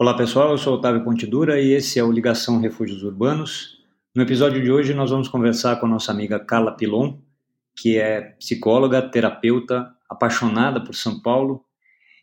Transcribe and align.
Olá 0.00 0.16
pessoal, 0.16 0.52
eu 0.52 0.58
sou 0.58 0.74
Otávio 0.74 1.02
Pontidura 1.02 1.60
e 1.60 1.72
esse 1.72 1.98
é 1.98 2.04
o 2.04 2.12
Ligação 2.12 2.60
Refúgios 2.60 3.02
Urbanos. 3.02 3.82
No 4.14 4.22
episódio 4.22 4.62
de 4.62 4.70
hoje 4.70 4.94
nós 4.94 5.10
vamos 5.10 5.26
conversar 5.26 5.80
com 5.80 5.86
a 5.86 5.88
nossa 5.88 6.12
amiga 6.12 6.38
Carla 6.38 6.70
Pilon, 6.70 7.18
que 7.76 7.98
é 7.98 8.20
psicóloga, 8.38 9.02
terapeuta, 9.02 9.92
apaixonada 10.08 10.80
por 10.80 10.94
São 10.94 11.20
Paulo 11.20 11.64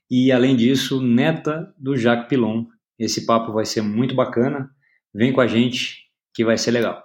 e, 0.09 0.31
além 0.31 0.55
disso, 0.55 1.01
neta 1.01 1.75
do 1.77 1.97
Jacques 1.97 2.29
Pilon. 2.29 2.63
Esse 2.97 3.25
papo 3.25 3.52
vai 3.52 3.66
ser 3.66 3.82
muito 3.82 4.16
bacana. 4.16 4.73
Vem 5.14 5.34
com 5.34 5.42
a 5.42 5.48
gente 5.48 6.10
que 6.34 6.46
vai 6.46 6.57
ser 6.57 6.71
legal. 6.71 7.04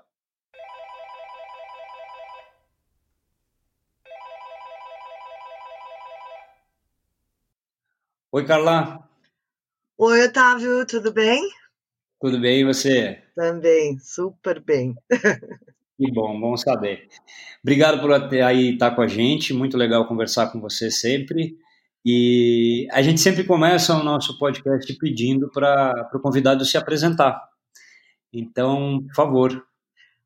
Oi, 8.31 8.45
Carla. 8.45 9.10
Oi, 10.03 10.25
Otávio, 10.25 10.87
tudo 10.87 11.13
bem? 11.13 11.47
Tudo 12.19 12.41
bem 12.41 12.61
e 12.61 12.65
você? 12.65 13.23
Também, 13.37 13.99
super 13.99 14.59
bem. 14.59 14.95
Que 15.99 16.11
bom, 16.11 16.41
bom 16.41 16.57
saber. 16.57 17.07
Obrigado 17.63 18.01
por 18.01 18.11
até 18.11 18.41
aí 18.41 18.73
estar 18.73 18.93
com 18.93 19.03
a 19.03 19.07
gente, 19.07 19.53
muito 19.53 19.77
legal 19.77 20.09
conversar 20.09 20.51
com 20.51 20.59
você 20.59 20.91
sempre. 20.91 21.55
E 22.03 22.89
a 22.93 23.03
gente 23.03 23.21
sempre 23.21 23.45
começa 23.45 23.95
o 23.95 24.03
nosso 24.03 24.39
podcast 24.39 24.91
pedindo 24.95 25.51
para 25.51 26.11
o 26.15 26.21
convidado 26.21 26.65
se 26.65 26.79
apresentar. 26.79 27.39
Então, 28.33 29.03
por 29.09 29.15
favor. 29.15 29.67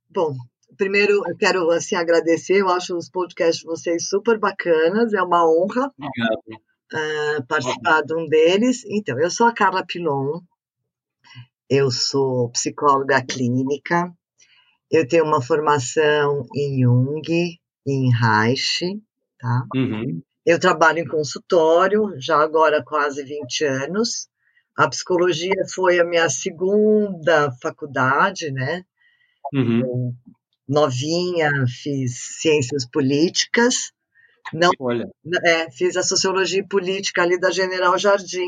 Bom, 0.08 0.36
primeiro 0.76 1.14
eu 1.28 1.36
quero 1.36 1.68
assim 1.72 1.96
agradecer, 1.96 2.60
eu 2.60 2.68
acho 2.68 2.96
os 2.96 3.10
podcasts 3.10 3.58
de 3.58 3.66
vocês 3.66 4.08
super 4.08 4.38
bacanas, 4.38 5.12
é 5.12 5.20
uma 5.20 5.44
honra 5.44 5.92
uh, 6.94 7.46
participar 7.46 8.02
de 8.02 8.14
um 8.14 8.26
deles. 8.26 8.84
Então, 8.86 9.18
eu 9.18 9.30
sou 9.30 9.46
a 9.46 9.52
Carla 9.52 9.84
Pilon, 9.84 10.40
eu 11.68 11.90
sou 11.90 12.50
psicóloga 12.50 13.24
clínica, 13.24 14.12
eu 14.90 15.06
tenho 15.06 15.24
uma 15.24 15.42
formação 15.42 16.46
em 16.54 16.82
Jung, 16.82 17.58
em 17.86 18.10
Reich, 18.12 18.80
tá? 19.38 19.66
Uhum. 19.74 20.22
Eu 20.46 20.60
trabalho 20.60 20.98
em 20.98 21.08
consultório, 21.08 22.14
já 22.18 22.38
agora 22.38 22.78
há 22.78 22.84
quase 22.84 23.24
20 23.24 23.64
anos. 23.64 24.28
A 24.76 24.88
psicologia 24.88 25.54
foi 25.74 25.98
a 25.98 26.04
minha 26.04 26.28
segunda 26.28 27.50
faculdade, 27.62 28.50
né? 28.50 28.84
Uhum. 29.54 30.14
Novinha, 30.68 31.50
fiz 31.66 32.40
ciências 32.40 32.86
políticas. 32.86 33.92
Não, 34.52 34.70
Olha. 34.78 35.08
é, 35.44 35.70
fiz 35.70 35.96
a 35.96 36.02
sociologia 36.02 36.64
política 36.68 37.22
ali 37.22 37.38
da 37.38 37.50
General 37.50 37.96
Jardim, 37.98 38.46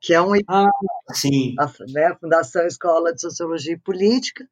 que 0.00 0.14
é 0.14 0.22
um 0.22 0.34
ah, 0.48 0.66
sim. 1.12 1.54
A, 1.58 1.66
né, 1.92 2.16
Fundação 2.20 2.66
Escola 2.66 3.12
de 3.12 3.20
Sociologia 3.20 3.74
e 3.74 3.78
Política. 3.78 4.46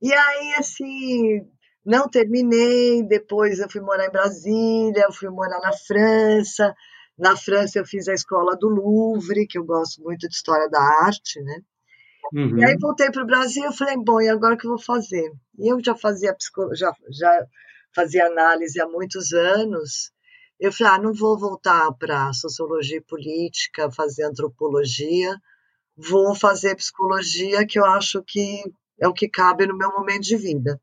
E 0.00 0.12
aí, 0.12 0.54
assim, 0.58 1.46
não 1.84 2.08
terminei, 2.08 3.02
depois 3.02 3.58
eu 3.58 3.70
fui 3.70 3.80
morar 3.80 4.06
em 4.06 4.10
Brasília, 4.10 5.04
eu 5.04 5.12
fui 5.12 5.28
morar 5.28 5.60
na 5.60 5.72
França. 5.72 6.74
Na 7.18 7.36
França 7.36 7.78
eu 7.78 7.86
fiz 7.86 8.08
a 8.08 8.14
escola 8.14 8.56
do 8.56 8.68
Louvre, 8.68 9.46
que 9.46 9.58
eu 9.58 9.64
gosto 9.64 10.02
muito 10.02 10.28
de 10.28 10.34
história 10.34 10.68
da 10.68 10.80
arte, 11.04 11.40
né? 11.40 11.60
Uhum. 12.32 12.58
E 12.58 12.64
aí 12.64 12.76
voltei 12.78 13.10
para 13.10 13.22
o 13.22 13.26
Brasil 13.26 13.70
e 13.70 13.76
falei, 13.76 13.96
bom, 13.96 14.20
e 14.20 14.28
agora 14.28 14.54
o 14.54 14.58
que 14.58 14.66
eu 14.66 14.70
vou 14.70 14.82
fazer? 14.82 15.32
E 15.58 15.72
eu 15.72 15.82
já 15.82 15.94
fazia 15.94 16.36
já, 16.74 16.92
já 17.10 17.46
fazia 17.96 18.26
análise 18.26 18.78
há 18.78 18.86
muitos 18.86 19.32
anos. 19.32 20.12
Eu 20.60 20.70
falei, 20.70 20.92
ah, 20.92 20.98
não 20.98 21.14
vou 21.14 21.38
voltar 21.38 21.90
para 21.94 22.32
sociologia 22.34 23.02
política, 23.02 23.90
fazer 23.90 24.24
antropologia, 24.24 25.34
vou 25.96 26.34
fazer 26.34 26.76
psicologia, 26.76 27.66
que 27.66 27.78
eu 27.78 27.86
acho 27.86 28.22
que 28.22 28.62
é 29.00 29.08
o 29.08 29.14
que 29.14 29.28
cabe 29.28 29.66
no 29.66 29.76
meu 29.76 29.90
momento 29.90 30.24
de 30.24 30.36
vida. 30.36 30.80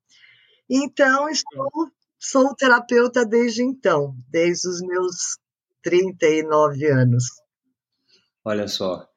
Então, 0.70 1.30
estou, 1.30 1.92
sou 2.20 2.56
terapeuta 2.56 3.24
desde 3.24 3.64
então, 3.64 4.16
desde 4.30 4.68
os 4.68 4.82
meus 4.82 5.38
39 5.84 6.88
anos. 6.88 7.26
Olha 8.44 8.68
só, 8.68 9.08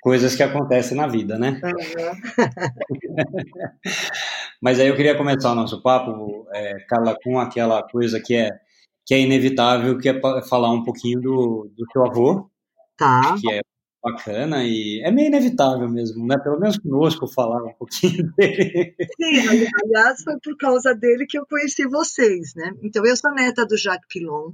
coisas 0.00 0.34
que 0.36 0.42
acontecem 0.42 0.96
na 0.96 1.06
vida, 1.06 1.38
né? 1.38 1.60
Uhum. 1.62 1.72
Mas 4.62 4.80
aí 4.80 4.88
eu 4.88 4.96
queria 4.96 5.16
começar 5.16 5.52
o 5.52 5.54
nosso 5.54 5.82
papo, 5.82 6.46
é, 6.52 6.74
Carla, 6.88 7.16
com 7.22 7.38
aquela 7.38 7.82
coisa 7.82 8.20
que 8.20 8.34
é 8.34 8.50
que 9.06 9.14
é 9.14 9.20
inevitável, 9.20 9.96
que 9.98 10.06
é 10.10 10.20
falar 10.50 10.70
um 10.70 10.84
pouquinho 10.84 11.18
do, 11.18 11.70
do 11.74 11.86
seu 11.90 12.04
avô, 12.04 12.50
Tá. 12.94 13.36
que 13.40 13.50
é 13.50 13.60
bacana 14.04 14.62
e 14.64 15.00
é 15.02 15.10
meio 15.10 15.28
inevitável 15.28 15.88
mesmo, 15.88 16.26
né? 16.26 16.36
Pelo 16.38 16.60
menos 16.60 16.76
conosco 16.76 17.26
falar 17.26 17.64
um 17.64 17.72
pouquinho 17.72 18.30
dele. 18.36 18.94
Sim, 19.16 19.48
ali- 19.48 19.66
aliás, 19.82 20.22
foi 20.22 20.34
por 20.44 20.54
causa 20.58 20.94
dele 20.94 21.24
que 21.26 21.38
eu 21.38 21.46
conheci 21.46 21.86
vocês, 21.88 22.52
né? 22.54 22.70
Então, 22.82 23.02
eu 23.06 23.16
sou 23.16 23.32
neta 23.32 23.64
do 23.64 23.78
Jacques 23.78 24.06
Pilon, 24.12 24.52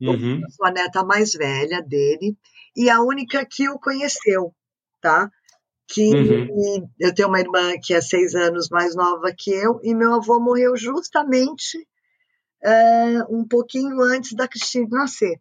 Uhum, 0.00 0.40
eu 0.42 0.50
sou 0.50 0.66
a 0.66 0.70
neta 0.70 1.04
mais 1.04 1.32
velha 1.32 1.80
dele 1.80 2.36
e 2.76 2.90
a 2.90 3.00
única 3.00 3.44
que 3.46 3.68
o 3.68 3.78
conheceu, 3.78 4.54
tá? 5.00 5.30
Que 5.86 6.14
Uhum. 6.14 6.88
eu 6.98 7.14
tenho 7.14 7.28
uma 7.28 7.40
irmã 7.40 7.74
que 7.82 7.94
é 7.94 8.00
seis 8.00 8.34
anos 8.34 8.68
mais 8.70 8.94
nova 8.96 9.32
que 9.36 9.50
eu 9.50 9.78
e 9.82 9.94
meu 9.94 10.14
avô 10.14 10.40
morreu 10.40 10.76
justamente 10.76 11.86
é, 12.62 13.22
um 13.28 13.46
pouquinho 13.46 14.00
antes 14.00 14.32
da 14.34 14.48
Cristina 14.48 14.88
nascer. 14.90 15.38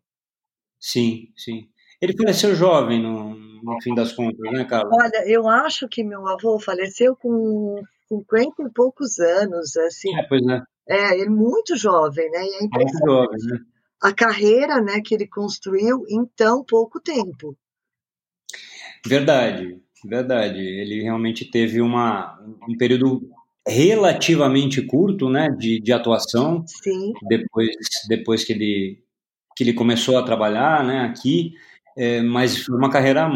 Sim, 0.80 1.30
sim. 1.38 1.70
Ele 2.02 2.14
faleceu 2.16 2.53
jovem 2.53 3.02
no, 3.02 3.34
no 3.64 3.81
fim 3.81 3.96
das 3.96 4.12
contas, 4.12 4.52
né, 4.52 4.66
Carla? 4.66 4.90
Olha, 4.91 5.24
eu 5.25 5.47
acho 5.47 5.88
que 5.88 6.03
meu 6.03 6.28
avô 6.28 6.59
faleceu 6.59 7.16
com 7.16 7.81
50 8.09 8.64
e 8.64 8.70
poucos 8.70 9.18
anos, 9.20 9.78
assim, 9.78 10.14
É, 10.14 10.24
pois 10.28 10.46
é, 10.46 10.62
é, 10.90 11.20
ele 11.20 11.30
muito 11.30 11.78
jovem, 11.78 12.30
né? 12.30 12.44
E 12.44 12.56
é 12.56 12.78
muito 12.78 12.97
jovem, 13.06 13.38
né? 13.46 13.59
A 14.03 14.14
carreira, 14.14 14.81
né, 14.81 15.00
que 15.02 15.16
ele 15.16 15.25
construiu 15.25 16.03
em 16.09 16.25
tão 16.36 16.64
pouco 16.64 17.00
tempo. 17.00 17.58
Verdade, 19.08 19.80
verdade. 20.06 20.59
Ele 20.59 21.02
realmente 21.02 21.50
teve 21.50 21.81
uma, 21.81 22.38
um 22.68 22.75
período 22.78 23.22
relativamente 23.66 24.81
curto, 24.81 25.30
né, 25.30 25.50
de, 25.58 25.80
de 25.80 25.94
atuação, 25.94 26.66
Sim, 26.68 27.14
depois, 27.30 27.69
depois 28.09 28.44
que 28.44 28.52
ele, 28.52 29.00
que 29.56 29.64
ele 29.64 29.74
começou 29.74 30.18
a 30.18 30.24
trabalhar, 30.24 30.84
né, 30.84 31.02
aqui, 31.02 31.53
é, 31.97 32.22
mas 32.22 32.58
foi 32.58 32.78
uma 32.78 32.90
carreira 32.90 33.30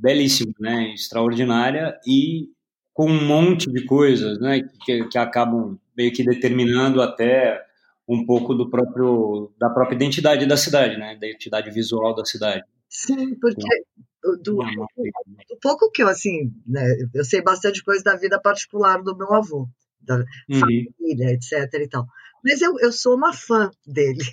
belíssima, 0.00 0.52
né, 0.58 0.92
extraordinária 0.92 1.96
e 2.04 2.48
com 2.92 3.06
um 3.06 3.24
monte 3.24 3.70
de 3.70 3.84
coisas, 3.84 4.40
né, 4.40 4.60
que, 4.84 5.04
que 5.04 5.18
acabam 5.18 5.78
meio 5.96 6.12
que 6.12 6.24
determinando 6.24 7.00
até 7.00 7.64
um 8.08 8.24
pouco 8.26 8.54
do 8.54 8.70
próprio 8.70 9.52
da 9.58 9.70
própria 9.70 9.96
identidade 9.96 10.46
da 10.46 10.56
cidade, 10.56 10.96
né, 10.98 11.16
da 11.16 11.26
identidade 11.26 11.70
visual 11.70 12.14
da 12.14 12.24
cidade. 12.24 12.62
sim, 12.88 13.34
porque 13.40 13.66
do, 14.22 14.36
do- 14.38 14.54
Uma- 14.54 14.70
uma- 14.70 14.86
do 15.48 15.58
pouco 15.60 15.90
que 15.90 16.02
eu, 16.02 16.08
assim, 16.08 16.52
né, 16.66 16.82
eu 17.14 17.24
sei 17.24 17.42
bastante 17.42 17.82
coisa 17.84 18.02
da 18.04 18.16
vida 18.16 18.40
particular 18.40 19.02
do 19.02 19.16
meu 19.16 19.32
avô, 19.34 19.68
da 20.00 20.18
Uhum. 20.48 20.60
família, 20.98 21.32
etc 21.32 21.52
e 21.74 21.88
tal. 21.88 22.06
Mas 22.44 22.60
eu, 22.60 22.78
eu 22.80 22.92
sou 22.92 23.16
uma 23.16 23.32
fã 23.32 23.70
dele. 23.86 24.24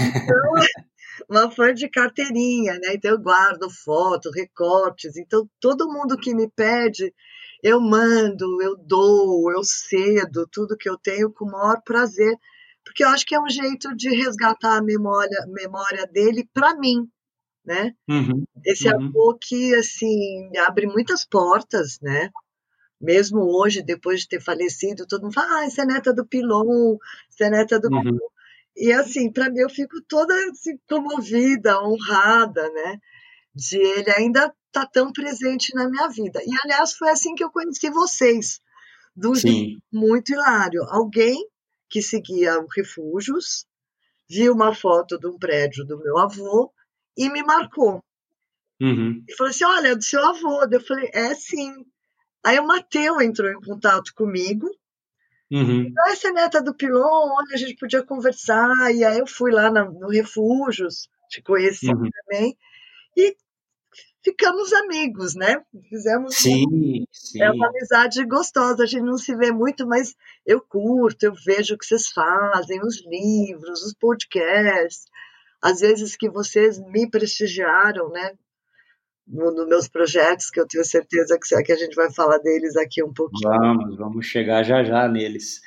Então, 0.00 0.36
uma 1.28 1.50
fã 1.50 1.72
de 1.74 1.88
carteirinha, 1.88 2.74
né? 2.74 2.94
Então 2.94 3.12
eu 3.12 3.18
guardo 3.20 3.70
foto, 3.70 4.30
recortes. 4.30 5.16
Então 5.16 5.48
todo 5.60 5.88
mundo 5.92 6.16
que 6.18 6.34
me 6.34 6.50
pede, 6.50 7.14
eu 7.62 7.80
mando, 7.80 8.62
eu 8.62 8.76
dou, 8.76 9.50
eu 9.52 9.64
cedo, 9.64 10.48
tudo 10.52 10.76
que 10.76 10.88
eu 10.88 10.98
tenho 10.98 11.32
com 11.32 11.46
o 11.46 11.50
maior 11.50 11.80
prazer, 11.84 12.36
porque 12.84 13.04
eu 13.04 13.08
acho 13.08 13.24
que 13.26 13.34
é 13.34 13.40
um 13.40 13.48
jeito 13.48 13.94
de 13.96 14.10
resgatar 14.10 14.76
a 14.78 14.82
memória, 14.82 15.46
memória 15.48 16.06
dele 16.06 16.48
para 16.52 16.74
mim, 16.76 17.08
né? 17.64 17.92
Uhum. 18.08 18.44
Esse 18.64 18.88
Uhum. 18.88 19.08
avô 19.08 19.38
que 19.40 19.74
assim 19.74 20.50
abre 20.58 20.86
muitas 20.86 21.24
portas, 21.24 21.98
né? 22.00 22.30
Mesmo 23.00 23.40
hoje, 23.40 23.82
depois 23.82 24.20
de 24.20 24.28
ter 24.28 24.40
falecido, 24.40 25.06
todo 25.06 25.22
mundo 25.22 25.34
fala: 25.34 25.64
ah, 25.64 25.70
você 25.70 25.82
é 25.82 25.86
neta 25.86 26.12
do 26.12 26.26
Pilon, 26.26 26.96
você 27.28 27.44
é 27.44 27.50
neta 27.50 27.78
do 27.80 27.88
Uhum. 27.90 28.18
e 28.76 28.92
assim, 28.92 29.30
para 29.30 29.50
mim, 29.50 29.60
eu 29.60 29.70
fico 29.70 30.00
toda 30.08 30.34
assim, 30.50 30.78
comovida, 30.88 31.82
honrada, 31.82 32.70
né? 32.70 32.98
De 33.54 33.78
ele 33.78 34.10
ainda 34.10 34.52
estar 34.66 34.86
tão 34.86 35.12
presente 35.12 35.74
na 35.74 35.88
minha 35.88 36.08
vida. 36.08 36.40
E, 36.44 36.50
aliás, 36.64 36.94
foi 36.94 37.08
assim 37.10 37.34
que 37.34 37.44
eu 37.44 37.50
conheci 37.50 37.88
vocês, 37.90 38.60
de 39.16 39.28
um 39.28 39.34
jeito 39.34 39.80
muito 39.92 40.32
hilário. 40.32 40.82
Alguém 40.88 41.36
que 41.94 42.02
seguia 42.02 42.58
o 42.58 42.66
Refúgios, 42.66 43.66
viu 44.28 44.52
uma 44.52 44.74
foto 44.74 45.16
de 45.16 45.28
um 45.28 45.38
prédio 45.38 45.84
do 45.84 45.96
meu 45.96 46.18
avô 46.18 46.72
e 47.16 47.30
me 47.30 47.40
marcou. 47.44 48.02
Uhum. 48.80 49.22
E 49.28 49.36
falou 49.36 49.52
assim: 49.52 49.64
Olha, 49.64 49.88
é 49.90 49.94
do 49.94 50.02
seu 50.02 50.20
avô. 50.26 50.66
Eu 50.68 50.80
falei: 50.80 51.08
É 51.14 51.32
sim. 51.36 51.72
Aí 52.44 52.58
o 52.58 52.66
Mateu 52.66 53.20
entrou 53.20 53.48
em 53.48 53.60
contato 53.60 54.12
comigo 54.16 54.68
Uhum. 55.52 55.92
Ah, 56.00 56.16
você 56.16 56.28
é 56.28 56.32
neta 56.32 56.60
do 56.60 56.74
Pilon, 56.74 57.00
olha, 57.30 57.54
a 57.54 57.56
gente 57.56 57.76
podia 57.76 58.02
conversar. 58.02 58.92
E 58.92 59.04
aí 59.04 59.20
eu 59.20 59.26
fui 59.26 59.52
lá 59.52 59.70
na- 59.70 59.84
no 59.84 60.08
Refúgios, 60.08 61.08
te 61.28 61.40
conheci 61.42 61.86
Uhum. 61.94 62.10
também, 62.10 62.58
e 63.16 63.36
ficamos 64.24 64.72
amigos, 64.72 65.34
né? 65.34 65.62
Fizemos 65.88 66.34
sim, 66.34 66.64
uma, 66.66 67.06
sim. 67.12 67.42
É 67.42 67.50
uma 67.50 67.68
amizade 67.68 68.24
gostosa, 68.24 68.82
a 68.82 68.86
gente 68.86 69.04
não 69.04 69.18
se 69.18 69.36
vê 69.36 69.52
muito, 69.52 69.86
mas 69.86 70.16
eu 70.46 70.60
curto, 70.60 71.22
eu 71.24 71.34
vejo 71.34 71.74
o 71.74 71.78
que 71.78 71.84
vocês 71.84 72.08
fazem, 72.08 72.80
os 72.80 73.04
livros, 73.06 73.82
os 73.82 73.94
podcasts, 73.94 75.04
às 75.62 75.80
vezes 75.80 76.16
que 76.16 76.30
vocês 76.30 76.80
me 76.80 77.08
prestigiaram, 77.08 78.08
né? 78.10 78.32
Nos 79.26 79.54
no 79.56 79.66
meus 79.66 79.88
projetos, 79.88 80.50
que 80.50 80.60
eu 80.60 80.66
tenho 80.66 80.84
certeza 80.84 81.38
que, 81.38 81.62
que 81.62 81.72
a 81.72 81.76
gente 81.76 81.94
vai 81.94 82.12
falar 82.12 82.36
deles 82.38 82.76
aqui 82.76 83.02
um 83.02 83.12
pouquinho. 83.12 83.50
Vamos, 83.50 83.96
vamos 83.96 84.26
chegar 84.26 84.62
já 84.62 84.84
já 84.84 85.08
neles. 85.08 85.62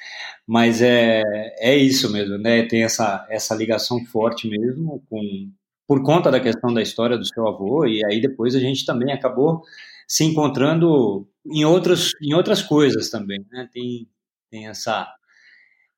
Mas 0.46 0.82
é, 0.82 1.24
é 1.60 1.76
isso 1.76 2.12
mesmo, 2.12 2.38
né? 2.38 2.68
Tem 2.68 2.84
essa, 2.84 3.26
essa 3.30 3.56
ligação 3.56 4.06
forte 4.06 4.48
mesmo 4.48 5.04
com, 5.10 5.52
por 5.88 6.04
conta 6.04 6.30
da 6.30 6.40
questão 6.40 6.74
da 6.74 6.82
história 6.82 7.18
do 7.18 7.26
seu 7.26 7.48
avô, 7.48 7.86
e 7.86 8.04
aí 8.06 8.20
depois 8.20 8.54
a 8.54 8.60
gente 8.60 8.86
também 8.86 9.14
acabou 9.14 9.64
se 10.08 10.24
encontrando 10.26 11.28
em, 11.46 11.64
outros, 11.64 12.12
em 12.22 12.34
outras 12.34 12.62
coisas 12.62 13.10
também, 13.10 13.46
né? 13.50 13.70
Tem, 13.72 14.08
tem 14.52 14.68
essa, 14.68 15.08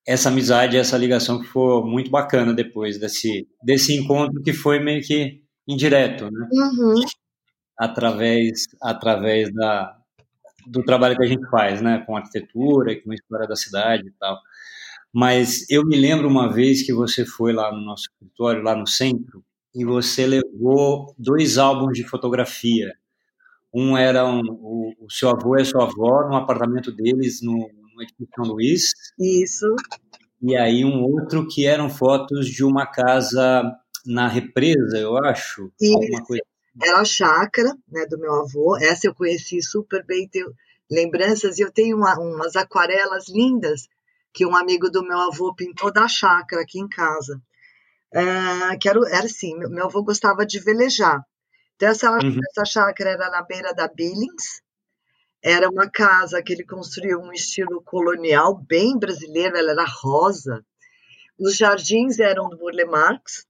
essa 0.07 0.30
amizade, 0.30 0.77
essa 0.77 0.97
ligação 0.97 1.39
que 1.39 1.47
foi 1.47 1.83
muito 1.83 2.12
bacana 2.12 2.53
depois 2.53 3.00
desse, 3.00 3.47
desse 3.63 3.95
encontro 3.95 4.41
que 4.44 4.53
foi 4.53 4.80
meio 4.80 5.01
que 5.01 5.44
indireto, 5.68 6.30
né? 6.31 6.47
Uhum. 6.51 7.03
Através, 7.77 8.65
através 8.81 9.53
da, 9.53 9.95
do 10.68 10.83
trabalho 10.83 11.15
que 11.15 11.24
a 11.24 11.27
gente 11.27 11.47
faz, 11.50 11.81
né? 11.81 12.03
Com 12.06 12.15
arquitetura, 12.15 13.00
com 13.01 13.12
a 13.12 13.15
história 13.15 13.47
da 13.47 13.56
cidade 13.56 14.07
e 14.07 14.12
tal. 14.19 14.39
Mas 15.13 15.68
eu 15.69 15.83
me 15.85 15.97
lembro 15.97 16.27
uma 16.27 16.51
vez 16.51 16.83
que 16.83 16.94
você 16.94 17.25
foi 17.25 17.53
lá 17.53 17.71
no 17.71 17.81
nosso 17.81 18.03
escritório, 18.03 18.62
lá 18.62 18.75
no 18.75 18.85
centro, 18.85 19.44
e 19.74 19.86
você 19.86 20.25
levou 20.25 21.13
dois 21.18 21.57
álbuns 21.57 21.94
de 21.94 22.04
fotografia. 22.04 22.94
Um 23.74 23.95
era 23.95 24.25
um, 24.25 24.42
o, 24.42 24.94
o, 25.06 25.12
seu 25.12 25.30
avô 25.30 25.57
e 25.57 25.62
a 25.62 25.66
sua 25.66 25.83
avó 25.83 26.27
no 26.27 26.36
apartamento 26.36 26.92
deles 26.92 27.42
no, 27.42 27.54
no 27.54 28.01
edifício 28.01 28.33
São 28.36 28.45
Luís. 28.45 28.92
Isso. 29.19 29.75
E 30.42 30.56
aí 30.56 30.83
um 30.83 31.04
outro 31.04 31.48
que 31.48 31.66
eram 31.66 31.89
fotos 31.89 32.48
de 32.48 32.63
uma 32.63 32.88
casa 32.88 33.63
na 34.06 34.27
represa, 34.27 34.98
eu 34.98 35.18
acho. 35.18 35.71
Isso. 35.80 36.24
Coisa... 36.25 36.44
Era 36.81 37.01
a 37.01 37.06
chácara 37.06 37.75
né, 37.92 38.06
do 38.07 38.18
meu 38.18 38.33
avô. 38.33 38.77
Essa 38.77 39.07
eu 39.07 39.13
conheci 39.13 39.62
super 39.62 40.04
bem, 40.06 40.27
tenho 40.27 40.51
lembranças. 40.89 41.60
E 41.60 41.62
eu 41.62 41.71
tenho 41.71 41.98
uma, 41.98 42.18
umas 42.19 42.56
aquarelas 42.56 43.27
lindas 43.30 43.88
que 44.33 44.45
um 44.45 44.56
amigo 44.56 44.89
do 44.89 45.04
meu 45.04 45.19
avô 45.19 45.54
pintou 45.54 45.92
da 45.92 46.07
chácara 46.07 46.62
aqui 46.62 46.80
em 46.80 46.88
casa. 46.88 47.42
Uh, 48.13 48.77
que 48.79 48.89
era, 48.89 49.00
era 49.09 49.25
assim, 49.25 49.56
meu, 49.57 49.69
meu, 49.69 49.85
avô 49.85 50.03
gostava 50.03 50.45
de 50.45 50.59
velejar. 50.59 51.23
Então, 51.75 51.89
essa, 51.89 52.11
uhum. 52.11 52.39
essa 52.50 52.65
chácara 52.65 53.11
era 53.11 53.29
na 53.29 53.44
beira 53.44 53.73
da 53.73 53.88
Billings, 53.88 54.61
era 55.41 55.69
uma 55.69 55.89
casa 55.89 56.41
que 56.41 56.51
ele 56.51 56.65
construiu 56.65 57.19
um 57.19 57.31
estilo 57.31 57.81
colonial, 57.83 58.61
bem 58.67 58.97
brasileiro, 58.97 59.56
ela 59.56 59.71
era 59.71 59.85
rosa. 59.85 60.65
Os 61.39 61.56
jardins 61.56 62.19
eram 62.19 62.50
do 62.50 62.57
Burle 62.57 62.85
Marx. 62.85 63.45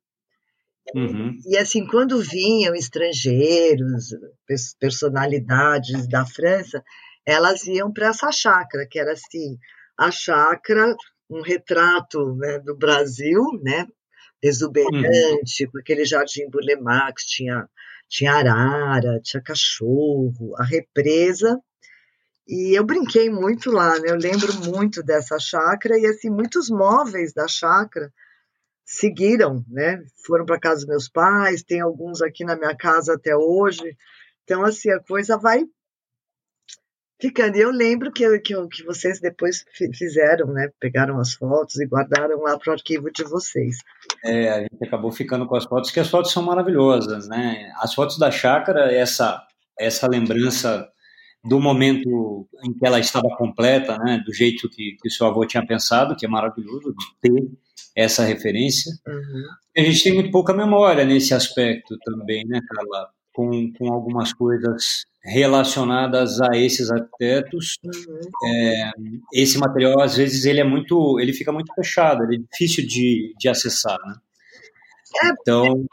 Uhum. 0.94 1.38
E, 1.45 1.57
assim, 1.57 1.85
quando 1.88 2.21
vinham 2.21 2.75
estrangeiros, 2.75 4.13
personalidades 4.79 6.07
da 6.07 6.25
França, 6.25 6.83
elas 7.25 7.65
iam 7.65 7.91
para 7.91 8.07
essa 8.07 8.31
chácara, 8.31 8.88
que 8.89 9.00
era 9.00 9.13
assim, 9.13 9.57
a 9.97 10.11
chácara, 10.11 10.95
um 11.29 11.41
retrato 11.41 12.35
né, 12.35 12.59
do 12.59 12.75
Brasil, 12.75 13.44
né, 13.63 13.88
exuberante, 14.41 15.65
uhum. 15.65 15.71
com 15.71 15.80
aquele 15.80 16.06
jardim 16.06 16.50
Burle 16.50 16.80
Marx, 16.80 17.25
tinha, 17.25 17.68
tinha 18.07 18.33
arara, 18.33 19.19
tinha 19.21 19.41
cachorro, 19.41 20.56
a 20.57 20.63
represa. 20.63 21.59
E 22.47 22.77
eu 22.77 22.83
brinquei 22.83 23.30
muito 23.30 23.69
lá, 23.69 24.00
né? 24.00 24.09
Eu 24.09 24.15
lembro 24.15 24.53
muito 24.65 25.03
dessa 25.03 25.38
chácara 25.39 26.00
e 26.00 26.06
assim 26.06 26.30
muitos 26.30 26.69
móveis 26.69 27.31
da 27.31 27.47
chácara 27.47 28.12
seguiram, 28.83 29.63
né? 29.68 30.03
Foram 30.25 30.45
para 30.45 30.59
casa 30.59 30.77
dos 30.77 30.88
meus 30.88 31.09
pais, 31.09 31.62
tem 31.62 31.80
alguns 31.80 32.24
aqui 32.24 32.44
na 32.44 32.56
minha 32.56 32.75
casa 32.75 33.13
até 33.13 33.35
hoje. 33.35 33.95
Então 34.44 34.63
assim 34.63 34.89
a 34.89 35.00
coisa 35.00 35.38
vai 35.38 35.63
ficando. 37.19 37.57
E 37.57 37.62
eu 37.62 37.71
lembro 37.71 38.12
que, 38.12 38.39
que, 38.39 38.56
que 38.68 38.83
vocês 38.83 39.19
depois 39.19 39.66
fizeram, 39.94 40.48
né? 40.48 40.69
Pegaram 40.80 41.19
as 41.19 41.33
fotos 41.33 41.80
e 41.80 41.86
guardaram 41.86 42.42
lá 42.42 42.57
para 42.57 42.71
o 42.71 42.74
arquivo 42.74 43.12
de 43.12 43.24
vocês. 43.24 43.77
É, 44.24 44.50
a 44.50 44.62
gente 44.62 44.83
acabou 44.83 45.12
ficando 45.12 45.45
com 45.45 45.56
as 45.56 45.66
fotos, 45.66 45.92
que 45.92 46.00
as 46.00 46.10
fotos 46.10 46.31
são 46.31 46.44
maravilhosas, 46.44 47.27
né? 47.27 47.71
As 47.77 47.94
fotos 47.94 48.18
da 48.18 48.31
chácara, 48.31 48.92
essa, 48.92 49.45
essa 49.77 50.07
lembrança 50.07 50.88
do 51.44 51.60
momento 51.60 52.48
em 52.63 52.74
que 52.74 52.86
ela 52.86 53.00
estava 53.00 53.30
completa, 53.38 53.98
né? 53.98 54.21
Do 54.25 54.33
jeito 54.33 54.69
que, 54.69 54.98
que 55.01 55.07
o 55.07 55.12
seu 55.12 55.27
avô 55.27 55.45
tinha 55.45 55.66
pensado, 55.66 56.16
que 56.16 56.25
é 56.25 56.30
maravilhoso 56.30 56.94
ter 57.21 57.50
essa 57.95 58.24
referência. 58.24 58.92
Uhum. 59.07 59.44
A 59.77 59.81
gente 59.81 60.04
tem 60.04 60.13
muito 60.13 60.31
pouca 60.31 60.54
memória 60.54 61.06
nesse 61.06 61.33
aspecto 61.33 61.98
também, 62.00 62.45
né, 62.45 62.60
Carla? 62.68 63.10
Com, 63.31 63.71
com 63.74 63.94
algumas 63.94 64.33
coisas 64.33 65.06
relacionadas 65.24 66.39
a 66.42 66.56
esses 66.56 66.89
arquitetos. 66.89 67.77
Uhum. 67.83 68.19
É, 68.45 68.92
esse 69.33 69.57
material, 69.57 70.01
às 70.01 70.16
vezes, 70.16 70.45
ele 70.45 70.60
é 70.60 70.63
muito, 70.63 71.19
ele 71.19 71.33
fica 71.33 71.51
muito 71.51 71.74
fechado, 71.74 72.24
ele 72.24 72.38
é 72.38 72.51
difícil 72.51 72.86
de, 72.88 73.33
de 73.38 73.50
acessar, 73.50 73.98
né? 74.07 74.16
É, 75.24 75.30
então, 75.42 75.86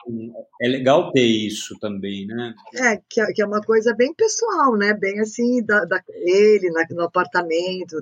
é 0.60 0.68
legal 0.68 1.10
ter 1.10 1.24
isso 1.24 1.74
também, 1.80 2.26
né? 2.26 2.54
É, 2.74 3.00
que, 3.08 3.20
é, 3.20 3.26
que 3.32 3.40
é 3.40 3.46
uma 3.46 3.62
coisa 3.62 3.94
bem 3.94 4.12
pessoal, 4.14 4.76
né? 4.76 4.92
Bem 4.92 5.20
assim, 5.20 5.64
da, 5.64 5.86
da 5.86 6.02
ele 6.10 6.70
na, 6.70 6.84
no 6.90 7.04
apartamento, 7.04 7.96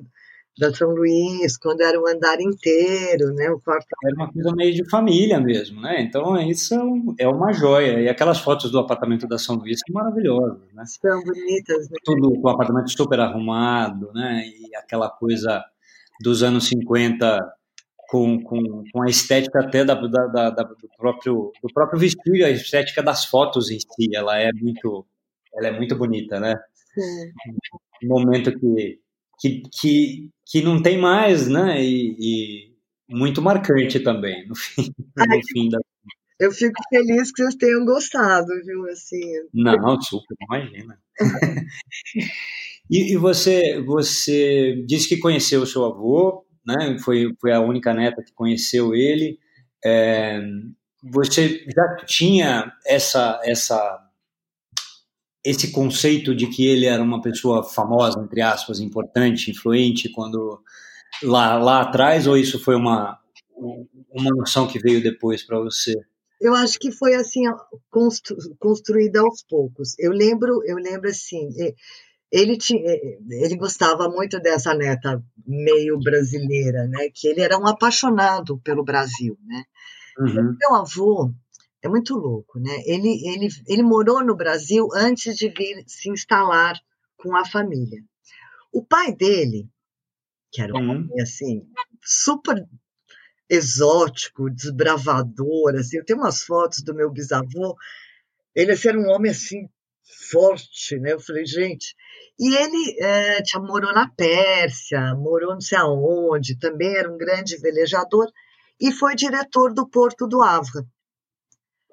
da 0.58 0.72
São 0.72 0.90
Luís, 0.90 1.56
quando 1.56 1.80
era 1.80 2.00
o 2.00 2.06
andar 2.06 2.40
inteiro, 2.40 3.32
né? 3.34 3.50
O 3.50 3.60
quarto. 3.60 3.86
Era 4.04 4.14
uma 4.14 4.32
coisa 4.32 4.52
meio 4.54 4.72
de 4.72 4.88
família 4.88 5.40
mesmo, 5.40 5.80
né? 5.80 6.00
Então 6.00 6.36
isso 6.40 6.74
é 7.18 7.26
uma 7.26 7.52
joia. 7.52 8.00
E 8.00 8.08
aquelas 8.08 8.38
fotos 8.38 8.70
do 8.70 8.78
apartamento 8.78 9.26
da 9.26 9.38
São 9.38 9.56
Luís 9.56 9.80
são 9.84 9.94
maravilhosas, 9.94 10.60
né? 10.72 10.84
São 10.86 11.22
bonitas, 11.24 11.90
né? 11.90 11.96
Tudo 12.04 12.40
com 12.40 12.48
o 12.48 12.50
apartamento 12.50 12.90
super 12.90 13.18
arrumado, 13.20 14.12
né? 14.12 14.44
E 14.46 14.76
aquela 14.76 15.10
coisa 15.10 15.64
dos 16.20 16.42
anos 16.42 16.68
50 16.68 17.38
com, 18.08 18.40
com, 18.42 18.84
com 18.92 19.02
a 19.02 19.08
estética 19.08 19.60
até 19.60 19.84
da, 19.84 19.94
da, 19.94 20.50
da, 20.50 20.62
do, 20.62 20.88
próprio, 20.96 21.50
do 21.60 21.72
próprio 21.72 21.98
vestido, 21.98 22.44
a 22.44 22.50
estética 22.50 23.02
das 23.02 23.24
fotos 23.24 23.70
em 23.70 23.78
si, 23.80 24.14
ela 24.14 24.38
é 24.38 24.52
muito, 24.52 25.04
ela 25.52 25.68
é 25.68 25.72
muito 25.72 25.96
bonita, 25.96 26.38
né? 26.38 26.54
Sim. 26.94 27.32
Um 28.04 28.08
momento 28.08 28.56
que 28.56 29.00
que, 29.38 29.62
que, 29.80 30.30
que 30.46 30.62
não 30.62 30.82
tem 30.82 30.98
mais, 30.98 31.48
né? 31.48 31.82
E, 31.82 32.16
e 32.18 32.74
muito 33.08 33.42
marcante 33.42 34.00
também, 34.00 34.46
no 34.48 34.54
fim, 34.54 34.92
Ai, 35.18 35.38
no 35.38 35.42
fim 35.48 35.68
da. 35.68 35.78
Eu 36.40 36.50
fico 36.50 36.74
feliz 36.88 37.30
que 37.30 37.42
vocês 37.42 37.54
tenham 37.54 37.84
gostado, 37.84 38.48
viu? 38.64 38.84
Assim. 38.86 39.20
Não, 39.52 40.00
super, 40.00 40.36
imagina. 40.50 40.98
e, 42.90 43.12
e, 43.12 43.16
você, 43.16 43.80
você 43.82 44.82
disse 44.84 45.08
que 45.08 45.18
conheceu 45.18 45.62
o 45.62 45.66
seu 45.66 45.84
avô, 45.84 46.44
né? 46.66 46.98
Foi, 46.98 47.32
foi 47.40 47.52
a 47.52 47.60
única 47.60 47.94
neta 47.94 48.22
que 48.22 48.32
conheceu 48.32 48.94
ele. 48.94 49.38
É, 49.84 50.40
você 51.02 51.64
já 51.74 51.96
tinha 52.04 52.72
essa, 52.84 53.40
essa 53.44 54.03
esse 55.44 55.70
conceito 55.70 56.34
de 56.34 56.46
que 56.46 56.66
ele 56.66 56.86
era 56.86 57.02
uma 57.02 57.20
pessoa 57.20 57.62
famosa, 57.62 58.18
entre 58.20 58.40
aspas, 58.40 58.80
importante, 58.80 59.50
influente, 59.50 60.08
quando 60.08 60.60
lá, 61.22 61.58
lá 61.58 61.82
atrás, 61.82 62.26
ou 62.26 62.36
isso 62.36 62.58
foi 62.58 62.74
uma, 62.74 63.18
uma 64.10 64.30
noção 64.36 64.66
que 64.66 64.78
veio 64.78 65.02
depois 65.02 65.44
para 65.44 65.58
você? 65.58 65.94
Eu 66.40 66.54
acho 66.54 66.78
que 66.78 66.90
foi 66.90 67.14
assim 67.14 67.42
constru, 67.90 68.36
construída 68.58 69.20
aos 69.20 69.42
poucos. 69.42 69.98
Eu 69.98 70.12
lembro, 70.12 70.62
eu 70.66 70.76
lembro 70.76 71.08
assim, 71.08 71.48
ele 72.32 72.56
tinha, 72.56 72.82
ele 73.30 73.56
gostava 73.56 74.08
muito 74.08 74.40
dessa 74.40 74.74
neta 74.74 75.22
meio 75.46 75.98
brasileira, 76.00 76.86
né? 76.88 77.08
Que 77.14 77.28
ele 77.28 77.40
era 77.40 77.56
um 77.58 77.66
apaixonado 77.66 78.58
pelo 78.58 78.84
Brasil, 78.84 79.38
né? 79.46 79.62
Uhum. 80.18 80.56
Meu 80.60 80.74
avô, 80.74 81.32
é 81.84 81.88
muito 81.88 82.14
louco, 82.14 82.58
né? 82.58 82.82
Ele, 82.86 83.28
ele, 83.28 83.48
ele 83.68 83.82
morou 83.82 84.24
no 84.24 84.34
Brasil 84.34 84.88
antes 84.94 85.36
de 85.36 85.50
vir 85.50 85.84
se 85.86 86.08
instalar 86.08 86.80
com 87.18 87.36
a 87.36 87.44
família. 87.44 88.02
O 88.72 88.82
pai 88.82 89.14
dele, 89.14 89.68
que 90.50 90.62
era 90.62 90.72
um 90.72 90.78
uhum. 90.78 90.90
homem 90.90 91.20
assim, 91.20 91.68
super 92.02 92.66
exótico, 93.50 94.50
desbravador, 94.50 95.74
assim, 95.76 95.98
eu 95.98 96.04
tenho 96.06 96.20
umas 96.20 96.42
fotos 96.42 96.82
do 96.82 96.94
meu 96.94 97.12
bisavô, 97.12 97.76
ele 98.54 98.72
assim, 98.72 98.88
era 98.88 98.98
um 98.98 99.10
homem 99.10 99.30
assim, 99.30 99.68
forte, 100.30 100.98
né? 100.98 101.12
Eu 101.12 101.20
falei, 101.20 101.44
gente. 101.44 101.94
E 102.38 102.56
ele 102.56 102.96
é, 102.98 103.42
tinha, 103.42 103.62
morou 103.62 103.92
na 103.92 104.08
Pérsia, 104.08 105.14
morou 105.14 105.52
não 105.52 105.60
sei 105.60 105.76
aonde, 105.76 106.58
também 106.58 106.96
era 106.96 107.12
um 107.12 107.18
grande 107.18 107.58
velejador, 107.58 108.26
e 108.80 108.90
foi 108.90 109.14
diretor 109.14 109.74
do 109.74 109.86
Porto 109.86 110.26
do 110.26 110.42
Havre. 110.42 110.86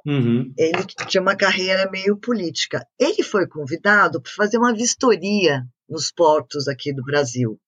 Uhum. 0.05 0.53
Ele 0.57 0.83
tinha 1.07 1.21
uma 1.21 1.35
carreira 1.35 1.89
meio 1.91 2.17
política. 2.17 2.85
Ele 2.99 3.23
foi 3.23 3.47
convidado 3.47 4.21
para 4.21 4.31
fazer 4.31 4.57
uma 4.57 4.73
vistoria 4.73 5.63
nos 5.87 6.11
portos 6.11 6.67
aqui 6.67 6.93
do 6.93 7.03
Brasil. 7.03 7.59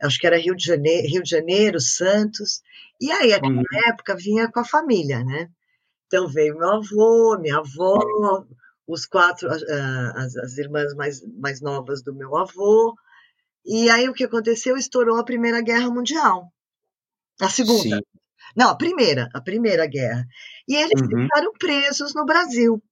Acho 0.00 0.18
que 0.18 0.26
era 0.26 0.38
Rio 0.38 0.54
de 0.54 0.64
Janeiro, 0.64 1.08
Rio 1.08 1.22
de 1.22 1.30
Janeiro 1.30 1.80
Santos. 1.80 2.60
E 3.00 3.10
aí, 3.10 3.30
naquela 3.30 3.52
uhum. 3.52 3.88
época, 3.88 4.16
vinha 4.16 4.50
com 4.50 4.60
a 4.60 4.64
família, 4.64 5.24
né? 5.24 5.48
Então 6.06 6.28
veio 6.28 6.56
meu 6.56 6.70
avô, 6.70 7.38
minha 7.38 7.58
avó, 7.58 8.44
os 8.86 9.04
quatro, 9.06 9.48
as, 9.50 10.36
as 10.36 10.56
irmãs 10.56 10.94
mais, 10.94 11.20
mais 11.38 11.60
novas 11.60 12.02
do 12.02 12.14
meu 12.14 12.36
avô. 12.36 12.94
E 13.64 13.90
aí 13.90 14.08
o 14.08 14.14
que 14.14 14.24
aconteceu? 14.24 14.76
Estourou 14.76 15.18
a 15.18 15.24
Primeira 15.24 15.60
Guerra 15.60 15.90
Mundial. 15.90 16.50
A 17.40 17.48
segunda. 17.48 17.96
Sim. 17.96 18.17
Não, 18.56 18.70
a 18.70 18.76
primeira, 18.76 19.28
a 19.34 19.40
primeira 19.40 19.86
guerra. 19.86 20.26
E 20.66 20.74
eles 20.76 21.00
uhum. 21.00 21.22
ficaram 21.22 21.52
presos 21.58 22.14
no 22.14 22.24
Brasil. 22.24 22.82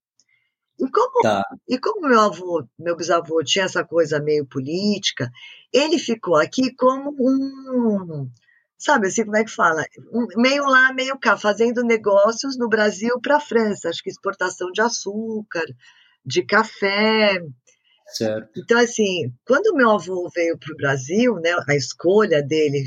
E 0.79 0.89
como, 0.91 1.21
tá. 1.21 1.43
e 1.67 1.79
como 1.79 2.07
meu 2.07 2.21
avô, 2.21 2.63
meu 2.77 2.95
bisavô 2.95 3.43
tinha 3.43 3.65
essa 3.65 3.83
coisa 3.83 4.19
meio 4.19 4.45
política, 4.45 5.31
ele 5.73 5.97
ficou 5.97 6.35
aqui 6.35 6.71
como 6.75 7.15
um, 7.19 8.29
sabe 8.77 9.07
assim, 9.07 9.25
como 9.25 9.37
é 9.37 9.43
que 9.43 9.51
fala? 9.51 9.83
Um, 10.13 10.27
meio 10.39 10.63
lá, 10.65 10.93
meio 10.93 11.17
cá, 11.17 11.35
fazendo 11.35 11.83
negócios 11.83 12.57
no 12.57 12.69
Brasil 12.69 13.19
para 13.19 13.37
a 13.37 13.41
França, 13.41 13.89
acho 13.89 14.03
que 14.03 14.09
exportação 14.09 14.71
de 14.71 14.81
açúcar, 14.81 15.65
de 16.23 16.43
café. 16.43 17.41
Certo. 18.09 18.51
Então, 18.59 18.79
assim, 18.79 19.33
quando 19.45 19.75
meu 19.75 19.89
avô 19.89 20.29
veio 20.33 20.57
para 20.59 20.73
o 20.73 20.77
Brasil, 20.77 21.35
né, 21.37 21.51
a 21.67 21.75
escolha 21.75 22.43
dele 22.43 22.83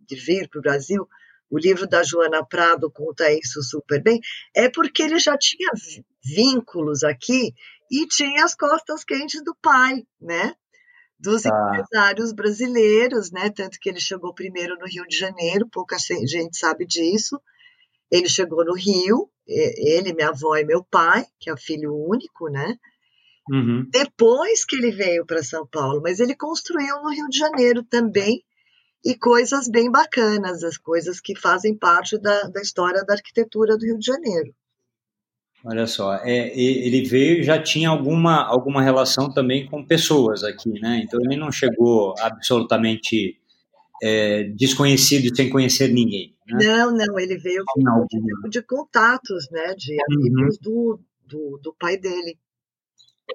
de 0.00 0.16
vir 0.16 0.48
para 0.48 0.58
o 0.58 0.62
Brasil, 0.62 1.08
o 1.50 1.58
livro 1.58 1.86
da 1.86 2.02
Joana 2.02 2.44
Prado 2.44 2.90
conta 2.90 3.30
isso 3.32 3.62
super 3.62 4.02
bem, 4.02 4.20
é 4.54 4.70
porque 4.70 5.02
ele 5.02 5.18
já 5.18 5.36
tinha 5.36 5.68
vínculos 6.24 7.02
aqui 7.02 7.52
e 7.90 8.06
tinha 8.06 8.44
as 8.44 8.54
costas 8.54 9.04
quentes 9.04 9.42
do 9.42 9.54
pai, 9.60 10.04
né? 10.20 10.54
Dos 11.18 11.44
ah. 11.44 11.50
empresários 11.50 12.32
brasileiros, 12.32 13.30
né? 13.32 13.50
Tanto 13.50 13.78
que 13.80 13.88
ele 13.88 14.00
chegou 14.00 14.32
primeiro 14.32 14.76
no 14.78 14.86
Rio 14.86 15.04
de 15.06 15.18
Janeiro, 15.18 15.68
pouca 15.68 15.96
gente 15.98 16.56
sabe 16.56 16.86
disso. 16.86 17.40
Ele 18.10 18.28
chegou 18.28 18.64
no 18.64 18.74
Rio, 18.74 19.28
ele, 19.46 20.12
minha 20.12 20.28
avó 20.28 20.56
e 20.56 20.64
meu 20.64 20.84
pai, 20.84 21.26
que 21.38 21.50
é 21.50 21.52
o 21.52 21.58
filho 21.58 21.94
único, 21.94 22.48
né? 22.48 22.76
Uhum. 23.50 23.86
Depois 23.90 24.64
que 24.64 24.76
ele 24.76 24.92
veio 24.92 25.26
para 25.26 25.42
São 25.42 25.66
Paulo, 25.66 26.00
mas 26.02 26.20
ele 26.20 26.36
construiu 26.36 27.02
no 27.02 27.10
Rio 27.10 27.28
de 27.28 27.38
Janeiro 27.38 27.82
também, 27.82 28.44
e 29.04 29.14
coisas 29.14 29.68
bem 29.68 29.90
bacanas, 29.90 30.62
as 30.62 30.76
coisas 30.76 31.20
que 31.20 31.34
fazem 31.34 31.74
parte 31.74 32.18
da, 32.18 32.42
da 32.44 32.60
história 32.60 33.04
da 33.04 33.14
arquitetura 33.14 33.76
do 33.76 33.84
Rio 33.84 33.98
de 33.98 34.06
Janeiro. 34.06 34.54
Olha 35.64 35.86
só, 35.86 36.14
é, 36.16 36.58
ele 36.58 37.04
veio 37.04 37.42
já 37.42 37.62
tinha 37.62 37.90
alguma, 37.90 38.42
alguma 38.46 38.82
relação 38.82 39.30
também 39.30 39.66
com 39.66 39.84
pessoas 39.84 40.42
aqui, 40.42 40.70
né? 40.80 41.02
Então 41.04 41.20
ele 41.22 41.36
não 41.36 41.52
chegou 41.52 42.14
absolutamente 42.18 43.38
é, 44.02 44.44
desconhecido 44.44 45.34
sem 45.36 45.50
conhecer 45.50 45.88
ninguém. 45.88 46.34
Né? 46.46 46.64
Não, 46.64 46.90
não, 46.90 47.18
ele 47.18 47.36
veio 47.36 47.62
com 47.66 47.80
um 47.82 48.06
tipo 48.06 48.48
de 48.48 48.62
contatos, 48.62 49.50
né? 49.50 49.74
De 49.74 49.92
uhum. 49.92 50.32
amigos 50.32 50.56
uhum. 50.56 50.62
do, 50.62 51.00
do, 51.26 51.60
do 51.62 51.74
pai 51.78 51.98
dele 51.98 52.38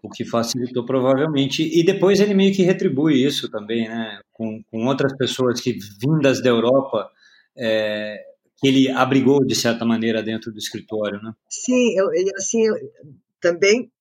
o 0.03 0.09
que 0.09 0.25
facilitou 0.25 0.85
provavelmente. 0.85 1.63
E 1.63 1.83
depois 1.83 2.19
ele 2.19 2.33
meio 2.33 2.53
que 2.53 2.63
retribui 2.63 3.23
isso 3.23 3.49
também, 3.49 3.87
né? 3.87 4.19
Com, 4.31 4.63
com 4.63 4.85
outras 4.85 5.15
pessoas 5.15 5.61
que 5.61 5.77
vindas 6.01 6.41
da 6.41 6.49
Europa, 6.49 7.09
é, 7.57 8.21
que 8.57 8.67
ele 8.67 8.89
abrigou 8.89 9.45
de 9.45 9.55
certa 9.55 9.85
maneira 9.85 10.23
dentro 10.23 10.51
do 10.51 10.57
escritório, 10.57 11.21
né? 11.21 11.33
Sim, 11.49 11.97
eu, 11.97 12.09
assim, 12.37 12.65
eu, 12.65 12.75
também, 13.39 13.91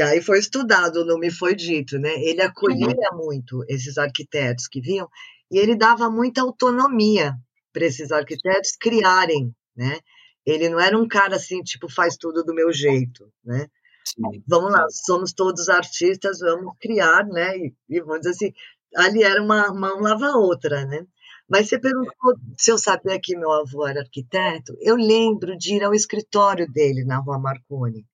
aí 0.00 0.22
foi 0.22 0.38
estudado, 0.38 1.04
não 1.04 1.18
me 1.18 1.30
foi 1.30 1.54
dito, 1.54 1.98
né? 1.98 2.14
Ele 2.22 2.42
acolhia 2.42 2.94
uhum. 3.12 3.24
muito 3.24 3.64
esses 3.68 3.98
arquitetos 3.98 4.66
que 4.68 4.80
vinham 4.80 5.08
e 5.50 5.58
ele 5.58 5.76
dava 5.76 6.10
muita 6.10 6.42
autonomia 6.42 7.34
para 7.72 7.86
esses 7.86 8.10
arquitetos 8.10 8.72
criarem, 8.78 9.54
né? 9.76 9.98
Ele 10.44 10.68
não 10.68 10.80
era 10.80 10.98
um 10.98 11.06
cara 11.06 11.36
assim, 11.36 11.62
tipo, 11.62 11.90
faz 11.90 12.16
tudo 12.16 12.42
do 12.42 12.54
meu 12.54 12.72
jeito, 12.72 13.30
né? 13.44 13.66
Sim. 14.14 14.42
Vamos 14.46 14.72
lá, 14.72 14.86
somos 14.90 15.32
todos 15.32 15.68
artistas, 15.68 16.40
vamos 16.40 16.74
criar, 16.80 17.26
né? 17.26 17.56
E, 17.56 17.74
e 17.88 18.00
vamos 18.00 18.20
dizer 18.20 18.30
assim, 18.30 18.52
ali 18.96 19.22
era 19.22 19.42
uma 19.42 19.72
mão 19.72 20.00
lava 20.00 20.26
a 20.26 20.36
outra, 20.36 20.84
né? 20.86 21.06
Mas 21.48 21.68
você 21.68 21.78
perguntou 21.78 22.34
se 22.58 22.70
eu 22.70 22.78
sabia 22.78 23.18
que 23.20 23.36
meu 23.36 23.50
avô 23.50 23.86
era 23.86 24.00
arquiteto. 24.00 24.76
Eu 24.80 24.96
lembro 24.96 25.56
de 25.56 25.76
ir 25.76 25.84
ao 25.84 25.94
escritório 25.94 26.70
dele 26.70 27.04
na 27.04 27.18
Rua 27.18 27.38
Marconi. 27.38 28.04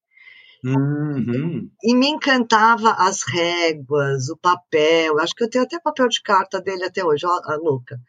Uhum. 0.65 1.69
E 1.83 1.95
me 1.95 2.07
encantava 2.09 2.93
as 2.93 3.23
réguas, 3.23 4.31
o 4.31 4.37
papel. 4.37 5.19
Acho 5.19 5.35
que 5.35 5.45
eu 5.45 5.51
tenho 5.51 5.65
até 5.65 5.79
papel 5.81 6.09
de 6.09 6.23
carta 6.23 6.61
dele 6.61 6.85
até 6.85 7.05
hoje, 7.05 7.27
ó, 7.27 7.41
a 7.45 7.57
louca. 7.57 8.01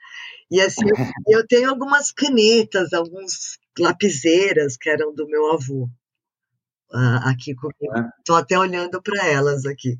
E 0.50 0.62
assim, 0.62 0.86
eu 1.28 1.46
tenho 1.48 1.70
algumas 1.70 2.12
canetas, 2.12 2.94
alguns 2.94 3.58
lapiseiras 3.80 4.78
que 4.78 4.90
eram 4.90 5.14
do 5.14 5.28
meu 5.28 5.52
avô 5.52 5.90
aqui 6.92 7.56
comigo. 7.56 8.10
Estou 8.20 8.36
até 8.36 8.58
olhando 8.58 9.02
para 9.02 9.28
elas 9.28 9.66
aqui. 9.66 9.98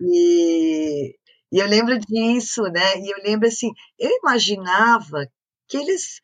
E, 0.00 1.16
e 1.52 1.58
eu 1.58 1.66
lembro 1.66 1.98
disso, 1.98 2.62
né? 2.64 2.98
E 2.98 3.12
eu 3.12 3.22
lembro 3.22 3.48
assim, 3.48 3.70
eu 3.98 4.10
imaginava 4.18 5.26
que 5.68 5.76
eles 5.76 6.20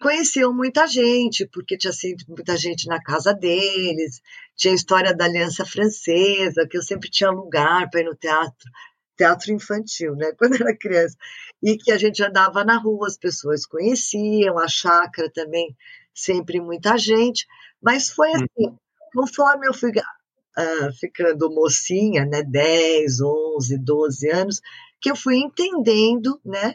conheciam 0.00 0.52
muita 0.52 0.86
gente, 0.86 1.46
porque 1.46 1.78
tinha 1.78 1.92
sido 1.92 2.24
muita 2.28 2.56
gente 2.56 2.88
na 2.88 3.00
casa 3.00 3.32
deles, 3.32 4.20
tinha 4.56 4.72
a 4.72 4.76
história 4.76 5.14
da 5.14 5.24
Aliança 5.24 5.64
Francesa, 5.64 6.66
que 6.68 6.76
eu 6.76 6.82
sempre 6.82 7.08
tinha 7.08 7.30
lugar 7.30 7.88
para 7.88 8.00
ir 8.00 8.04
no 8.04 8.16
teatro, 8.16 8.70
teatro 9.16 9.52
infantil, 9.52 10.16
né, 10.16 10.32
quando 10.36 10.56
era 10.56 10.76
criança, 10.76 11.16
e 11.62 11.76
que 11.76 11.92
a 11.92 11.98
gente 11.98 12.22
andava 12.22 12.64
na 12.64 12.78
rua, 12.78 13.06
as 13.06 13.16
pessoas 13.16 13.64
conheciam, 13.64 14.58
a 14.58 14.66
chácara 14.66 15.30
também, 15.30 15.74
sempre 16.12 16.60
muita 16.60 16.98
gente, 16.98 17.46
mas 17.80 18.10
foi 18.10 18.32
assim, 18.32 18.76
Conforme 19.12 19.66
eu 19.66 19.74
fui 19.74 19.90
uh, 19.90 20.92
ficando 20.98 21.50
mocinha, 21.50 22.24
né, 22.24 22.42
10, 22.42 23.20
11, 23.20 23.78
12 23.78 24.30
anos, 24.30 24.60
que 25.00 25.10
eu 25.10 25.16
fui 25.16 25.36
entendendo, 25.36 26.40
né, 26.44 26.74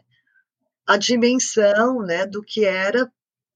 a 0.86 0.98
dimensão, 0.98 2.02
né, 2.02 2.26
do 2.26 2.42
que 2.42 2.66
era, 2.66 3.12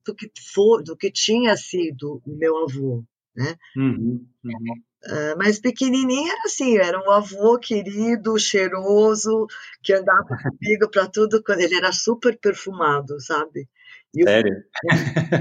do 0.06 0.16
que 0.16 0.30
for, 0.54 0.84
do 0.84 0.96
que 0.96 1.12
tinha 1.12 1.56
sido 1.56 2.22
o 2.26 2.36
meu 2.36 2.58
avô, 2.64 3.04
né? 3.36 3.56
Uhum, 3.78 4.26
uhum. 4.44 4.82
Uh, 5.04 5.36
mas 5.36 5.60
pequenininho 5.60 6.32
era 6.32 6.44
assim, 6.46 6.78
era 6.78 7.00
um 7.00 7.10
avô 7.10 7.58
querido, 7.58 8.38
cheiroso, 8.38 9.48
que 9.82 9.94
andava 9.94 10.28
comigo 10.28 10.90
para 10.92 11.08
tudo, 11.08 11.42
ele 11.58 11.76
era 11.76 11.92
super 11.92 12.38
perfumado, 12.38 13.20
sabe? 13.20 13.68
E 14.16 14.24
Sério? 14.24 14.64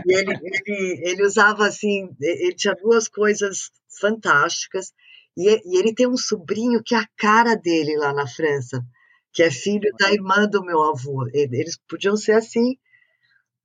E 0.06 0.14
ele, 0.14 0.32
ele, 0.42 1.00
ele 1.04 1.24
usava 1.24 1.66
assim, 1.66 2.08
ele 2.20 2.54
tinha 2.54 2.74
duas 2.74 3.08
coisas 3.08 3.70
fantásticas. 4.00 4.92
E, 5.36 5.48
e 5.48 5.78
ele 5.78 5.94
tem 5.94 6.06
um 6.06 6.16
sobrinho 6.16 6.82
que 6.82 6.94
é 6.94 6.98
a 6.98 7.08
cara 7.16 7.54
dele 7.54 7.96
lá 7.96 8.12
na 8.12 8.26
França, 8.26 8.84
que 9.32 9.42
é 9.42 9.50
filho 9.50 9.90
da 9.98 10.12
irmã 10.12 10.46
do 10.46 10.62
meu 10.64 10.82
avô. 10.82 11.26
Eles 11.32 11.78
podiam 11.88 12.16
ser 12.16 12.32
assim, 12.32 12.76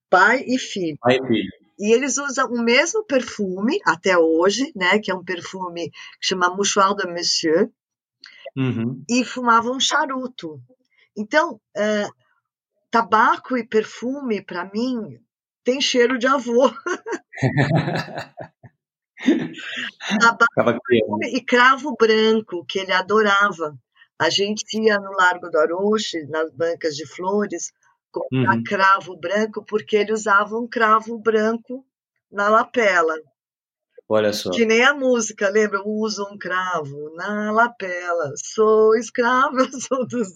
pai 0.09 0.43
e 0.45 0.57
filho. 0.57 0.97
Pai 0.99 1.17
e 1.17 1.27
filho. 1.27 1.51
E 1.77 1.93
eles 1.93 2.17
usam 2.17 2.47
o 2.51 2.63
mesmo 2.63 3.03
perfume 3.03 3.79
até 3.85 4.17
hoje, 4.17 4.71
né? 4.75 4.97
Que 4.99 5.11
é 5.11 5.15
um 5.15 5.23
perfume 5.23 5.89
que 5.89 6.27
chama 6.27 6.49
Mouchoir 6.49 6.95
de 6.95 7.05
Monsieur. 7.07 7.69
Uhum. 8.55 9.03
E 9.09 9.25
fumavam 9.25 9.77
charuto. 9.79 10.61
Então, 11.17 11.55
uh, 11.55 12.24
tabaco 12.95 13.57
e 13.57 13.67
perfume, 13.67 14.41
para 14.41 14.63
mim, 14.71 15.19
tem 15.65 15.81
cheiro 15.81 16.17
de 16.17 16.27
avô. 16.27 16.71
tabaco 20.55 20.79
e 21.23 21.41
cravo 21.41 21.93
branco, 21.99 22.63
que 22.65 22.79
ele 22.79 22.93
adorava. 22.93 23.77
A 24.17 24.29
gente 24.29 24.63
ia 24.79 24.97
no 24.97 25.11
Largo 25.11 25.49
do 25.49 25.57
Arouche, 25.57 26.25
nas 26.27 26.49
bancas 26.53 26.95
de 26.95 27.05
flores, 27.05 27.73
comprar 28.09 28.55
uhum. 28.55 28.63
cravo 28.63 29.17
branco, 29.17 29.65
porque 29.65 29.97
ele 29.97 30.13
usava 30.13 30.57
um 30.57 30.65
cravo 30.65 31.19
branco 31.19 31.85
na 32.31 32.47
lapela. 32.47 33.15
Olha 34.07 34.31
só. 34.31 34.51
Que 34.51 34.65
nem 34.65 34.85
a 34.85 34.93
música, 34.93 35.49
lembra? 35.49 35.79
Eu 35.79 35.85
uso 35.85 36.25
um 36.31 36.37
cravo 36.37 37.13
na 37.15 37.51
lapela, 37.51 38.31
sou 38.37 38.95
escravo, 38.95 39.57
eu 39.59 39.81
sou 39.81 40.07
dos 40.07 40.31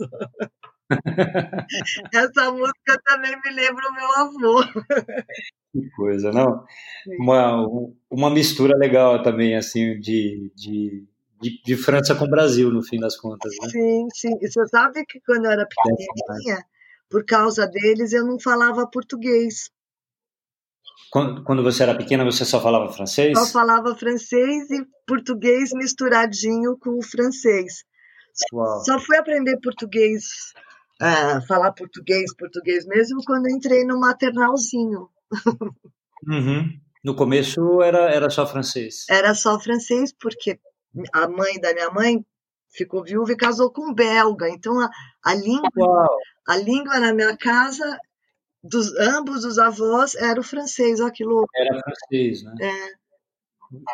Essa 2.14 2.52
música 2.52 3.00
também 3.06 3.36
me 3.44 3.52
lembra 3.52 3.84
o 3.88 3.94
meu 3.94 4.12
avô. 4.16 4.64
Que 5.72 5.90
coisa, 5.96 6.32
não? 6.32 6.66
Uma, 7.20 7.66
uma 8.10 8.30
mistura 8.30 8.76
legal 8.76 9.22
também, 9.22 9.56
assim, 9.56 10.00
de, 10.00 10.52
de, 10.56 11.06
de, 11.40 11.62
de, 11.64 11.78
França 11.78 12.16
com 12.16 12.28
Brasil, 12.28 12.72
no 12.72 12.82
fim 12.82 13.00
das 13.00 13.16
contas, 13.16 13.54
né? 13.62 13.70
Sim, 13.70 14.08
sim. 14.14 14.38
E 14.42 14.52
você 14.52 14.68
sabe 14.68 15.06
que 15.06 15.20
quando 15.22 15.46
eu 15.46 15.52
era 15.52 15.68
pequenininha, 15.68 16.66
por 17.10 17.24
causa 17.24 17.68
deles, 17.68 18.14
eu 18.14 18.26
não 18.26 18.40
falava 18.40 18.88
português. 18.88 19.70
Quando 21.12 21.64
você 21.64 21.84
era 21.84 21.96
pequena, 21.96 22.24
você 22.24 22.46
só 22.46 22.62
falava 22.62 22.92
francês? 22.94 23.38
Só 23.38 23.46
falava 23.48 23.96
francês 23.96 24.70
e 24.70 24.86
português 25.08 25.72
misturadinho 25.74 26.78
com 26.78 27.00
o 27.00 27.04
francês. 27.04 27.84
Uau. 28.54 28.84
Só 28.86 29.00
fui 29.00 29.18
aprender 29.18 29.60
português, 29.60 30.54
uh, 31.02 31.46
falar 31.48 31.72
português, 31.74 32.36
português 32.36 32.86
mesmo, 32.86 33.24
quando 33.26 33.50
entrei 33.50 33.84
no 33.84 34.00
maternalzinho. 34.00 35.10
Uhum. 36.28 36.80
No 37.04 37.16
começo 37.16 37.82
era, 37.82 38.12
era 38.12 38.30
só 38.30 38.46
francês? 38.46 39.06
Era 39.10 39.34
só 39.34 39.60
francês, 39.60 40.14
porque 40.14 40.60
a 41.14 41.28
mãe 41.28 41.60
da 41.60 41.74
minha 41.74 41.90
mãe 41.90 42.26
ficou 42.70 43.04
viúva 43.04 43.32
e 43.32 43.38
casou 43.38 43.72
com 43.72 43.90
um 43.90 43.94
belga. 43.94 44.50
Então 44.50 44.80
a, 44.80 44.90
a 45.24 45.34
língua, 45.34 46.08
a 46.48 46.58
língua 46.58 47.00
na 47.00 47.14
minha 47.14 47.36
casa 47.38 48.00
dos 48.64 48.94
ambos 49.00 49.46
os 49.46 49.58
avós 49.58 50.16
era 50.16 50.40
o 50.40 50.44
francês, 50.44 51.00
olha 51.00 51.12
que 51.12 51.24
louco. 51.24 51.48
Era 51.56 51.80
francês, 51.80 52.44
né? 52.44 52.54
É. 52.62 52.99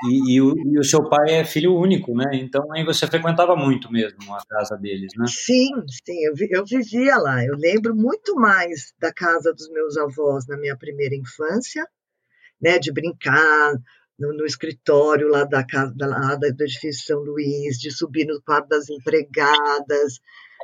E, 0.05 0.35
e, 0.35 0.41
o, 0.41 0.55
e, 0.57 0.79
o, 0.79 0.83
seu 0.83 1.07
pai 1.09 1.31
é 1.31 1.45
filho 1.45 1.75
único, 1.75 2.15
né? 2.15 2.29
Então 2.33 2.71
aí 2.71 2.85
você 2.85 3.05
frequentava 3.07 3.55
muito 3.55 3.91
mesmo 3.91 4.33
a 4.33 4.39
casa 4.47 4.77
deles, 4.77 5.11
né? 5.17 5.25
Sim, 5.27 5.71
sim, 6.05 6.25
eu, 6.25 6.33
eu 6.49 6.65
vivia 6.65 7.17
lá. 7.17 7.43
Eu 7.43 7.55
lembro 7.57 7.93
muito 7.93 8.35
mais 8.35 8.93
da 8.99 9.11
casa 9.11 9.53
dos 9.53 9.69
meus 9.69 9.97
avós 9.97 10.47
na 10.47 10.57
minha 10.57 10.77
primeira 10.77 11.15
infância, 11.15 11.85
né? 12.61 12.79
De 12.79 12.91
brincar 12.91 13.73
no, 14.17 14.33
no 14.33 14.45
escritório 14.45 15.27
lá 15.27 15.43
da 15.43 15.65
casa, 15.65 15.93
lá 15.99 16.35
do 16.35 16.45
edifício 16.45 17.05
São 17.05 17.19
Luís, 17.19 17.77
de 17.77 17.91
subir 17.91 18.25
no 18.25 18.41
quarto 18.41 18.69
das 18.69 18.89
empregadas, 18.89 20.19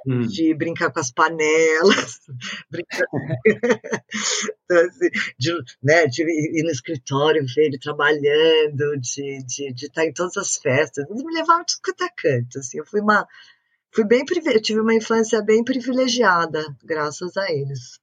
hum. 0.08 0.22
de 0.22 0.54
brincar 0.54 0.92
com 0.92 1.00
as 1.00 1.12
panelas, 1.12 2.20
brincar... 2.70 3.06
então, 4.66 4.78
assim, 4.78 5.10
de, 5.38 5.58
né, 5.84 6.06
de 6.08 6.24
ir 6.24 6.64
no 6.64 6.72
escritório, 6.72 7.46
ver 7.56 7.66
ele 7.66 7.80
trabalhando, 7.80 9.00
de, 9.00 9.44
de, 9.46 9.74
de 9.74 9.86
estar 9.86 10.06
em 10.06 10.14
todas 10.14 10.38
as 10.38 10.58
festas. 10.58 11.10
Eles 11.10 11.24
me 11.24 11.34
levavam 11.34 11.64
de 11.66 11.76
quanto 11.84 12.04
é 12.04 12.10
canto, 12.16 12.60
assim, 12.60 12.80
eu 12.80 12.86
fui 12.86 13.02
uma... 13.02 13.28
Fui 13.94 14.06
bem, 14.06 14.24
eu 14.46 14.62
tive 14.62 14.80
uma 14.80 14.94
infância 14.94 15.42
bem 15.42 15.66
privilegiada, 15.66 16.64
graças 16.82 17.36
a 17.36 17.52
eles. 17.52 18.00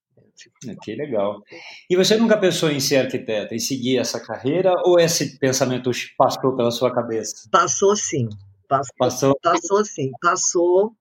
É, 0.67 0.75
que 0.77 0.95
legal. 0.95 1.43
E 1.91 1.97
você 1.97 2.17
nunca 2.17 2.37
pensou 2.37 2.71
em 2.71 2.79
ser 2.79 2.97
arquiteta, 2.97 3.55
em 3.55 3.59
seguir 3.59 3.99
essa 3.99 4.21
carreira, 4.21 4.73
ou 4.85 5.01
esse 5.01 5.39
pensamento 5.39 5.91
passou 6.17 6.55
pela 6.55 6.71
sua 6.71 6.93
cabeça? 6.95 7.49
Passou 7.51 7.97
sim. 7.97 8.29
Passou, 8.69 8.95
passou? 8.99 9.39
Passou 9.43 9.85
sim. 9.85 10.11
Passou. 10.21 10.93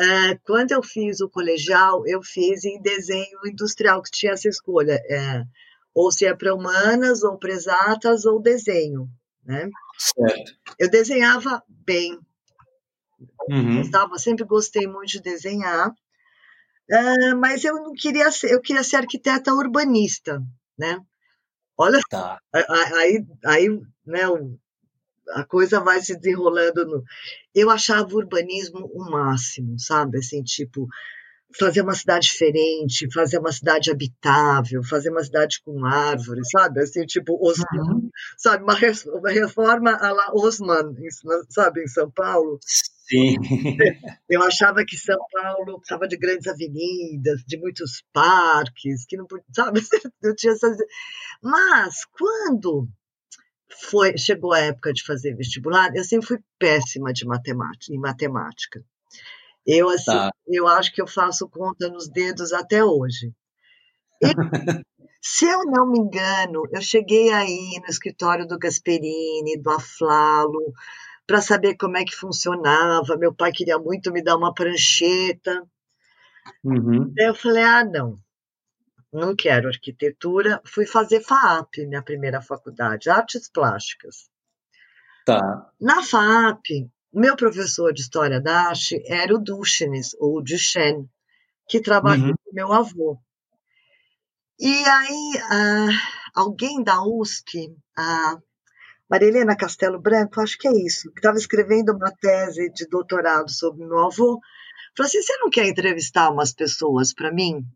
É, 0.00 0.34
quando 0.44 0.72
eu 0.72 0.82
fiz 0.82 1.20
o 1.20 1.28
colegial, 1.28 2.06
eu 2.06 2.22
fiz 2.22 2.64
em 2.64 2.80
desenho 2.80 3.38
industrial, 3.44 4.02
que 4.02 4.10
tinha 4.10 4.32
essa 4.32 4.48
escolha, 4.48 4.94
é, 4.94 5.44
ou 5.94 6.10
se 6.10 6.24
é 6.24 6.34
para 6.34 6.54
humanas, 6.54 7.22
ou 7.22 7.36
para 7.36 7.52
exatas, 7.52 8.24
ou 8.24 8.40
desenho, 8.40 9.10
né? 9.44 9.68
Certo. 9.98 10.52
Eu 10.78 10.88
desenhava 10.88 11.62
bem, 11.68 12.18
uhum. 13.50 13.76
gostava, 13.76 14.18
sempre 14.18 14.46
gostei 14.46 14.86
muito 14.86 15.10
de 15.10 15.20
desenhar, 15.20 15.92
é, 16.90 17.34
mas 17.34 17.62
eu 17.62 17.74
não 17.74 17.92
queria 17.92 18.30
ser, 18.30 18.52
eu 18.52 18.60
queria 18.62 18.82
ser 18.82 18.96
arquiteta 18.96 19.52
urbanista, 19.52 20.42
né? 20.78 20.98
Olha, 21.76 22.00
tá. 22.08 22.40
aí, 22.52 23.22
aí, 23.44 23.68
né, 24.06 24.22
a 25.30 25.44
coisa 25.44 25.80
vai 25.80 26.00
se 26.00 26.16
desenrolando. 26.16 26.84
No... 26.86 27.04
Eu 27.54 27.70
achava 27.70 28.08
o 28.12 28.16
urbanismo 28.16 28.90
o 28.92 29.10
máximo, 29.10 29.78
sabe? 29.78 30.18
Assim, 30.18 30.42
tipo, 30.42 30.88
fazer 31.58 31.82
uma 31.82 31.94
cidade 31.94 32.26
diferente, 32.26 33.12
fazer 33.12 33.38
uma 33.38 33.52
cidade 33.52 33.90
habitável, 33.90 34.82
fazer 34.84 35.10
uma 35.10 35.22
cidade 35.22 35.60
com 35.64 35.84
árvores, 35.84 36.48
sabe? 36.50 36.80
Assim, 36.80 37.04
tipo, 37.06 37.38
Osman, 37.40 37.94
uhum. 37.94 38.10
sabe? 38.36 38.62
Uma, 38.62 38.74
reforma 39.30 39.92
a 39.92 40.12
la 40.12 40.32
Osman, 40.34 40.94
sabe? 41.48 41.82
Em 41.82 41.88
São 41.88 42.10
Paulo. 42.10 42.58
Sim. 42.62 43.36
Eu 44.28 44.42
achava 44.42 44.84
que 44.84 44.96
São 44.96 45.18
Paulo 45.32 45.78
precisava 45.78 46.06
de 46.06 46.16
grandes 46.16 46.46
avenidas, 46.46 47.42
de 47.44 47.58
muitos 47.58 48.04
parques, 48.12 49.04
que 49.06 49.16
não 49.16 49.26
sabe? 49.52 49.80
Eu 50.22 50.34
tinha 50.36 50.52
essas... 50.52 50.76
Mas 51.42 52.04
quando 52.16 52.88
foi, 53.72 54.16
chegou 54.18 54.52
a 54.52 54.60
época 54.60 54.92
de 54.92 55.04
fazer 55.04 55.34
vestibular, 55.34 55.94
eu 55.94 56.04
sempre 56.04 56.26
fui 56.26 56.38
péssima 56.58 57.12
de 57.12 57.26
matemática, 57.26 57.94
em 57.94 57.98
matemática. 57.98 58.84
Eu, 59.66 59.88
assim, 59.88 60.06
tá. 60.06 60.30
eu 60.46 60.66
acho 60.66 60.92
que 60.92 61.00
eu 61.00 61.06
faço 61.06 61.48
conta 61.48 61.88
nos 61.88 62.08
dedos 62.08 62.52
até 62.52 62.84
hoje. 62.84 63.32
E, 64.22 64.26
se 65.22 65.46
eu 65.46 65.64
não 65.64 65.90
me 65.90 65.98
engano, 65.98 66.62
eu 66.72 66.80
cheguei 66.80 67.30
aí 67.32 67.78
no 67.80 67.86
escritório 67.86 68.46
do 68.46 68.58
Gasperini, 68.58 69.60
do 69.60 69.70
Aflalo, 69.70 70.72
para 71.26 71.40
saber 71.40 71.76
como 71.76 71.96
é 71.96 72.04
que 72.04 72.16
funcionava. 72.16 73.16
Meu 73.16 73.34
pai 73.34 73.52
queria 73.52 73.78
muito 73.78 74.10
me 74.12 74.22
dar 74.22 74.36
uma 74.36 74.52
prancheta. 74.52 75.62
Uhum. 76.64 77.12
Daí 77.14 77.26
eu 77.26 77.34
falei: 77.34 77.62
ah, 77.62 77.84
não, 77.84 78.18
não 79.12 79.34
quero 79.34 79.68
arquitetura. 79.68 80.60
Fui 80.64 80.86
fazer 80.86 81.20
FAAP, 81.20 81.78
minha 81.86 82.02
primeira 82.02 82.40
faculdade, 82.40 83.10
artes 83.10 83.50
plásticas. 83.50 84.30
Tá. 85.26 85.70
Na 85.80 86.02
FAAP, 86.02 86.90
meu 87.12 87.36
professor 87.36 87.92
de 87.92 88.02
história 88.02 88.40
da 88.40 88.68
arte 88.68 89.02
era 89.06 89.34
o 89.34 89.38
Duchenes, 89.38 90.14
ou 90.18 90.42
Duchenne, 90.42 91.08
que 91.68 91.80
trabalhou 91.80 92.28
uhum. 92.28 92.34
com 92.44 92.54
meu 92.54 92.72
avô. 92.72 93.18
E 94.58 94.72
aí, 94.72 95.32
uh, 95.36 96.30
alguém 96.34 96.82
da 96.82 97.02
USP, 97.02 97.74
a 97.96 98.38
Marilena 99.08 99.56
Castelo 99.56 99.98
Branco, 99.98 100.40
acho 100.40 100.56
que 100.58 100.68
é 100.68 100.72
isso, 100.72 101.10
que 101.10 101.18
estava 101.18 101.36
escrevendo 101.36 101.92
uma 101.92 102.12
tese 102.12 102.70
de 102.72 102.86
doutorado 102.86 103.50
sobre 103.50 103.84
meu 103.84 104.06
avô, 104.06 104.40
falou 104.96 105.08
assim: 105.08 105.22
você 105.22 105.36
não 105.38 105.50
quer 105.50 105.66
entrevistar 105.66 106.30
umas 106.30 106.52
pessoas 106.52 107.12
para 107.12 107.32
mim? 107.32 107.66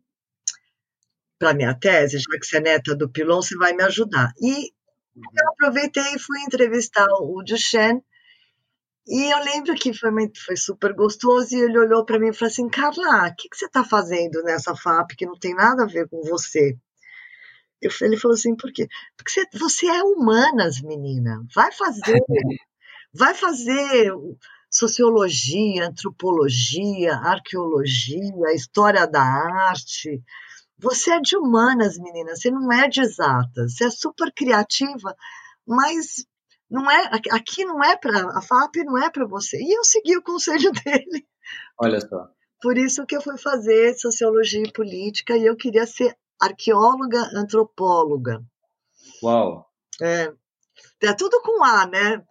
Para 1.45 1.53
minha 1.53 1.75
tese, 1.75 2.17
já 2.17 2.39
que 2.39 2.43
você 2.43 2.57
é 2.57 2.59
neta 2.59 2.95
do 2.95 3.07
Pilon, 3.07 3.39
você 3.39 3.55
vai 3.55 3.71
me 3.73 3.83
ajudar. 3.83 4.33
E 4.41 4.71
eu 5.15 5.49
aproveitei 5.49 6.15
e 6.15 6.19
fui 6.19 6.41
entrevistar 6.41 7.05
o 7.21 7.43
Duchenne, 7.43 8.01
e 9.07 9.31
eu 9.31 9.37
lembro 9.43 9.75
que 9.75 9.93
foi, 9.93 10.09
foi 10.43 10.57
super 10.57 10.91
gostoso 10.93 11.55
e 11.55 11.61
ele 11.61 11.77
olhou 11.77 12.03
para 12.03 12.17
mim 12.17 12.29
e 12.29 12.33
falou 12.33 12.51
assim: 12.51 12.67
Carla, 12.67 13.27
o 13.27 13.35
que, 13.35 13.47
que 13.47 13.55
você 13.55 13.65
está 13.65 13.83
fazendo 13.83 14.41
nessa 14.41 14.75
FAP 14.75 15.11
que 15.15 15.27
não 15.27 15.37
tem 15.37 15.53
nada 15.53 15.83
a 15.83 15.87
ver 15.87 16.09
com 16.09 16.23
você? 16.23 16.75
Eu, 17.79 17.91
ele 18.01 18.17
falou 18.17 18.33
assim: 18.33 18.55
por 18.55 18.73
quê? 18.73 18.87
Porque 19.15 19.29
você, 19.31 19.45
você 19.53 19.85
é 19.85 20.01
humanas, 20.01 20.81
menina. 20.81 21.45
Vai 21.53 21.71
fazer, 21.71 22.19
vai 23.13 23.35
fazer 23.35 24.11
sociologia, 24.71 25.89
antropologia, 25.89 27.13
arqueologia, 27.17 28.55
história 28.55 29.05
da 29.05 29.21
arte. 29.21 30.23
Você 30.77 31.11
é 31.11 31.19
de 31.19 31.37
humanas, 31.37 31.97
menina. 31.97 32.35
Você 32.35 32.51
não 32.51 32.71
é 32.71 32.87
de 32.87 33.01
exatas. 33.01 33.75
Você 33.75 33.85
é 33.85 33.89
super 33.89 34.31
criativa, 34.33 35.15
mas 35.65 36.25
não 36.69 36.89
é 36.89 37.09
aqui 37.31 37.63
não 37.63 37.83
é 37.83 37.95
para 37.95 38.37
a 38.37 38.41
FAP 38.41 38.77
não 38.83 38.97
é 38.97 39.09
para 39.09 39.25
você. 39.25 39.57
E 39.57 39.77
eu 39.77 39.83
segui 39.83 40.17
o 40.17 40.23
conselho 40.23 40.71
dele. 40.83 41.25
Olha 41.79 41.99
só. 41.99 42.29
Por 42.61 42.77
isso 42.77 43.05
que 43.05 43.15
eu 43.15 43.21
fui 43.21 43.37
fazer 43.37 43.93
sociologia 43.95 44.63
e 44.63 44.71
política 44.71 45.37
e 45.37 45.45
eu 45.45 45.55
queria 45.55 45.85
ser 45.85 46.17
arqueóloga, 46.41 47.29
antropóloga. 47.33 48.41
Uau. 49.23 49.69
É, 50.01 50.33
é 51.03 51.13
tudo 51.13 51.41
com 51.41 51.63
A, 51.63 51.85
né? 51.85 52.23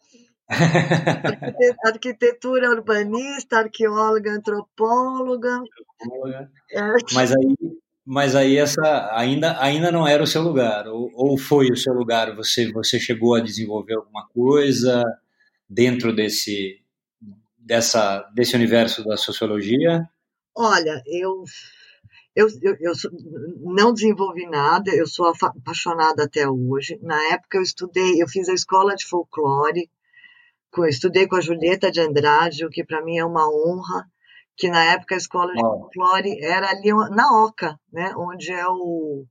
Arquitetura 1.84 2.70
urbanista, 2.70 3.58
arqueóloga, 3.58 4.32
antropóloga. 4.32 5.62
antropóloga. 6.00 6.50
É. 6.70 6.92
Mas 7.14 7.32
aí 7.32 7.56
mas 8.04 8.34
aí 8.34 8.56
essa 8.58 9.10
ainda, 9.12 9.58
ainda 9.60 9.90
não 9.90 10.06
era 10.06 10.22
o 10.22 10.26
seu 10.26 10.42
lugar, 10.42 10.86
ou, 10.86 11.10
ou 11.14 11.38
foi 11.38 11.70
o 11.70 11.76
seu 11.76 11.94
lugar? 11.94 12.34
Você, 12.36 12.70
você 12.70 13.00
chegou 13.00 13.34
a 13.34 13.40
desenvolver 13.40 13.94
alguma 13.94 14.26
coisa 14.28 15.02
dentro 15.68 16.14
desse, 16.14 16.80
dessa, 17.56 18.20
desse 18.34 18.54
universo 18.54 19.02
da 19.04 19.16
sociologia? 19.16 20.06
Olha, 20.54 21.02
eu, 21.06 21.44
eu, 22.36 22.46
eu, 22.60 22.76
eu 22.78 22.92
não 23.60 23.94
desenvolvi 23.94 24.46
nada, 24.46 24.94
eu 24.94 25.06
sou 25.06 25.26
apaixonada 25.26 26.24
até 26.24 26.48
hoje. 26.48 26.98
Na 27.02 27.32
época 27.32 27.56
eu 27.56 27.62
estudei, 27.62 28.22
eu 28.22 28.28
fiz 28.28 28.48
a 28.48 28.54
escola 28.54 28.94
de 28.94 29.06
folclore, 29.06 29.88
estudei 30.88 31.26
com 31.26 31.36
a 31.36 31.40
Julieta 31.40 31.90
de 31.90 32.00
Andrade, 32.00 32.66
o 32.66 32.70
que 32.70 32.84
para 32.84 33.02
mim 33.02 33.16
é 33.16 33.24
uma 33.24 33.48
honra 33.48 34.06
que 34.56 34.68
na 34.68 34.84
época 34.92 35.14
a 35.14 35.18
escola 35.18 35.52
de 35.52 35.60
folclore 35.60 36.42
era 36.42 36.70
ali 36.70 36.92
na 37.10 37.44
Oca, 37.44 37.78
né, 37.92 38.12
onde 38.16 38.52
é 38.52 38.66
o 38.68 39.26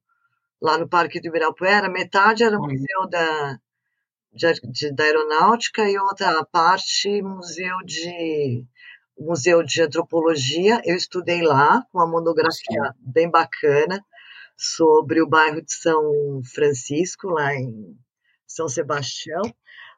lá 0.62 0.78
no 0.78 0.88
Parque 0.88 1.20
do 1.20 1.28
Ibirapuera, 1.28 1.90
metade 1.90 2.44
era 2.44 2.58
o 2.58 2.62
museu 2.62 3.08
da 3.10 3.60
de, 4.34 4.54
de, 4.72 4.92
da 4.94 5.04
aeronáutica 5.04 5.88
e 5.90 5.98
outra 5.98 6.44
parte 6.46 7.22
museu 7.22 7.78
de 7.86 8.66
museu 9.18 9.64
de 9.64 9.82
antropologia. 9.82 10.82
Eu 10.86 10.96
estudei 10.96 11.42
lá 11.42 11.86
com 11.92 12.00
uma 12.00 12.08
monografia 12.08 12.94
bem 13.00 13.30
bacana 13.30 14.04
sobre 14.58 15.22
o 15.22 15.28
bairro 15.28 15.62
de 15.62 15.74
São 15.74 16.42
Francisco, 16.54 17.28
lá 17.30 17.54
em 17.54 17.98
São 18.48 18.68
Sebastião. 18.68 19.42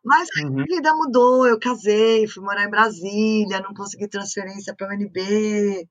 Mas 0.05 0.29
uhum. 0.37 0.61
a 0.61 0.63
vida 0.63 0.93
mudou, 0.93 1.47
eu 1.47 1.57
casei, 1.59 2.27
fui 2.27 2.43
morar 2.43 2.63
em 2.63 2.69
Brasília, 2.69 3.59
não 3.59 3.73
consegui 3.73 4.07
transferência 4.07 4.75
para 4.75 4.87
o 4.87 4.93
UNB, 4.93 5.89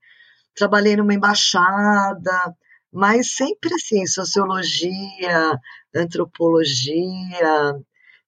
trabalhei 0.54 0.96
numa 0.96 1.12
embaixada, 1.12 2.54
mas 2.92 3.34
sempre 3.34 3.74
assim, 3.74 4.06
sociologia, 4.06 5.58
antropologia, 5.92 7.74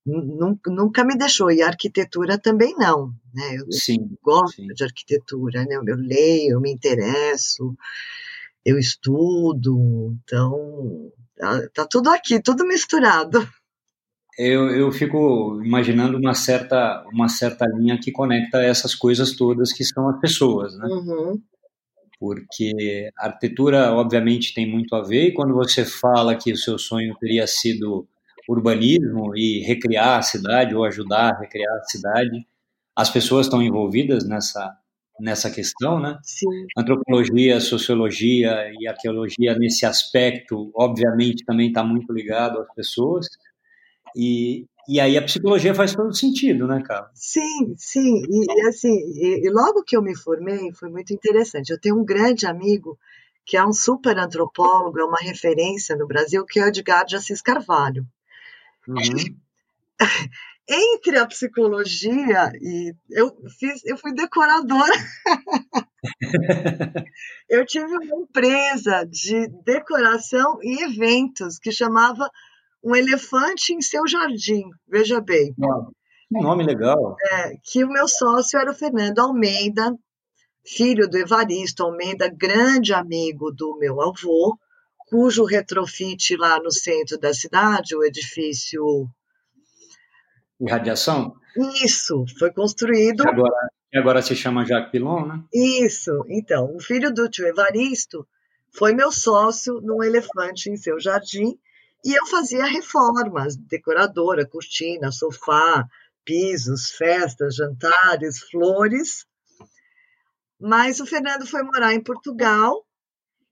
nunca 0.04 1.04
me 1.04 1.16
deixou, 1.16 1.52
e 1.52 1.62
arquitetura 1.62 2.36
também 2.36 2.74
não, 2.76 3.12
né? 3.32 3.56
Eu 3.56 3.70
sim, 3.70 4.10
gosto 4.20 4.56
sim. 4.56 4.66
de 4.66 4.82
arquitetura, 4.82 5.64
né? 5.64 5.76
Eu 5.76 5.96
leio, 5.96 6.54
eu 6.54 6.60
me 6.60 6.72
interesso, 6.72 7.76
eu 8.64 8.76
estudo, 8.76 10.16
então 10.24 11.12
tá, 11.36 11.68
tá 11.72 11.86
tudo 11.88 12.10
aqui, 12.10 12.42
tudo 12.42 12.66
misturado. 12.66 13.48
Eu, 14.38 14.70
eu 14.70 14.92
fico 14.92 15.60
imaginando 15.64 16.18
uma 16.18 16.34
certa, 16.34 17.04
uma 17.12 17.28
certa 17.28 17.66
linha 17.66 17.98
que 17.98 18.12
conecta 18.12 18.60
essas 18.62 18.94
coisas 18.94 19.34
todas 19.34 19.72
que 19.72 19.84
são 19.84 20.08
as 20.08 20.20
pessoas, 20.20 20.76
né? 20.76 20.86
Uhum. 20.86 21.42
Porque 22.18 23.10
a 23.18 23.26
arquitetura, 23.26 23.92
obviamente, 23.92 24.54
tem 24.54 24.70
muito 24.70 24.94
a 24.94 25.02
ver, 25.02 25.28
e 25.28 25.32
quando 25.34 25.54
você 25.54 25.84
fala 25.84 26.34
que 26.34 26.52
o 26.52 26.56
seu 26.56 26.78
sonho 26.78 27.14
teria 27.18 27.46
sido 27.46 28.06
urbanismo 28.48 29.36
e 29.36 29.60
recriar 29.60 30.18
a 30.18 30.22
cidade 30.22 30.74
ou 30.74 30.84
ajudar 30.84 31.34
a 31.34 31.40
recriar 31.40 31.74
a 31.74 31.84
cidade, 31.84 32.46
as 32.94 33.10
pessoas 33.10 33.46
estão 33.46 33.62
envolvidas 33.62 34.26
nessa, 34.26 34.74
nessa 35.20 35.50
questão, 35.50 36.00
né? 36.00 36.18
Sim. 36.22 36.66
Antropologia, 36.76 37.60
sociologia 37.60 38.70
e 38.78 38.86
arqueologia 38.86 39.54
nesse 39.58 39.84
aspecto, 39.84 40.70
obviamente, 40.74 41.44
também 41.44 41.68
está 41.68 41.82
muito 41.82 42.12
ligado 42.12 42.60
às 42.60 42.74
pessoas. 42.74 43.26
E, 44.16 44.66
e 44.88 44.98
aí 44.98 45.18
a 45.18 45.22
psicologia 45.22 45.74
faz 45.74 45.94
todo 45.94 46.16
sentido, 46.16 46.66
né, 46.66 46.82
cara? 46.82 47.10
Sim, 47.12 47.74
sim. 47.76 48.22
E, 48.30 48.46
e 48.48 48.66
assim, 48.66 48.96
e, 49.12 49.46
e, 49.46 49.50
logo 49.50 49.84
que 49.84 49.94
eu 49.94 50.02
me 50.02 50.16
formei, 50.16 50.72
foi 50.72 50.88
muito 50.88 51.12
interessante. 51.12 51.70
Eu 51.70 51.78
tenho 51.78 52.00
um 52.00 52.04
grande 52.04 52.46
amigo 52.46 52.98
que 53.44 53.58
é 53.58 53.64
um 53.64 53.74
super 53.74 54.18
antropólogo, 54.18 54.98
é 54.98 55.04
uma 55.04 55.20
referência 55.20 55.94
no 55.94 56.06
Brasil, 56.06 56.46
que 56.46 56.58
é 56.58 56.64
o 56.64 56.68
Edgar 56.68 57.04
de 57.04 57.14
Assis 57.14 57.42
Carvalho. 57.42 58.06
Uhum. 58.88 58.96
Entre 60.68 61.16
a 61.16 61.26
psicologia 61.26 62.50
e 62.60 62.92
eu 63.10 63.36
fiz, 63.56 63.84
eu 63.84 63.96
fui 63.96 64.12
decoradora. 64.12 64.92
eu 67.48 67.64
tive 67.64 67.86
uma 67.86 68.22
empresa 68.22 69.04
de 69.04 69.46
decoração 69.64 70.58
e 70.62 70.82
eventos 70.82 71.56
que 71.60 71.70
chamava 71.70 72.28
um 72.86 72.94
elefante 72.94 73.74
em 73.74 73.80
seu 73.80 74.06
jardim, 74.06 74.62
veja 74.86 75.20
bem. 75.20 75.52
Que 75.52 76.40
nome 76.40 76.64
legal. 76.64 77.16
É, 77.20 77.56
que 77.64 77.84
o 77.84 77.88
meu 77.88 78.06
sócio 78.06 78.56
era 78.60 78.70
o 78.70 78.74
Fernando 78.74 79.18
Almeida, 79.18 79.92
filho 80.64 81.08
do 81.08 81.18
Evaristo 81.18 81.82
Almeida, 81.82 82.28
grande 82.32 82.94
amigo 82.94 83.50
do 83.50 83.76
meu 83.76 84.00
avô, 84.00 84.56
cujo 85.08 85.44
retrofit 85.44 86.36
lá 86.36 86.60
no 86.60 86.70
centro 86.70 87.18
da 87.18 87.34
cidade, 87.34 87.96
o 87.96 88.04
edifício. 88.04 89.08
Irradiação? 90.60 91.34
Isso, 91.82 92.24
foi 92.38 92.52
construído. 92.52 93.24
Que 93.24 93.28
agora, 93.28 93.68
que 93.90 93.98
agora 93.98 94.22
se 94.22 94.36
chama 94.36 94.64
Jacques 94.64 94.92
Pilon, 94.92 95.26
né? 95.26 95.42
Isso, 95.52 96.24
então, 96.28 96.72
o 96.76 96.80
filho 96.80 97.12
do 97.12 97.28
tio 97.28 97.48
Evaristo 97.48 98.24
foi 98.72 98.94
meu 98.94 99.10
sócio 99.10 99.80
num 99.80 100.04
elefante 100.04 100.70
em 100.70 100.76
seu 100.76 101.00
jardim 101.00 101.58
e 102.06 102.14
eu 102.14 102.24
fazia 102.26 102.64
reformas, 102.64 103.56
decoradora, 103.56 104.46
cortina, 104.46 105.10
sofá, 105.10 105.84
pisos, 106.24 106.90
festas, 106.90 107.56
jantares, 107.56 108.38
flores. 108.48 109.26
Mas 110.60 111.00
o 111.00 111.06
Fernando 111.06 111.44
foi 111.44 111.64
morar 111.64 111.94
em 111.94 112.00
Portugal 112.00 112.86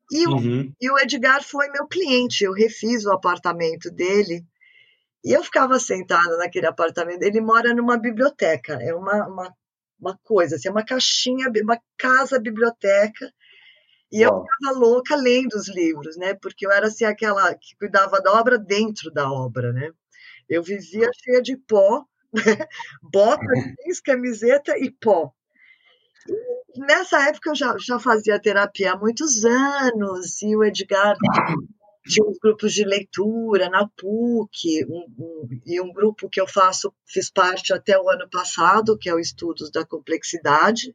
e, 0.08 0.24
uhum. 0.28 0.60
o, 0.60 0.74
e 0.80 0.88
o 0.88 0.98
Edgar 1.00 1.42
foi 1.42 1.68
meu 1.70 1.88
cliente. 1.88 2.44
Eu 2.44 2.52
refiz 2.52 3.04
o 3.04 3.10
apartamento 3.10 3.90
dele 3.90 4.46
e 5.24 5.32
eu 5.32 5.42
ficava 5.42 5.76
sentada 5.80 6.36
naquele 6.36 6.68
apartamento. 6.68 7.24
Ele 7.24 7.40
mora 7.40 7.74
numa 7.74 7.98
biblioteca, 7.98 8.74
é 8.80 8.94
uma, 8.94 9.26
uma, 9.26 9.54
uma 9.98 10.16
coisa, 10.22 10.54
assim, 10.54 10.68
uma 10.68 10.84
caixinha, 10.84 11.50
uma 11.60 11.80
casa-biblioteca 11.98 13.34
e 14.14 14.22
eu 14.22 14.44
ficava 14.44 14.78
louca 14.78 15.16
lendo 15.16 15.54
os 15.54 15.68
livros, 15.68 16.16
né? 16.16 16.34
Porque 16.34 16.64
eu 16.64 16.70
era 16.70 16.86
assim 16.86 17.04
aquela 17.04 17.52
que 17.52 17.74
cuidava 17.76 18.20
da 18.20 18.32
obra 18.32 18.56
dentro 18.56 19.10
da 19.10 19.28
obra, 19.28 19.72
né? 19.72 19.90
Eu 20.48 20.62
vivia 20.62 21.10
cheia 21.16 21.42
de 21.42 21.56
pó, 21.56 22.04
né? 22.32 22.42
bota, 23.02 23.42
jeans, 23.84 24.00
camiseta 24.00 24.78
e 24.78 24.88
pó. 24.88 25.32
E 26.76 26.80
nessa 26.80 27.28
época 27.28 27.50
eu 27.50 27.54
já, 27.56 27.76
já 27.76 27.98
fazia 27.98 28.40
terapia 28.40 28.92
há 28.92 28.96
muitos 28.96 29.44
anos 29.44 30.40
e 30.42 30.54
o 30.54 30.62
Edgar 30.62 31.16
tinha 32.06 32.24
uns 32.24 32.38
grupos 32.38 32.72
de 32.72 32.84
leitura 32.84 33.68
na 33.68 33.88
PUC 33.88 34.84
um, 34.88 35.06
um, 35.18 35.48
e 35.66 35.80
um 35.80 35.92
grupo 35.92 36.28
que 36.30 36.40
eu 36.40 36.46
faço, 36.46 36.94
fiz 37.04 37.28
parte 37.28 37.72
até 37.72 37.98
o 37.98 38.08
ano 38.08 38.30
passado, 38.30 38.96
que 38.96 39.08
é 39.08 39.14
o 39.14 39.18
Estudos 39.18 39.72
da 39.72 39.84
Complexidade, 39.84 40.94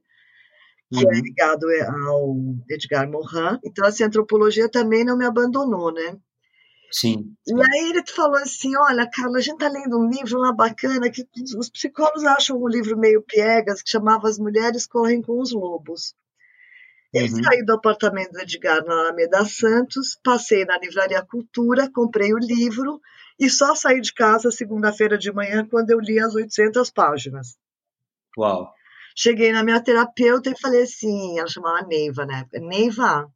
que 0.91 0.99
é 0.99 1.07
uhum. 1.07 1.13
é 1.13 1.19
ligado 1.19 1.65
ao 2.07 2.35
Edgar 2.69 3.09
Morin. 3.09 3.59
Então, 3.63 3.85
assim, 3.85 4.03
a 4.03 4.07
antropologia 4.07 4.69
também 4.69 5.05
não 5.05 5.17
me 5.17 5.25
abandonou, 5.25 5.93
né? 5.93 6.17
Sim, 6.91 7.35
sim. 7.47 7.55
E 7.55 7.61
aí 7.61 7.89
ele 7.91 8.03
falou 8.07 8.37
assim, 8.37 8.75
olha, 8.75 9.07
Carla, 9.07 9.37
a 9.37 9.41
gente 9.41 9.59
tá 9.59 9.69
lendo 9.69 9.99
um 9.99 10.09
livro 10.09 10.39
lá 10.39 10.51
bacana 10.51 11.11
que 11.11 11.27
os 11.55 11.69
psicólogos 11.69 12.23
acham 12.25 12.59
um 12.59 12.67
livro 12.67 12.97
meio 12.97 13.21
piegas, 13.21 13.83
que 13.83 13.91
chamava 13.91 14.27
As 14.27 14.39
Mulheres 14.39 14.87
Correm 14.87 15.21
com 15.21 15.39
os 15.39 15.51
Lobos. 15.51 16.15
Eu 17.13 17.23
uhum. 17.23 17.43
saí 17.43 17.63
do 17.63 17.73
apartamento 17.73 18.31
do 18.31 18.39
Edgar 18.39 18.83
na 18.85 18.93
Alameda 18.93 19.45
Santos, 19.45 20.19
passei 20.23 20.65
na 20.65 20.77
Livraria 20.79 21.21
Cultura, 21.23 21.89
comprei 21.91 22.33
o 22.33 22.39
livro 22.39 22.99
e 23.39 23.49
só 23.49 23.75
saí 23.75 24.01
de 24.01 24.13
casa 24.13 24.51
segunda-feira 24.51 25.17
de 25.17 25.31
manhã 25.31 25.65
quando 25.65 25.91
eu 25.91 25.99
li 25.99 26.19
as 26.19 26.35
800 26.35 26.89
páginas. 26.89 27.57
Uau! 28.37 28.73
Cheguei 29.21 29.51
na 29.51 29.65
minha 29.65 29.83
terapeuta 29.83 30.49
e 30.49 30.57
falei 30.57 30.83
assim, 30.83 31.37
ela 31.37 31.47
chamava 31.49 31.85
Neiva 31.85 32.25
na 32.25 32.39
época, 32.39 32.57
Neiva, 32.61 33.29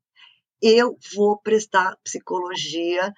eu 0.61 0.97
vou 1.13 1.37
prestar 1.41 1.97
psicologia 2.05 3.13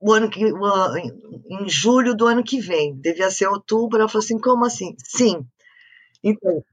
o 0.00 0.12
ano 0.12 0.28
que, 0.28 0.40
em 0.44 1.68
julho 1.68 2.12
do 2.12 2.26
ano 2.26 2.42
que 2.42 2.58
vem, 2.58 2.96
devia 2.96 3.30
ser 3.30 3.46
outubro, 3.46 4.00
ela 4.00 4.08
falou 4.08 4.24
assim, 4.24 4.36
como 4.40 4.64
assim? 4.64 4.96
Sim. 4.98 5.46
Então, 6.24 6.64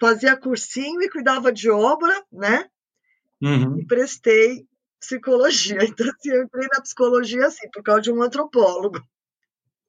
fazia 0.00 0.34
cursinho 0.38 1.02
e 1.02 1.10
cuidava 1.10 1.52
de 1.52 1.68
obra, 1.68 2.24
né? 2.32 2.64
Uhum. 3.42 3.78
E 3.78 3.86
prestei 3.86 4.66
psicologia. 4.98 5.76
Então, 5.84 6.08
assim, 6.08 6.30
eu 6.30 6.44
entrei 6.44 6.66
na 6.72 6.80
psicologia, 6.80 7.46
assim, 7.46 7.68
por 7.70 7.82
causa 7.82 8.00
de 8.00 8.10
um 8.10 8.22
antropólogo. 8.22 8.98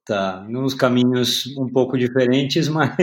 Tá, 0.08 0.42
nos 0.48 0.72
caminhos 0.72 1.54
um 1.58 1.68
pouco 1.70 1.98
diferentes, 1.98 2.66
mas 2.72 2.96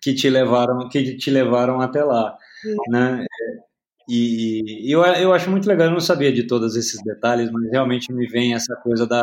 que 0.00 0.14
te 0.14 0.30
levaram, 0.30 0.88
que 0.88 1.18
te 1.18 1.30
levaram 1.30 1.82
até 1.82 2.02
lá, 2.02 2.34
Sim. 2.62 2.76
né? 2.88 3.26
E 4.08 4.90
eu, 4.90 5.02
eu 5.02 5.34
acho 5.34 5.50
muito 5.50 5.68
legal, 5.68 5.88
eu 5.88 5.92
não 5.92 6.00
sabia 6.00 6.32
de 6.32 6.44
todos 6.44 6.74
esses 6.76 7.02
detalhes, 7.02 7.50
mas 7.50 7.70
realmente 7.70 8.10
me 8.10 8.26
vem 8.26 8.54
essa 8.54 8.74
coisa 8.76 9.06
da, 9.06 9.20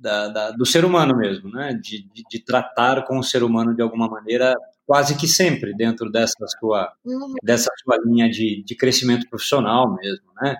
da, 0.00 0.28
da 0.28 0.50
do 0.52 0.64
ser 0.64 0.86
humano 0.86 1.14
mesmo, 1.14 1.50
né? 1.50 1.74
De, 1.74 2.02
de, 2.14 2.22
de, 2.30 2.42
tratar 2.42 3.04
com 3.04 3.18
o 3.18 3.22
ser 3.22 3.42
humano 3.42 3.74
de 3.74 3.82
alguma 3.82 4.08
maneira, 4.08 4.56
quase 4.86 5.18
que 5.18 5.28
sempre 5.28 5.74
dentro 5.74 6.10
dessa 6.10 6.46
sua, 6.58 6.90
uhum. 7.04 7.34
dessa 7.42 7.70
sua 7.84 7.98
linha 8.06 8.30
de, 8.30 8.62
de 8.64 8.74
crescimento 8.74 9.28
profissional 9.28 9.94
mesmo, 9.96 10.32
né? 10.40 10.56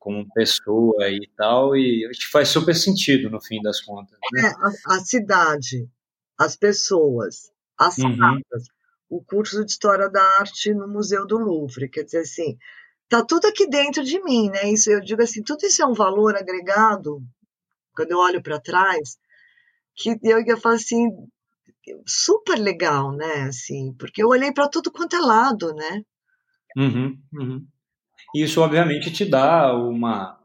Como 0.00 0.26
pessoa 0.32 1.08
e 1.10 1.30
tal, 1.36 1.76
e 1.76 2.06
acho 2.06 2.20
que 2.20 2.32
faz 2.32 2.48
super 2.48 2.74
sentido 2.74 3.28
no 3.28 3.40
fim 3.40 3.60
das 3.60 3.82
contas. 3.82 4.18
Né? 4.32 4.42
É, 4.42 4.46
a, 4.46 4.96
a, 4.96 5.00
cidade, 5.00 5.86
as 6.38 6.56
pessoas, 6.56 7.52
as 7.78 7.98
uhum. 7.98 8.40
o 9.10 9.22
curso 9.22 9.62
de 9.62 9.70
História 9.70 10.08
da 10.08 10.22
Arte 10.38 10.72
no 10.72 10.88
Museu 10.88 11.26
do 11.26 11.36
Louvre, 11.36 11.88
quer 11.88 12.04
dizer 12.04 12.20
assim, 12.20 12.56
tá 13.10 13.22
tudo 13.22 13.46
aqui 13.46 13.68
dentro 13.68 14.02
de 14.02 14.22
mim, 14.24 14.48
né? 14.48 14.72
Isso 14.72 14.90
eu 14.90 15.00
digo 15.00 15.22
assim, 15.22 15.42
tudo 15.42 15.66
isso 15.66 15.82
é 15.82 15.86
um 15.86 15.94
valor 15.94 16.34
agregado 16.34 17.22
quando 17.94 18.12
eu 18.12 18.18
olho 18.18 18.42
para 18.42 18.58
trás, 18.58 19.18
que 19.94 20.18
eu, 20.22 20.42
eu 20.46 20.56
falo 20.56 20.76
assim, 20.76 21.10
super 22.06 22.58
legal, 22.58 23.12
né? 23.12 23.42
Assim, 23.42 23.94
porque 23.98 24.22
eu 24.22 24.28
olhei 24.28 24.50
para 24.50 24.68
tudo 24.68 24.90
quanto 24.90 25.14
é 25.16 25.20
lado, 25.20 25.74
né? 25.74 26.02
Uhum, 26.74 27.20
uhum. 27.34 27.66
Isso, 28.34 28.60
obviamente, 28.60 29.10
te 29.10 29.24
dá 29.24 29.74
uma, 29.74 30.38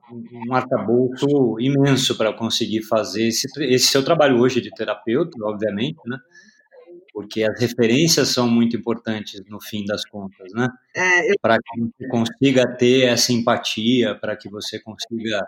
um 0.48 0.54
arcabouço 0.54 1.60
imenso 1.60 2.18
para 2.18 2.34
conseguir 2.34 2.82
fazer 2.84 3.28
esse, 3.28 3.48
esse 3.64 3.88
seu 3.88 4.04
trabalho 4.04 4.40
hoje 4.40 4.62
de 4.62 4.72
terapeuta, 4.72 5.38
obviamente, 5.44 6.00
né? 6.06 6.18
porque 7.16 7.44
as 7.44 7.58
referências 7.58 8.28
são 8.28 8.46
muito 8.46 8.76
importantes 8.76 9.42
no 9.48 9.62
fim 9.62 9.86
das 9.86 10.04
contas, 10.04 10.52
né? 10.54 10.68
É, 10.94 11.32
eu... 11.32 11.36
Para 11.42 11.56
que 11.56 11.80
você 11.80 12.08
consiga 12.10 12.68
ter 12.76 13.06
essa 13.06 13.32
empatia, 13.32 14.16
para 14.16 14.36
que 14.36 14.50
você 14.50 14.82
consiga 14.82 15.48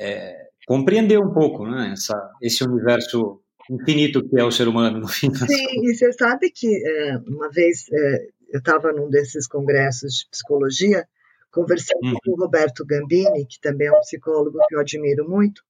é, 0.00 0.48
compreender 0.66 1.18
um 1.18 1.30
pouco, 1.30 1.66
né? 1.66 1.92
Essa, 1.92 2.14
esse 2.40 2.64
universo 2.64 3.38
infinito 3.70 4.26
que 4.26 4.40
é 4.40 4.42
o 4.42 4.50
ser 4.50 4.66
humano 4.66 4.98
no 4.98 5.08
fim 5.08 5.30
das 5.30 5.40
Sim, 5.40 5.66
contas. 5.66 5.90
e 5.90 5.94
você 5.94 6.12
sabe 6.14 6.50
que 6.50 6.66
é, 6.66 7.18
uma 7.26 7.50
vez 7.50 7.84
é, 7.92 8.26
eu 8.54 8.58
estava 8.58 8.90
num 8.90 9.10
desses 9.10 9.46
congressos 9.46 10.20
de 10.20 10.30
psicologia 10.30 11.06
conversando 11.58 12.04
uhum. 12.04 12.16
com 12.24 12.30
o 12.32 12.36
Roberto 12.36 12.86
Gambini, 12.86 13.44
que 13.44 13.60
também 13.60 13.88
é 13.88 13.92
um 13.92 14.00
psicólogo 14.00 14.58
que 14.68 14.76
eu 14.76 14.80
admiro 14.80 15.28
muito, 15.28 15.62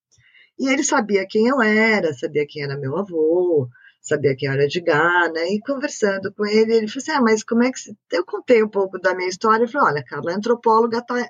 e 0.59 0.69
ele 0.69 0.85
sabia 0.85 1.27
quem 1.27 1.49
eu 1.49 1.63
era, 1.63 2.13
sabia 2.13 2.47
quem 2.47 2.63
era 2.63 2.77
meu 2.77 2.99
avô, 2.99 3.69
sabia 4.03 4.37
quem 4.37 4.51
era 4.51 4.67
de 4.67 4.81
Gana, 4.81 5.41
e 5.47 5.59
conversando 5.61 6.33
com 6.35 6.45
ele, 6.45 6.75
ele 6.75 6.89
falou 6.89 7.03
assim, 7.03 7.11
ah, 7.13 7.23
mas 7.23 7.43
como 7.43 7.63
é 7.63 7.71
que... 7.71 7.79
Eu 8.13 8.25
contei 8.25 8.63
um 8.63 8.69
pouco 8.69 8.99
da 8.99 9.15
minha 9.15 9.29
história, 9.29 9.65
e 9.65 9.69
falei, 9.69 9.95
olha, 9.95 10.05
Carla, 10.05 10.33
a 10.33 10.37
antropóloga 10.37 11.03
tá, 11.03 11.27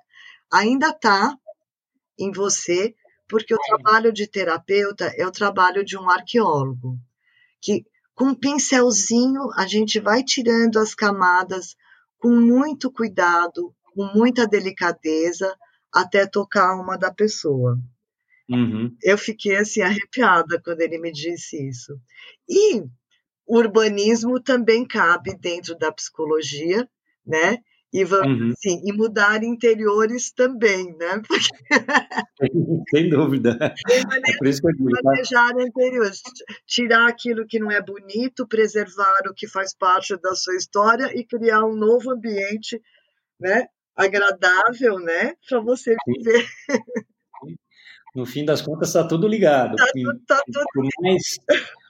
ainda 0.53 0.89
está 0.89 1.37
em 2.19 2.33
você, 2.33 2.95
porque 3.29 3.55
o 3.55 3.59
trabalho 3.59 4.13
de 4.13 4.27
terapeuta 4.27 5.13
é 5.17 5.25
o 5.25 5.31
trabalho 5.31 5.85
de 5.85 5.97
um 5.97 6.11
arqueólogo, 6.11 6.97
que 7.61 7.85
com 8.15 8.31
um 8.31 8.35
pincelzinho 8.35 9.51
a 9.57 9.67
gente 9.67 10.01
vai 10.01 10.25
tirando 10.25 10.79
as 10.79 10.95
camadas 10.95 11.77
com 12.19 12.31
muito 12.31 12.91
cuidado, 12.91 13.73
com 13.99 14.17
muita 14.17 14.47
delicadeza, 14.47 15.53
até 15.93 16.25
tocar 16.25 16.67
a 16.67 16.73
alma 16.75 16.97
da 16.97 17.13
pessoa. 17.13 17.77
Uhum. 18.49 18.97
Eu 19.03 19.19
fiquei 19.19 19.57
assim 19.57 19.83
arrepiada 19.83 20.61
quando 20.63 20.83
ele 20.83 20.99
me 20.99 21.11
disse 21.11 21.69
isso. 21.69 21.99
E 22.49 22.85
o 23.45 23.59
urbanismo 23.59 24.41
também 24.41 24.87
cabe 24.87 25.37
dentro 25.37 25.77
da 25.77 25.91
psicologia, 25.91 26.89
né? 27.27 27.59
E 27.93 28.05
vamos 28.05 28.41
uhum. 28.41 28.53
assim, 28.53 28.81
e 28.85 28.93
mudar 28.93 29.43
interiores 29.43 30.31
também, 30.31 30.97
né? 30.97 31.21
Porque... 32.39 32.53
Sem 32.91 33.09
dúvida. 33.09 33.59
é 33.61 34.37
por 34.39 34.47
isso 34.47 34.61
que 34.61 34.69
eu 34.69 34.73
digo, 34.77 34.91
tá? 34.93 35.01
manejar 35.03 35.55
tá? 35.57 35.63
interiores, 35.63 36.23
tirar 36.69 37.09
aquilo 37.09 37.45
que 37.49 37.59
não 37.59 37.69
é 37.69 37.83
bonito, 37.83 38.47
preservar 38.47 39.23
o 39.29 39.35
que 39.35 39.49
faz 39.49 39.75
parte 39.75 40.17
da 40.19 40.37
sua 40.37 40.55
história 40.55 41.11
e 41.19 41.25
criar 41.25 41.65
um 41.65 41.75
novo 41.75 42.13
ambiente, 42.13 42.81
né? 43.41 43.67
Agradável, 43.99 44.99
né? 45.01 45.35
Para 45.49 45.61
você 45.61 45.97
viver. 46.07 46.47
No 48.15 48.25
fim 48.25 48.45
das 48.45 48.63
contas 48.63 48.89
está 48.89 49.07
tudo 49.07 49.29
ligado. 49.29 49.77
Tá, 49.77 49.85
tá 50.27 50.43
tudo... 50.47 50.65
Por, 50.73 50.85
mais, 51.01 51.23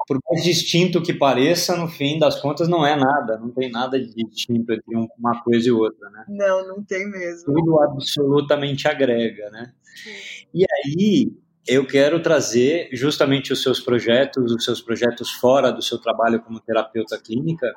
por 0.06 0.18
mais 0.28 0.42
distinto 0.42 1.02
que 1.02 1.12
pareça, 1.12 1.76
no 1.76 1.88
fim 1.88 2.18
das 2.18 2.40
contas 2.40 2.66
não 2.68 2.84
é 2.84 2.96
nada, 2.96 3.38
não 3.38 3.50
tem 3.50 3.70
nada 3.70 4.00
de 4.00 4.12
distinto 4.12 4.72
entre 4.72 5.08
uma 5.18 5.42
coisa 5.42 5.68
e 5.68 5.70
outra, 5.70 6.10
né? 6.10 6.24
Não, 6.28 6.66
não 6.66 6.82
tem 6.82 7.08
mesmo. 7.08 7.54
Tudo 7.54 7.80
absolutamente 7.80 8.88
agrega, 8.88 9.50
né? 9.50 9.72
Sim. 9.94 10.10
E 10.54 10.64
aí 10.64 11.32
eu 11.66 11.86
quero 11.86 12.20
trazer 12.20 12.88
justamente 12.92 13.52
os 13.52 13.62
seus 13.62 13.78
projetos, 13.78 14.52
os 14.52 14.64
seus 14.64 14.80
projetos 14.80 15.30
fora 15.30 15.70
do 15.70 15.82
seu 15.82 15.98
trabalho 15.98 16.40
como 16.40 16.60
terapeuta 16.60 17.20
clínica, 17.20 17.72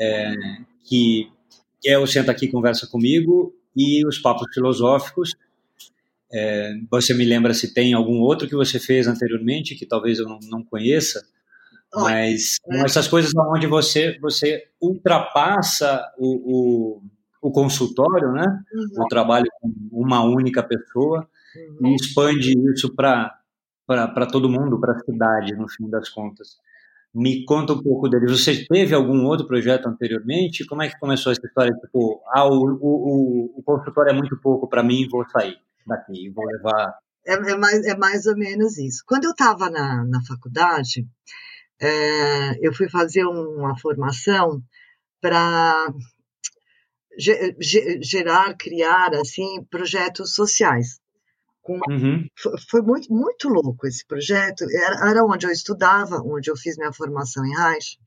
é, 0.00 0.34
que, 0.84 1.30
que 1.84 1.90
é 1.90 1.98
o 1.98 2.06
Senta 2.06 2.32
Aqui 2.32 2.48
Conversa 2.48 2.86
Comigo 2.86 3.54
e 3.76 4.06
os 4.06 4.18
Papos 4.18 4.46
Filosóficos, 4.54 5.36
é, 6.32 6.72
você 6.90 7.12
me 7.12 7.26
lembra 7.26 7.52
se 7.52 7.74
tem 7.74 7.92
algum 7.92 8.20
outro 8.20 8.48
que 8.48 8.56
você 8.56 8.80
fez 8.80 9.06
anteriormente 9.06 9.74
que 9.74 9.84
talvez 9.84 10.18
eu 10.18 10.26
não, 10.26 10.38
não 10.50 10.64
conheça, 10.64 11.22
mas 11.94 12.56
é. 12.70 12.80
essas 12.86 13.06
coisas 13.06 13.32
onde 13.36 13.66
você 13.66 14.18
você 14.18 14.64
ultrapassa 14.80 16.02
o, 16.16 17.02
o, 17.42 17.48
o 17.48 17.52
consultório, 17.52 18.32
né? 18.32 18.46
Uhum. 18.72 19.04
O 19.04 19.08
trabalho 19.08 19.46
com 19.60 19.70
uma 19.92 20.24
única 20.24 20.62
pessoa 20.62 21.28
uhum. 21.54 21.88
e 21.88 21.94
expande 21.96 22.54
isso 22.72 22.94
para 22.94 23.38
para 23.86 24.24
todo 24.24 24.48
mundo, 24.48 24.80
para 24.80 24.94
a 24.94 24.98
cidade, 25.00 25.54
no 25.54 25.68
fim 25.68 25.90
das 25.90 26.08
contas. 26.08 26.56
Me 27.14 27.44
conta 27.44 27.72
um 27.72 27.82
pouco 27.82 28.08
dele. 28.08 28.26
Você 28.26 28.66
teve 28.66 28.94
algum 28.94 29.24
outro 29.24 29.46
projeto 29.46 29.86
anteriormente? 29.86 30.66
Como 30.66 30.82
é 30.82 30.88
que 30.88 30.98
começou 30.98 31.30
essa 31.30 31.46
história? 31.46 31.72
Tipo, 31.72 32.20
ah, 32.28 32.46
o, 32.46 32.78
o, 32.80 33.58
o 33.58 33.62
consultório 33.62 34.10
é 34.10 34.12
muito 34.12 34.36
pouco 34.40 34.68
para 34.68 34.82
mim, 34.82 35.08
vou 35.08 35.24
sair 35.28 35.56
daqui, 35.86 36.30
vou 36.30 36.44
levar. 36.46 36.98
É, 37.26 37.34
é, 37.34 37.56
mais, 37.56 37.86
é 37.86 37.96
mais 37.96 38.26
ou 38.26 38.36
menos 38.36 38.76
isso. 38.78 39.04
Quando 39.06 39.24
eu 39.24 39.30
estava 39.30 39.70
na, 39.70 40.04
na 40.04 40.20
faculdade, 40.24 41.06
é, 41.80 42.66
eu 42.66 42.72
fui 42.74 42.88
fazer 42.88 43.24
uma 43.24 43.78
formação 43.78 44.60
para 45.20 45.86
gerar, 47.18 48.54
criar 48.56 49.14
assim 49.14 49.64
projetos 49.70 50.34
sociais. 50.34 51.00
Com, 51.64 51.80
uhum. 51.88 52.24
foi, 52.70 52.82
muito 52.82 53.12
muito 53.12 53.48
louco 53.48 53.86
esse 53.86 54.06
projeto. 54.06 54.64
Era, 54.70 55.10
era, 55.10 55.24
onde 55.24 55.46
eu 55.46 55.50
estudava, 55.50 56.22
onde 56.24 56.50
eu 56.50 56.56
fiz 56.56 56.76
minha 56.76 56.92
formação 56.92 57.44
em 57.44 57.56
Reich, 57.56 57.98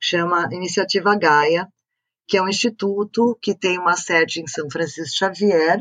chama 0.00 0.48
Iniciativa 0.52 1.16
Gaia, 1.16 1.66
que 2.26 2.36
é 2.36 2.42
um 2.42 2.48
instituto 2.48 3.38
que 3.40 3.56
tem 3.56 3.78
uma 3.78 3.96
sede 3.96 4.42
em 4.42 4.46
São 4.46 4.68
Francisco 4.70 5.16
Xavier 5.16 5.80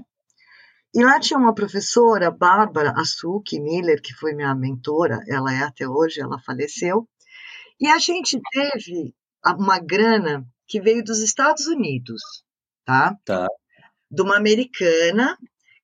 e 0.94 1.04
lá 1.04 1.20
tinha 1.20 1.40
uma 1.40 1.54
professora, 1.54 2.32
Bárbara 2.32 2.94
Asuki 2.98 3.60
Miller, 3.60 4.02
que 4.02 4.14
foi 4.14 4.34
minha 4.34 4.56
mentora, 4.56 5.20
ela 5.28 5.54
é 5.54 5.62
até 5.62 5.88
hoje, 5.88 6.22
ela 6.22 6.40
faleceu. 6.40 7.08
E 7.80 7.88
a 7.88 8.00
gente 8.00 8.40
teve 8.52 9.14
uma 9.60 9.80
grana 9.80 10.44
que 10.68 10.82
veio 10.82 11.04
dos 11.04 11.20
Estados 11.20 11.68
Unidos, 11.68 12.22
tá? 12.84 13.16
Tá. 13.24 13.48
De 14.10 14.22
uma 14.22 14.38
americana, 14.38 15.38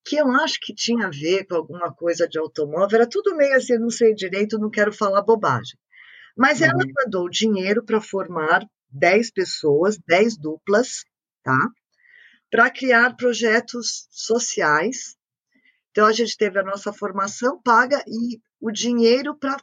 que 0.06 0.18
eu 0.18 0.30
acho 0.32 0.60
que 0.62 0.74
tinha 0.74 1.08
a 1.08 1.12
ver 1.12 1.46
com 1.46 1.56
alguma 1.56 1.94
coisa 1.94 2.28
de 2.28 2.38
automóvel, 2.38 3.00
era 3.00 3.10
tudo 3.10 3.36
meio 3.36 3.56
assim, 3.56 3.78
não 3.78 3.90
sei 3.90 4.14
direito, 4.14 4.60
não 4.60 4.70
quero 4.70 4.92
falar 4.92 5.22
bobagem. 5.22 5.78
Mas 6.36 6.60
uhum. 6.60 6.68
ela 6.68 6.84
mandou 7.04 7.30
dinheiro 7.30 7.84
para 7.84 8.02
formar 8.02 8.66
10 8.90 9.32
pessoas, 9.32 9.98
10 10.06 10.38
duplas, 10.38 11.04
tá? 11.44 11.58
para 12.54 12.70
criar 12.70 13.16
projetos 13.16 14.08
sociais. 14.12 15.18
Então, 15.90 16.06
a 16.06 16.12
gente 16.12 16.38
teve 16.38 16.60
a 16.60 16.64
nossa 16.64 16.94
formação 16.94 17.60
paga 17.60 18.04
e 18.08 18.40
o 18.62 18.70
dinheiro 18.70 19.36
para 19.36 19.58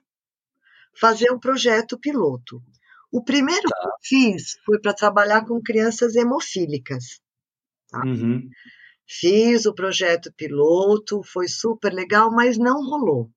fazer 0.99 1.31
um 1.31 1.39
projeto 1.39 1.97
piloto. 1.97 2.61
O 3.09 3.23
primeiro 3.23 3.63
tá. 3.63 3.77
que 3.81 3.87
eu 3.87 3.93
fiz 4.03 4.59
foi 4.67 4.81
para 4.81 4.93
trabalhar 4.93 5.47
com 5.47 5.63
crianças 5.63 6.17
hemofílicas. 6.17 7.21
Tá? 7.91 8.03
Uhum. 8.05 8.51
Fiz 9.13 9.67
o 9.67 9.75
projeto 9.75 10.33
piloto, 10.35 11.21
foi 11.25 11.49
super 11.49 11.93
legal, 11.93 12.31
mas 12.31 12.57
não 12.57 12.81
rolou. 12.81 13.29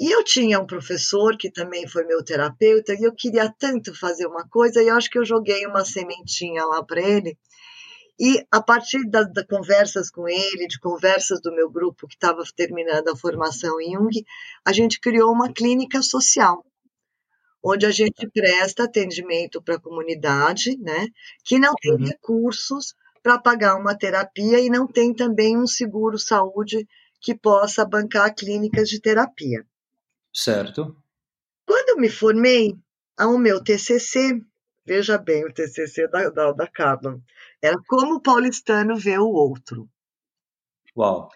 E 0.00 0.12
eu 0.12 0.24
tinha 0.24 0.58
um 0.58 0.66
professor 0.66 1.36
que 1.38 1.48
também 1.48 1.86
foi 1.86 2.04
meu 2.04 2.24
terapeuta, 2.24 2.92
e 2.92 3.04
eu 3.04 3.14
queria 3.14 3.48
tanto 3.56 3.94
fazer 3.94 4.26
uma 4.26 4.48
coisa, 4.48 4.82
e 4.82 4.88
eu 4.88 4.96
acho 4.96 5.08
que 5.08 5.16
eu 5.16 5.24
joguei 5.24 5.64
uma 5.64 5.84
sementinha 5.84 6.64
lá 6.64 6.82
para 6.82 7.00
ele, 7.00 7.38
e 8.18 8.44
a 8.50 8.60
partir 8.60 9.08
das 9.08 9.32
da 9.32 9.46
conversas 9.46 10.10
com 10.10 10.26
ele, 10.28 10.66
de 10.66 10.80
conversas 10.80 11.40
do 11.40 11.54
meu 11.54 11.70
grupo 11.70 12.08
que 12.08 12.16
estava 12.16 12.42
terminando 12.56 13.06
a 13.06 13.16
formação 13.16 13.80
em 13.80 13.92
Jung, 13.92 14.24
a 14.64 14.72
gente 14.72 14.98
criou 14.98 15.30
uma 15.30 15.52
clínica 15.52 16.02
social, 16.02 16.66
onde 17.62 17.86
a 17.86 17.92
gente 17.92 18.28
presta 18.28 18.82
atendimento 18.82 19.62
para 19.62 19.76
a 19.76 19.80
comunidade, 19.80 20.76
né, 20.78 21.06
que 21.44 21.60
não 21.60 21.74
tem 21.80 21.92
uhum. 21.92 22.04
recursos 22.04 22.92
para 23.24 23.38
pagar 23.38 23.76
uma 23.76 23.96
terapia 23.96 24.60
e 24.60 24.68
não 24.68 24.86
tem 24.86 25.14
também 25.14 25.56
um 25.56 25.66
seguro 25.66 26.18
saúde 26.18 26.86
que 27.18 27.34
possa 27.34 27.82
bancar 27.82 28.34
clínicas 28.34 28.86
de 28.86 29.00
terapia. 29.00 29.66
Certo. 30.30 30.94
Quando 31.66 31.88
eu 31.88 31.96
me 31.96 32.10
formei, 32.10 32.76
ao 33.16 33.38
meu 33.38 33.64
TCC, 33.64 34.42
veja 34.84 35.16
bem 35.16 35.46
o 35.46 35.52
TCC 35.54 36.06
da, 36.08 36.28
da, 36.28 36.52
da 36.52 36.66
Carla, 36.66 37.18
era 37.62 37.78
como 37.88 38.16
o 38.16 38.20
paulistano 38.20 38.94
vê 38.94 39.18
o 39.18 39.26
outro. 39.28 39.88
Uau! 40.94 41.30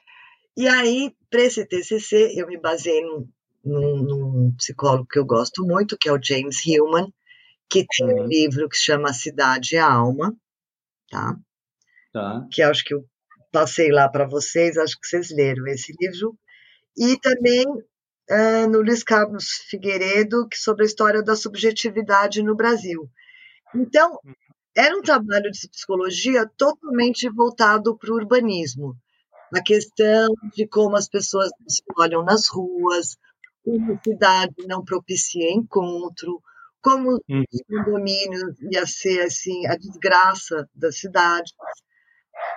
E 0.55 0.69
aí, 0.69 1.17
para 1.31 1.41
esse 1.41 1.65
TCC, 1.65 2.35
eu 2.37 2.47
me 2.47 2.59
baseei 2.59 3.01
num, 3.01 3.27
num, 3.65 4.03
num, 4.03 4.55
psicólogo 4.59 5.07
que 5.11 5.19
eu 5.19 5.25
gosto 5.25 5.65
muito, 5.65 5.97
que 5.97 6.11
é 6.11 6.13
o 6.13 6.23
James 6.23 6.67
Hillman, 6.67 7.11
que 7.67 7.87
tem 7.87 8.07
uhum. 8.07 8.25
um 8.25 8.27
livro 8.27 8.69
que 8.69 8.77
chama 8.77 9.15
Cidade 9.15 9.77
e 9.77 9.79
a 9.79 9.91
Alma, 9.91 10.37
tá? 11.09 11.35
Tá. 12.13 12.47
Que 12.51 12.63
acho 12.63 12.85
que 12.85 12.95
eu 12.95 13.05
passei 13.53 13.91
lá 13.91 14.09
para 14.09 14.27
vocês, 14.27 14.77
acho 14.77 14.99
que 15.01 15.07
vocês 15.07 15.31
leram 15.31 15.67
esse 15.67 15.95
livro. 16.01 16.37
E 16.97 17.19
também 17.21 17.67
uh, 17.67 18.69
no 18.71 18.81
Luiz 18.81 19.03
Carlos 19.03 19.47
Figueiredo, 19.69 20.49
que 20.49 20.57
sobre 20.57 20.85
a 20.85 20.87
história 20.87 21.23
da 21.23 21.37
subjetividade 21.37 22.43
no 22.43 22.57
Brasil. 22.57 23.09
Então, 23.75 24.19
uhum. 24.25 24.33
Era 24.79 24.97
um 24.97 25.03
trabalho 25.03 25.51
de 25.51 25.69
psicologia 25.69 26.49
totalmente 26.57 27.29
voltado 27.29 27.99
para 27.99 28.13
o 28.13 28.15
urbanismo, 28.15 28.95
a 29.53 29.61
questão 29.61 30.29
de 30.55 30.69
como 30.69 30.97
as 30.97 31.09
pessoas 31.09 31.51
se 31.69 31.83
olham 31.99 32.23
nas 32.23 32.47
ruas, 32.47 33.17
como 33.65 33.95
a 33.95 34.01
cidade 34.01 34.55
não 34.69 34.85
propicia 34.85 35.51
encontro, 35.51 36.41
como 36.81 37.11
uhum. 37.29 37.43
os 37.53 37.61
condomínios 37.69 38.55
ia 38.71 38.87
ser 38.87 39.23
assim 39.23 39.67
a 39.67 39.75
desgraça 39.75 40.69
da 40.73 40.93
cidade, 40.93 41.53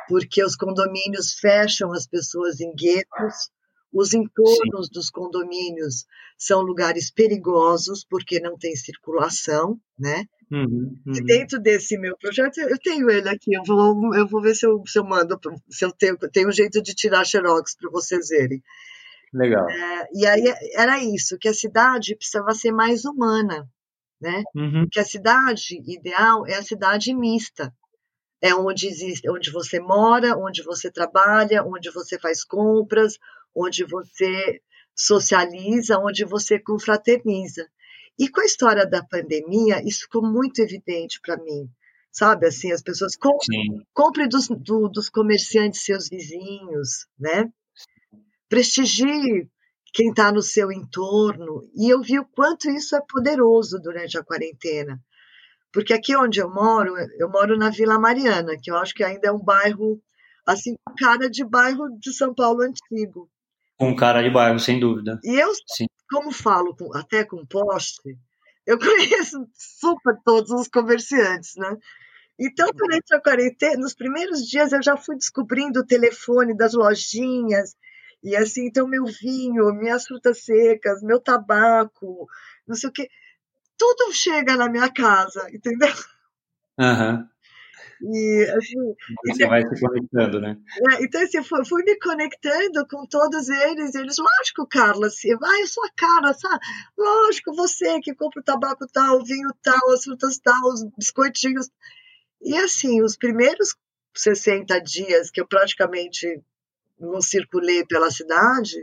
porque 0.07 0.43
os 0.43 0.55
condomínios 0.55 1.33
fecham 1.33 1.91
as 1.93 2.07
pessoas 2.07 2.59
em 2.59 2.73
guetos, 2.75 3.49
os 3.93 4.13
entornos 4.13 4.87
Sim. 4.87 4.93
dos 4.93 5.09
condomínios 5.09 6.05
são 6.37 6.61
lugares 6.61 7.11
perigosos 7.11 8.05
porque 8.09 8.39
não 8.39 8.57
tem 8.57 8.75
circulação, 8.75 9.79
né? 9.99 10.25
Uhum, 10.51 10.97
uhum. 11.05 11.13
E 11.15 11.23
dentro 11.23 11.59
desse 11.59 11.97
meu 11.97 12.17
projeto, 12.17 12.59
eu 12.59 12.77
tenho 12.79 13.09
ele 13.09 13.29
aqui, 13.29 13.53
eu 13.53 13.63
vou, 13.65 14.13
eu 14.15 14.27
vou 14.27 14.41
ver 14.41 14.55
se 14.55 14.65
eu, 14.65 14.81
se 14.85 14.99
eu 14.99 15.05
mando, 15.05 15.39
se 15.69 15.85
eu 15.85 15.91
tenho, 15.91 16.17
tenho 16.17 16.49
um 16.49 16.51
jeito 16.51 16.81
de 16.81 16.93
tirar 16.93 17.25
xerox 17.25 17.75
para 17.75 17.89
vocês 17.89 18.27
verem. 18.29 18.61
Legal. 19.33 19.69
É, 19.69 20.07
e 20.13 20.25
aí 20.25 20.43
era 20.75 21.01
isso, 21.01 21.37
que 21.37 21.47
a 21.47 21.53
cidade 21.53 22.15
precisava 22.15 22.53
ser 22.53 22.71
mais 22.71 23.05
humana, 23.05 23.65
né? 24.21 24.43
Uhum. 24.53 24.87
Que 24.91 24.99
a 24.99 25.05
cidade 25.05 25.81
ideal 25.85 26.45
é 26.45 26.55
a 26.55 26.63
cidade 26.63 27.13
mista. 27.13 27.73
É 28.41 28.55
onde 28.55 28.87
existe, 28.87 29.29
onde 29.29 29.51
você 29.51 29.79
mora, 29.79 30.35
onde 30.37 30.63
você 30.63 30.91
trabalha, 30.91 31.63
onde 31.63 31.91
você 31.91 32.17
faz 32.17 32.43
compras, 32.43 33.17
onde 33.55 33.83
você 33.83 34.61
socializa, 34.95 35.99
onde 35.99 36.25
você 36.25 36.59
confraterniza. 36.59 37.67
E 38.17 38.27
com 38.29 38.41
a 38.41 38.45
história 38.45 38.85
da 38.85 39.03
pandemia, 39.03 39.81
isso 39.83 40.01
ficou 40.01 40.23
muito 40.23 40.59
evidente 40.59 41.19
para 41.21 41.37
mim. 41.37 41.69
Sabe, 42.11 42.45
assim, 42.47 42.71
as 42.71 42.81
pessoas 42.81 43.15
comprem, 43.15 43.85
compre 43.93 44.27
dos, 44.27 44.47
do, 44.49 44.89
dos 44.89 45.07
comerciantes 45.07 45.85
seus 45.85 46.09
vizinhos, 46.09 47.07
né? 47.17 47.49
Prestigie 48.49 49.49
quem 49.93 50.09
está 50.09 50.31
no 50.31 50.41
seu 50.41 50.71
entorno. 50.71 51.61
E 51.73 51.89
eu 51.89 52.01
vi 52.01 52.19
o 52.19 52.25
quanto 52.25 52.69
isso 52.69 52.95
é 52.95 53.01
poderoso 53.07 53.79
durante 53.79 54.17
a 54.17 54.23
quarentena. 54.23 55.01
Porque 55.71 55.93
aqui 55.93 56.15
onde 56.15 56.39
eu 56.39 56.49
moro, 56.49 56.93
eu 57.17 57.29
moro 57.29 57.57
na 57.57 57.69
Vila 57.69 57.97
Mariana, 57.97 58.57
que 58.61 58.69
eu 58.69 58.77
acho 58.77 58.93
que 58.93 59.03
ainda 59.03 59.29
é 59.29 59.31
um 59.31 59.39
bairro, 59.39 60.01
assim, 60.45 60.75
cara 60.97 61.29
de 61.29 61.45
bairro 61.45 61.89
de 61.97 62.13
São 62.13 62.33
Paulo 62.33 62.61
antigo. 62.61 63.29
Com 63.77 63.95
cara 63.95 64.21
de 64.21 64.29
bairro, 64.29 64.59
sem 64.59 64.79
dúvida. 64.79 65.19
E 65.23 65.39
eu, 65.39 65.51
Sim. 65.67 65.85
como 66.09 66.31
falo 66.31 66.75
com, 66.75 66.95
até 66.95 67.23
com 67.23 67.45
poste, 67.45 68.17
eu 68.65 68.77
conheço 69.23 69.47
super 69.53 70.17
todos 70.23 70.51
os 70.51 70.67
comerciantes, 70.67 71.55
né? 71.55 71.77
Então, 72.39 72.69
durante 72.75 73.13
a 73.13 73.21
quarentena, 73.21 73.77
nos 73.77 73.93
primeiros 73.93 74.47
dias 74.47 74.73
eu 74.73 74.81
já 74.81 74.97
fui 74.97 75.15
descobrindo 75.15 75.79
o 75.79 75.85
telefone 75.85 76.55
das 76.55 76.73
lojinhas, 76.73 77.75
e 78.23 78.35
assim, 78.35 78.67
então 78.67 78.87
meu 78.87 79.05
vinho, 79.05 79.73
minhas 79.73 80.05
frutas 80.05 80.43
secas, 80.43 81.01
meu 81.01 81.19
tabaco, 81.19 82.27
não 82.67 82.75
sei 82.75 82.89
o 82.89 82.91
quê, 82.93 83.07
tudo 83.81 84.13
chega 84.13 84.55
na 84.55 84.69
minha 84.69 84.91
casa, 84.93 85.49
entendeu? 85.51 85.91
Aham. 86.79 87.15
Uhum. 87.15 87.31
E, 88.13 88.43
assim, 88.57 88.95
Você 89.27 89.47
vai 89.47 89.61
se 89.61 89.79
conectando, 89.79 90.39
né? 90.39 90.57
É, 90.91 91.03
então, 91.03 91.21
assim, 91.21 91.43
fui, 91.43 91.65
fui, 91.65 91.83
me 91.83 91.99
conectando 91.99 92.87
com 92.87 93.05
todos 93.07 93.49
eles. 93.49 93.93
Eles, 93.95 94.17
lógico, 94.17 94.67
Carla, 94.67 95.07
assim, 95.07 95.35
vai, 95.37 95.61
eu 95.61 95.67
sou 95.67 95.83
a 95.83 95.89
cara, 95.95 96.33
sabe? 96.33 96.59
Lógico, 96.97 97.55
você 97.55 97.99
que 98.01 98.13
compra 98.15 98.41
o 98.41 98.43
tabaco 98.43 98.87
tal, 98.91 99.17
o 99.17 99.25
vinho 99.25 99.49
tal, 99.63 99.91
as 99.91 100.03
frutas 100.03 100.39
tal, 100.39 100.63
os 100.63 100.83
biscoitinhos. 100.97 101.69
E, 102.41 102.55
assim, 102.57 103.01
os 103.03 103.15
primeiros 103.17 103.75
60 104.15 104.79
dias 104.81 105.29
que 105.29 105.41
eu 105.41 105.47
praticamente 105.47 106.41
não 106.99 107.21
circulei 107.21 107.85
pela 107.85 108.11
cidade, 108.11 108.77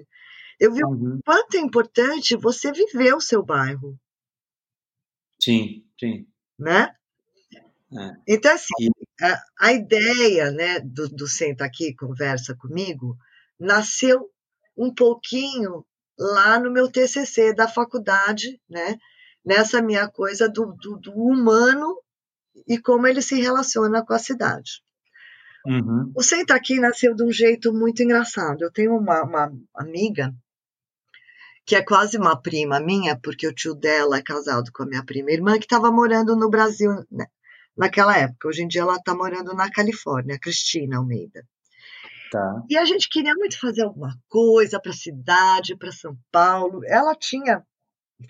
eu 0.60 0.72
vi 0.72 0.84
uhum. 0.84 1.16
o 1.16 1.22
quanto 1.24 1.56
é 1.56 1.60
importante 1.60 2.36
você 2.36 2.72
viver 2.72 3.14
o 3.14 3.20
seu 3.20 3.44
bairro. 3.44 3.98
Sim, 5.48 5.82
sim. 5.98 6.26
Né? 6.58 6.94
É. 7.90 8.34
Então, 8.34 8.54
assim, 8.54 8.90
a, 9.22 9.42
a, 9.68 9.72
ideia 9.72 10.50
né, 10.50 10.78
do, 10.80 11.08
do 11.08 11.26
Senta 11.26 11.64
Aqui, 11.64 11.94
Conversa 11.94 12.54
Comigo, 12.54 13.16
nasceu 13.58 14.30
um 14.76 14.92
pouquinho 14.94 15.86
lá 16.18 16.58
no 16.58 16.70
meu 16.70 16.90
TCC 16.90 17.54
da 17.54 17.66
faculdade, 17.66 18.60
né? 18.68 18.98
Nessa 19.42 19.80
minha 19.80 20.06
coisa 20.06 20.50
do, 20.50 20.76
do, 20.78 20.98
do 20.98 21.12
humano 21.14 21.96
e 22.66 22.76
como 22.76 23.06
ele 23.06 23.22
se 23.22 23.40
relaciona 23.40 24.04
com 24.04 24.12
a 24.12 24.18
cidade. 24.18 24.82
Uhum. 25.64 26.12
O 26.14 26.22
Senta 26.22 26.54
Aqui 26.54 26.78
nasceu 26.78 27.14
de 27.14 27.24
um 27.24 27.32
jeito 27.32 27.72
muito 27.72 28.02
engraçado. 28.02 28.62
Eu 28.62 28.70
tenho 28.70 28.94
uma, 28.94 29.22
uma 29.22 29.50
amiga 29.74 30.34
que 31.68 31.76
é 31.76 31.84
quase 31.84 32.16
uma 32.16 32.34
prima 32.34 32.80
minha, 32.80 33.14
porque 33.22 33.46
o 33.46 33.52
tio 33.52 33.74
dela 33.74 34.16
é 34.16 34.22
casado 34.22 34.72
com 34.72 34.84
a 34.84 34.86
minha 34.86 35.04
prima 35.04 35.30
irmã, 35.30 35.58
que 35.58 35.66
estava 35.66 35.90
morando 35.90 36.34
no 36.34 36.48
Brasil 36.48 36.90
né, 37.12 37.26
naquela 37.76 38.16
época. 38.16 38.48
Hoje 38.48 38.62
em 38.62 38.68
dia 38.68 38.80
ela 38.80 38.96
está 38.96 39.14
morando 39.14 39.52
na 39.52 39.70
Califórnia, 39.70 40.38
Cristina 40.40 40.96
Almeida. 40.96 41.46
Tá. 42.32 42.62
E 42.70 42.78
a 42.78 42.86
gente 42.86 43.10
queria 43.10 43.34
muito 43.34 43.60
fazer 43.60 43.82
alguma 43.82 44.16
coisa 44.30 44.80
para 44.80 44.92
a 44.92 44.94
cidade, 44.94 45.76
para 45.76 45.92
São 45.92 46.16
Paulo. 46.32 46.80
Ela 46.86 47.14
tinha 47.14 47.62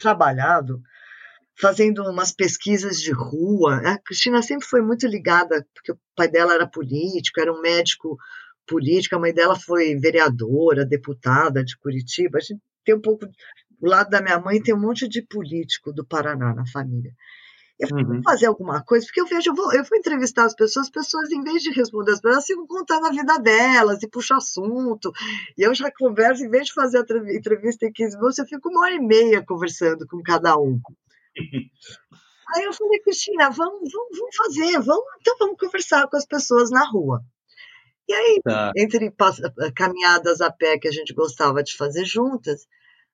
trabalhado 0.01 0.83
fazendo 1.61 2.03
umas 2.11 2.33
pesquisas 2.33 3.01
de 3.01 3.13
rua. 3.13 3.77
A 3.85 3.99
Cristina 4.01 4.43
sempre 4.43 4.67
foi 4.67 4.83
muito 4.83 5.07
ligada, 5.07 5.65
porque 5.73 5.93
o 5.93 5.99
pai 6.17 6.27
dela 6.27 6.55
era 6.55 6.67
político, 6.67 7.41
era 7.41 7.53
um 7.53 7.61
médico 7.61 8.19
político, 8.67 9.15
a 9.15 9.21
mãe 9.21 9.33
dela 9.33 9.55
foi 9.55 9.95
vereadora, 9.95 10.85
deputada 10.85 11.63
de 11.63 11.79
Curitiba. 11.79 12.39
A 12.39 12.41
gente 12.41 12.61
tem 12.89 12.95
um 12.95 13.01
pouco. 13.01 13.27
Do 13.27 13.89
lado 13.89 14.09
da 14.09 14.23
minha 14.23 14.41
mãe 14.41 14.61
tem 14.63 14.75
um 14.75 14.81
monte 14.81 15.07
de 15.07 15.23
político 15.23 15.93
do 15.93 16.05
Paraná 16.05 16.55
na 16.55 16.67
família. 16.67 17.13
Eu 17.79 17.89
uhum. 17.97 18.05
vou 18.05 18.23
fazer 18.25 18.47
alguma 18.47 18.83
coisa, 18.83 19.07
porque 19.07 19.21
eu 19.21 19.27
vejo, 19.27 19.51
eu 19.51 19.55
vou, 19.55 19.73
eu 19.73 19.85
vou 19.85 19.97
entrevistar 19.97 20.47
as 20.47 20.55
pessoas, 20.55 20.87
as 20.87 20.91
pessoas, 20.91 21.31
em 21.31 21.45
vez 21.45 21.63
de 21.63 21.71
responder 21.71 22.11
as 22.11 22.21
perguntas, 22.21 22.47
ficam 22.47 22.67
contando 22.67 23.07
a 23.07 23.11
vida 23.11 23.39
delas 23.39 24.03
e 24.03 24.09
puxam 24.09 24.39
assunto. 24.39 25.13
E 25.57 25.63
eu 25.63 25.73
já 25.75 25.89
converso, 25.97 26.43
em 26.43 26.51
vez 26.51 26.67
de 26.67 26.73
fazer 26.73 26.99
a 26.99 27.37
entrevista 27.37 27.87
em 27.87 27.93
15 27.93 28.17
minutos, 28.17 28.39
eu 28.39 28.47
fico 28.47 28.69
uma 28.69 28.81
hora 28.81 28.95
e 28.95 29.01
meia 29.01 29.45
conversando 29.47 30.09
com 30.09 30.21
cada 30.23 30.59
um. 30.59 30.81
Aí 32.57 32.65
eu 32.65 32.73
falei, 32.73 32.99
Cristina, 33.01 33.51
vamos, 33.51 33.93
vamos, 33.93 34.19
vamos 34.19 34.37
fazer, 34.37 34.81
vamos, 34.81 35.05
então 35.21 35.37
vamos 35.39 35.57
conversar 35.61 36.09
com 36.09 36.17
as 36.17 36.27
pessoas 36.27 36.71
na 36.71 36.85
rua. 36.89 37.23
E 38.09 38.15
aí, 38.15 38.41
tá. 38.43 38.73
entre 38.75 39.13
caminhadas 39.77 40.41
a 40.41 40.51
pé 40.51 40.79
que 40.79 40.89
a 40.89 40.91
gente 40.91 41.13
gostava 41.13 41.63
de 41.63 41.77
fazer 41.77 42.07
juntas, 42.07 42.67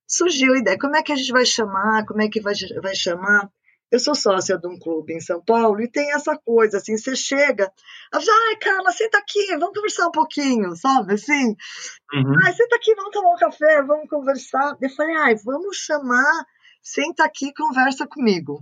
surgiu 0.07 0.55
a 0.55 0.59
ideia, 0.59 0.79
como 0.79 0.97
é 0.97 1.03
que 1.03 1.13
a 1.13 1.17
gente 1.17 1.33
vai 1.33 1.45
chamar, 1.45 2.05
como 2.07 2.23
é 2.23 2.29
que 2.29 2.41
vai, 2.41 2.55
vai 2.83 2.95
chamar? 2.95 3.51
Eu 3.91 4.01
sou 4.01 4.15
sócia 4.15 4.59
de 4.59 4.67
um 4.67 4.79
clube 4.79 5.15
em 5.15 5.21
São 5.21 5.41
Paulo 5.45 5.81
e 5.81 5.89
tem 5.89 6.13
essa 6.13 6.37
coisa, 6.37 6.79
assim, 6.79 6.97
você 6.97 7.15
chega, 7.15 7.71
ai, 8.13 8.57
Carla, 8.61 8.91
senta 8.91 9.19
aqui, 9.19 9.47
vamos 9.57 9.75
conversar 9.75 10.09
um 10.09 10.11
pouquinho, 10.11 10.75
sabe, 10.75 11.15
assim? 11.15 11.55
Uhum. 12.13 12.35
Ai, 12.45 12.53
senta 12.53 12.77
aqui, 12.77 12.95
vamos 12.95 13.13
tomar 13.13 13.31
um 13.31 13.37
café, 13.37 13.83
vamos 13.83 14.09
conversar. 14.09 14.77
Eu 14.81 14.91
falei, 14.91 15.17
ai, 15.17 15.37
vamos 15.37 15.77
chamar, 15.77 16.45
senta 16.83 17.25
aqui 17.25 17.49
e 17.49 17.55
conversa 17.55 18.07
comigo. 18.07 18.61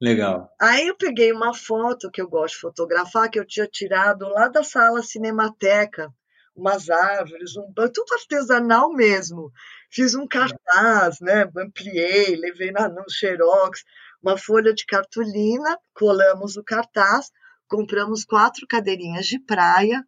Legal. 0.00 0.48
Aí 0.60 0.86
eu 0.86 0.96
peguei 0.96 1.32
uma 1.32 1.54
foto 1.54 2.10
que 2.10 2.20
eu 2.20 2.28
gosto 2.28 2.54
de 2.54 2.60
fotografar, 2.60 3.30
que 3.30 3.38
eu 3.38 3.46
tinha 3.46 3.66
tirado 3.66 4.28
lá 4.28 4.48
da 4.48 4.62
sala 4.62 5.02
Cinemateca, 5.02 6.12
umas 6.54 6.90
árvores, 6.90 7.56
um 7.56 7.72
banco, 7.72 7.92
tudo 7.92 8.14
artesanal 8.14 8.92
mesmo. 8.92 9.50
Fiz 9.90 10.14
um 10.14 10.26
cartaz, 10.26 11.20
né? 11.20 11.48
Ampliei, 11.56 12.36
levei 12.36 12.70
na, 12.70 12.88
no 12.88 13.04
Xerox, 13.10 13.84
uma 14.22 14.36
folha 14.36 14.72
de 14.72 14.84
cartolina, 14.86 15.78
colamos 15.94 16.56
o 16.56 16.62
cartaz, 16.64 17.30
compramos 17.66 18.24
quatro 18.24 18.66
cadeirinhas 18.66 19.26
de 19.26 19.38
praia, 19.38 20.04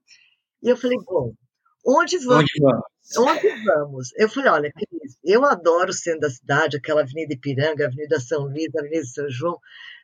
e 0.63 0.69
eu 0.69 0.77
falei, 0.77 0.97
bom, 1.05 1.35
onde 1.87 2.19
vamos? 2.19 2.45
Onde 2.45 2.61
vamos? 2.61 2.85
Onde 3.19 3.65
vamos? 3.65 4.09
Eu 4.17 4.29
falei, 4.31 4.51
olha, 4.51 4.73
Cris, 4.73 5.19
eu 5.23 5.45
adoro 5.45 5.91
o 5.91 5.95
centro 5.95 6.21
da 6.21 6.31
cidade, 6.31 6.77
aquela 6.77 7.03
Avenida 7.03 7.35
Ipiranga, 7.35 7.87
Avenida 7.87 8.19
São 8.19 8.45
Luís, 8.45 8.75
Avenida 8.75 9.05
São 9.05 9.29
João. 9.29 9.59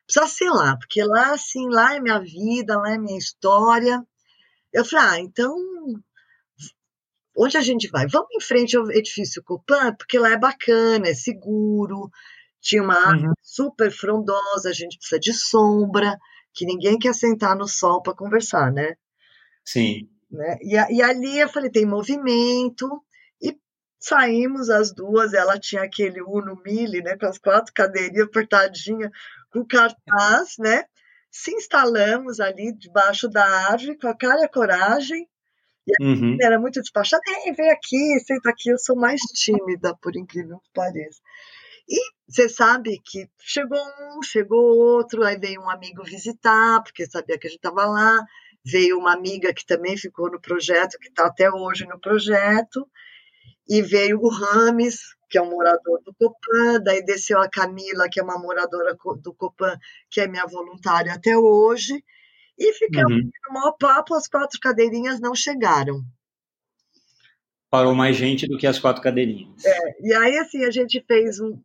Precisa 0.05 0.26
ser 0.26 0.50
lá, 0.50 0.76
porque 0.76 1.03
lá, 1.03 1.33
assim, 1.33 1.68
lá 1.70 1.94
é 1.94 2.00
minha 2.00 2.18
vida, 2.20 2.76
lá 2.76 2.92
é 2.92 2.98
minha 2.98 3.16
história. 3.16 4.05
Eu 4.72 4.85
falei, 4.85 5.07
ah, 5.07 5.20
então 5.20 5.57
onde 7.40 7.57
a 7.57 7.62
gente 7.62 7.88
vai? 7.88 8.07
Vamos 8.07 8.29
em 8.35 8.40
frente 8.40 8.77
ao 8.77 8.90
edifício 8.90 9.42
Copan, 9.42 9.94
porque 9.94 10.19
lá 10.19 10.31
é 10.31 10.38
bacana, 10.38 11.08
é 11.08 11.15
seguro, 11.15 12.10
tinha 12.60 12.83
uma 12.83 12.94
árvore 12.94 13.29
uhum. 13.29 13.35
super 13.42 13.90
frondosa, 13.90 14.69
a 14.69 14.73
gente 14.73 14.98
precisa 14.98 15.19
de 15.19 15.33
sombra, 15.33 16.19
que 16.52 16.67
ninguém 16.67 16.98
quer 16.98 17.15
sentar 17.15 17.56
no 17.56 17.67
sol 17.67 18.02
para 18.02 18.15
conversar, 18.15 18.71
né? 18.71 18.94
Sim. 19.65 20.08
Né? 20.31 20.58
E, 20.60 20.75
e 20.75 21.02
ali 21.02 21.38
eu 21.38 21.48
falei, 21.48 21.71
tem 21.71 21.87
movimento, 21.87 23.02
e 23.40 23.56
saímos 23.98 24.69
as 24.69 24.92
duas, 24.92 25.33
ela 25.33 25.58
tinha 25.58 25.83
aquele 25.83 26.21
Uno 26.21 26.60
Mille, 26.62 27.02
né, 27.02 27.17
com 27.17 27.27
as 27.27 27.38
quatro 27.38 27.73
cadeirinhas 27.73 28.27
apertadinhas, 28.27 29.10
com 29.50 29.65
cartaz, 29.65 30.56
né? 30.58 30.85
Se 31.31 31.52
instalamos 31.52 32.40
ali 32.40 32.77
debaixo 32.77 33.29
da 33.29 33.44
árvore, 33.71 33.96
com 33.98 34.08
a 34.08 34.17
cara 34.17 34.42
e 34.42 34.44
a 34.44 34.48
coragem, 34.48 35.29
uhum. 36.01 36.37
era 36.41 36.59
muito 36.59 36.81
despachada, 36.81 37.23
vem 37.57 37.71
aqui, 37.71 38.19
senta 38.21 38.51
aqui, 38.51 38.71
eu 38.71 38.79
sou 38.79 38.97
mais 38.97 39.21
tímida, 39.21 39.97
por 40.01 40.17
incrível 40.17 40.59
que 40.59 40.71
pareça. 40.75 41.21
E 41.88 41.99
você 42.29 42.49
sabe 42.49 43.01
que 43.05 43.29
chegou 43.41 43.79
um, 43.79 44.23
chegou 44.23 44.79
outro, 44.79 45.25
aí 45.25 45.37
veio 45.37 45.61
um 45.61 45.69
amigo 45.69 46.05
visitar, 46.05 46.83
porque 46.83 47.05
sabia 47.07 47.38
que 47.38 47.47
a 47.47 47.51
gente 47.51 47.59
estava 47.59 47.85
lá, 47.87 48.25
veio 48.65 48.99
uma 48.99 49.13
amiga 49.13 49.53
que 49.53 49.67
também 49.67 49.97
ficou 49.97 50.31
no 50.31 50.41
projeto, 50.41 50.99
que 51.01 51.09
está 51.09 51.27
até 51.27 51.51
hoje 51.51 51.87
no 51.87 51.99
projeto, 51.99 52.88
e 53.69 53.83
veio 53.83 54.21
o 54.21 54.29
Rames, 54.29 54.99
que 55.29 55.38
é 55.38 55.43
um 55.43 55.51
morador 55.51 56.01
do 56.05 56.15
Copan, 56.15 56.81
daí 56.83 57.05
desceu 57.05 57.41
a 57.41 57.49
Camila, 57.49 58.09
que 58.11 58.21
é 58.21 58.23
uma 58.23 58.38
moradora 58.38 58.97
do 59.23 59.35
Copan, 59.35 59.79
que 60.11 60.21
é 60.21 60.29
minha 60.29 60.47
voluntária 60.47 61.13
até 61.13 61.37
hoje, 61.37 62.05
e 62.61 62.75
ficamos 62.75 63.25
uhum. 63.25 63.31
no 63.48 63.54
maior 63.54 63.73
papo, 63.73 64.15
as 64.15 64.29
quatro 64.29 64.61
cadeirinhas 64.61 65.19
não 65.19 65.35
chegaram. 65.35 66.04
Parou 67.71 67.94
mais 67.94 68.17
gente 68.17 68.46
do 68.46 68.58
que 68.58 68.67
as 68.67 68.79
quatro 68.79 69.02
cadeirinhas. 69.02 69.65
É, 69.65 70.06
e 70.06 70.13
aí, 70.13 70.37
assim, 70.37 70.65
a 70.65 70.71
gente 70.71 71.02
fez 71.06 71.40
um, 71.40 71.58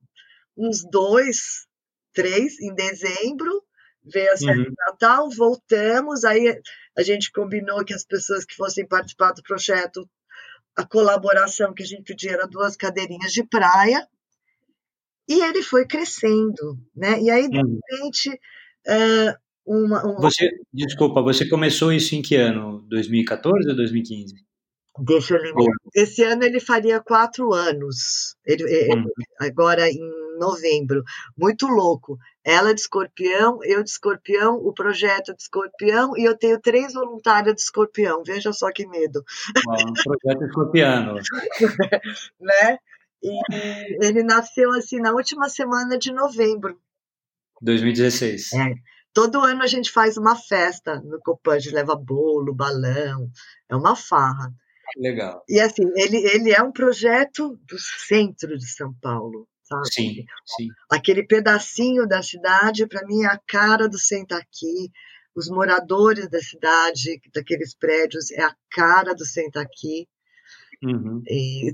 uns 0.55 0.83
dois, 0.89 1.67
três 2.13 2.61
em 2.61 2.73
dezembro, 2.73 3.61
veio 4.05 4.31
a 4.31 4.53
uhum. 4.53 4.73
Natal, 4.87 5.29
voltamos, 5.31 6.23
aí 6.23 6.61
a 6.97 7.03
gente 7.03 7.29
combinou 7.31 7.83
que 7.83 7.93
as 7.93 8.05
pessoas 8.05 8.45
que 8.45 8.55
fossem 8.55 8.87
participar 8.87 9.33
do 9.33 9.43
projeto, 9.43 10.09
a 10.77 10.85
colaboração 10.85 11.73
que 11.73 11.83
a 11.83 11.85
gente 11.85 12.03
pedia 12.03 12.33
era 12.33 12.47
duas 12.47 12.77
cadeirinhas 12.77 13.33
de 13.33 13.43
praia, 13.43 14.07
e 15.27 15.41
ele 15.43 15.61
foi 15.61 15.85
crescendo, 15.85 16.79
né? 16.95 17.19
E 17.19 17.29
aí, 17.29 17.49
de 17.49 17.57
uhum. 17.57 17.79
repente, 17.89 18.29
uh, 18.87 19.44
uma, 19.65 20.03
uma... 20.03 20.21
Você, 20.21 20.49
desculpa, 20.73 21.21
você 21.21 21.47
começou 21.47 21.91
isso 21.91 22.15
em 22.15 22.21
que 22.21 22.35
ano? 22.35 22.85
2014 22.87 23.69
ou 23.69 23.75
2015? 23.75 24.35
Deixa 24.99 25.35
eu 25.35 25.41
lembrar. 25.41 25.73
Esse 25.93 26.23
ano 26.23 26.43
ele 26.43 26.59
faria 26.59 27.01
quatro 27.01 27.53
anos. 27.53 28.35
Ele, 28.45 28.63
uhum. 28.93 29.05
Agora 29.39 29.89
em 29.89 29.99
novembro. 30.37 31.03
Muito 31.37 31.67
louco. 31.67 32.17
Ela 32.43 32.73
de 32.73 32.81
escorpião, 32.81 33.59
eu 33.63 33.83
de 33.83 33.89
escorpião, 33.89 34.55
o 34.55 34.73
projeto 34.73 35.33
de 35.35 35.41
escorpião, 35.41 36.15
e 36.17 36.23
eu 36.23 36.37
tenho 36.37 36.59
três 36.59 36.93
voluntárias 36.93 37.55
de 37.55 37.61
escorpião. 37.61 38.23
Veja 38.25 38.53
só 38.53 38.71
que 38.71 38.87
medo. 38.87 39.23
Um 39.67 39.93
projeto 40.03 40.45
escorpiano. 40.45 41.15
né? 42.39 42.77
E 43.23 44.05
ele 44.05 44.23
nasceu 44.23 44.71
assim 44.71 44.99
na 44.99 45.11
última 45.11 45.49
semana 45.49 45.97
de 45.97 46.11
novembro. 46.11 46.79
2016. 47.61 48.53
É. 48.53 48.73
Todo 49.15 49.39
ano 49.39 49.63
a 49.63 49.67
gente 49.67 49.89
faz 49.89 50.17
uma 50.17 50.35
festa 50.35 50.99
no 50.99 51.21
Copan, 51.21 51.53
a 51.53 51.59
gente 51.59 51.73
leva 51.73 51.95
bolo, 51.95 52.53
balão, 52.53 53.31
é 53.69 53.73
uma 53.73 53.95
farra. 53.95 54.53
Legal. 54.97 55.41
E 55.47 55.57
assim, 55.57 55.89
ele, 55.95 56.17
ele 56.17 56.51
é 56.51 56.61
um 56.61 56.71
projeto 56.71 57.57
do 57.65 57.79
centro 57.79 58.57
de 58.57 58.67
São 58.67 58.93
Paulo, 59.01 59.47
sabe? 59.63 59.87
Sim, 59.87 60.25
sim. 60.45 60.67
Aquele 60.91 61.25
pedacinho 61.25 62.05
da 62.05 62.21
cidade, 62.21 62.85
para 62.87 63.07
mim, 63.07 63.23
é 63.23 63.27
a 63.27 63.39
cara 63.47 63.87
do 63.87 63.97
Senta 63.97 64.35
Aqui. 64.35 64.91
Os 65.33 65.47
moradores 65.47 66.29
da 66.29 66.41
cidade, 66.41 67.21
daqueles 67.33 67.73
prédios, 67.73 68.31
é 68.31 68.43
a 68.43 68.53
cara 68.69 69.15
do 69.15 69.25
Senta 69.25 69.61
Aqui. 69.61 70.09
Uhum. 70.83 71.23
E, 71.25 71.71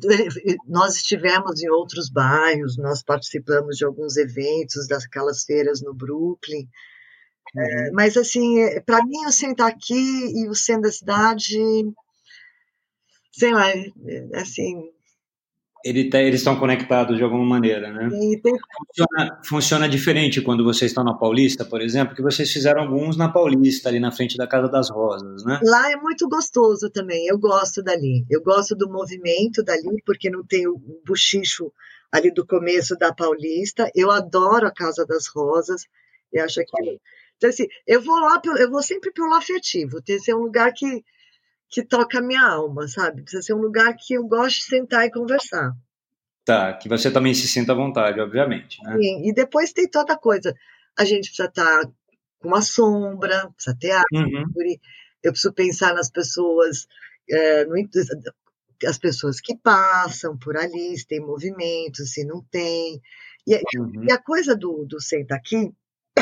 nós 0.67 0.95
estivemos 0.95 1.59
em 1.63 1.69
outros 1.71 2.07
bairros, 2.07 2.77
nós 2.77 3.01
participamos 3.01 3.77
de 3.77 3.83
alguns 3.83 4.15
eventos 4.15 4.87
daquelas 4.87 5.43
feiras 5.43 5.81
no 5.81 5.91
Brooklyn. 5.91 6.69
É. 7.57 7.87
É, 7.87 7.91
mas 7.91 8.15
assim, 8.17 8.57
para 8.85 9.03
mim 9.03 9.25
o 9.25 9.31
Senta 9.31 9.65
Aqui 9.67 9.93
e 9.93 10.47
o 10.47 10.55
Centro 10.55 10.83
da 10.83 10.91
Cidade 10.91 11.57
sei 13.31 13.53
lá, 13.53 13.67
assim. 14.35 14.83
Ele 15.83 16.11
tá, 16.11 16.21
eles 16.21 16.41
estão 16.41 16.59
conectados 16.59 17.17
de 17.17 17.23
alguma 17.23 17.43
maneira, 17.43 17.91
né? 17.91 18.07
Tem... 18.43 18.53
Funciona, 18.85 19.41
funciona, 19.43 19.89
diferente 19.89 20.39
quando 20.39 20.63
vocês 20.63 20.91
estão 20.91 21.03
na 21.03 21.15
Paulista, 21.15 21.65
por 21.65 21.81
exemplo, 21.81 22.15
que 22.15 22.21
vocês 22.21 22.51
fizeram 22.51 22.83
alguns 22.83 23.17
na 23.17 23.29
Paulista, 23.29 23.89
ali 23.89 23.99
na 23.99 24.11
frente 24.11 24.37
da 24.37 24.45
Casa 24.45 24.67
das 24.67 24.91
Rosas, 24.91 25.43
né? 25.43 25.59
Lá 25.63 25.91
é 25.91 25.95
muito 25.95 26.29
gostoso 26.29 26.91
também, 26.91 27.25
eu 27.25 27.39
gosto 27.39 27.81
dali. 27.81 28.23
Eu 28.29 28.43
gosto 28.43 28.75
do 28.75 28.91
movimento 28.91 29.63
dali, 29.63 30.03
porque 30.05 30.29
não 30.29 30.45
tem 30.45 30.67
o 30.67 30.79
buchicho 31.03 31.73
ali 32.11 32.31
do 32.31 32.45
começo 32.45 32.95
da 32.95 33.11
Paulista. 33.11 33.89
Eu 33.95 34.11
adoro 34.11 34.67
a 34.67 34.71
Casa 34.71 35.03
das 35.03 35.25
Rosas, 35.27 35.87
eu 36.31 36.45
acho 36.45 36.59
que... 36.59 36.99
Então, 37.41 37.49
assim, 37.49 37.65
eu 37.87 37.99
vou 37.99 38.19
lá, 38.19 38.39
eu 38.59 38.69
vou 38.69 38.83
sempre 38.83 39.11
pelo 39.11 39.33
afetivo, 39.33 39.99
tem 39.99 40.17
que 40.17 40.23
ser 40.23 40.35
um 40.35 40.43
lugar 40.43 40.71
que 40.71 41.03
que 41.71 41.83
toca 41.83 42.19
a 42.19 42.21
minha 42.21 42.45
alma, 42.45 42.85
sabe? 42.85 43.21
Precisa 43.21 43.41
ser 43.41 43.53
um 43.53 43.61
lugar 43.61 43.95
que 43.97 44.13
eu 44.13 44.27
gosto 44.27 44.57
de 44.57 44.65
sentar 44.65 45.05
e 45.05 45.11
conversar. 45.11 45.71
Tá, 46.43 46.73
que 46.73 46.89
você 46.89 47.09
também 47.09 47.33
se 47.33 47.47
sinta 47.47 47.71
à 47.71 47.75
vontade, 47.75 48.19
obviamente, 48.19 48.83
né? 48.83 48.97
Sim, 48.97 49.27
e 49.27 49.33
depois 49.33 49.71
tem 49.71 49.87
toda 49.87 50.17
coisa. 50.17 50.53
A 50.99 51.05
gente 51.05 51.27
precisa 51.29 51.47
estar 51.47 51.85
tá 51.85 51.91
com 52.39 52.49
uma 52.49 52.61
sombra, 52.61 53.49
precisa 53.55 53.77
ter 53.79 53.91
árvore, 53.91 54.35
uhum. 54.35 54.79
eu 55.23 55.31
preciso 55.31 55.53
pensar 55.53 55.93
nas 55.93 56.11
pessoas, 56.11 56.87
é, 57.29 57.63
no, 57.63 57.75
as 58.85 58.97
pessoas 58.97 59.39
que 59.39 59.55
passam 59.55 60.37
por 60.37 60.57
ali, 60.57 60.97
se 60.97 61.07
tem 61.07 61.21
movimento, 61.21 62.03
se 62.05 62.25
não 62.25 62.43
tem. 62.51 63.01
E, 63.47 63.55
uhum. 63.79 64.03
e 64.09 64.11
a 64.11 64.17
coisa 64.21 64.55
do, 64.55 64.85
do 64.85 64.99
senta 64.99 65.35
aqui, 65.35 65.71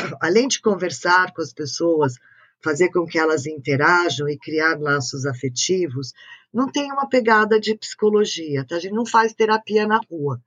além 0.20 0.48
de 0.48 0.60
conversar 0.60 1.32
com 1.32 1.42
as 1.42 1.52
pessoas, 1.52 2.14
fazer 2.62 2.90
com 2.90 3.06
que 3.06 3.18
elas 3.18 3.46
interajam 3.46 4.28
e 4.28 4.38
criar 4.38 4.78
laços 4.78 5.26
afetivos, 5.26 6.12
não 6.52 6.70
tem 6.70 6.92
uma 6.92 7.08
pegada 7.08 7.58
de 7.60 7.76
psicologia, 7.76 8.64
tá? 8.66 8.76
A 8.76 8.80
gente 8.80 8.94
não 8.94 9.06
faz 9.06 9.32
terapia 9.32 9.86
na 9.86 10.00
rua. 10.10 10.40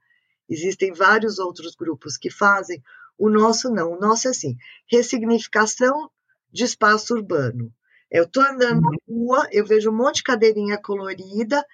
Existem 0.48 0.92
vários 0.92 1.38
outros 1.38 1.74
grupos 1.74 2.16
que 2.16 2.30
fazem, 2.30 2.82
o 3.18 3.30
nosso 3.30 3.70
não. 3.70 3.92
O 3.92 3.98
nosso 3.98 4.28
é 4.28 4.30
assim: 4.30 4.56
ressignificação 4.86 6.10
de 6.52 6.64
espaço 6.64 7.14
urbano. 7.14 7.72
Eu 8.10 8.24
estou 8.24 8.42
andando 8.42 8.82
na 8.82 8.90
uhum. 8.90 9.26
rua, 9.26 9.48
eu 9.50 9.64
vejo 9.64 9.90
um 9.90 9.96
monte 9.96 10.16
de 10.16 10.24
cadeirinha 10.24 10.78
colorida, 10.78 11.64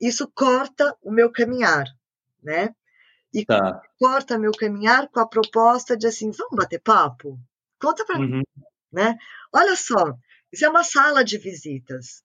isso 0.00 0.30
corta 0.34 0.96
o 1.02 1.10
meu 1.10 1.30
caminhar, 1.30 1.84
né? 2.42 2.74
E 3.34 3.44
tá. 3.44 3.82
corta 3.98 4.38
meu 4.38 4.52
caminhar 4.52 5.08
com 5.08 5.20
a 5.20 5.28
proposta 5.28 5.96
de 5.96 6.06
assim, 6.06 6.30
vamos 6.30 6.56
bater 6.56 6.80
papo? 6.80 7.38
Conta 7.80 8.04
para 8.06 8.18
uhum. 8.18 8.28
mim 8.28 8.42
né? 8.94 9.16
Olha 9.52 9.76
só, 9.76 10.14
isso 10.52 10.64
é 10.64 10.68
uma 10.68 10.84
sala 10.84 11.24
de 11.24 11.36
visitas. 11.36 12.22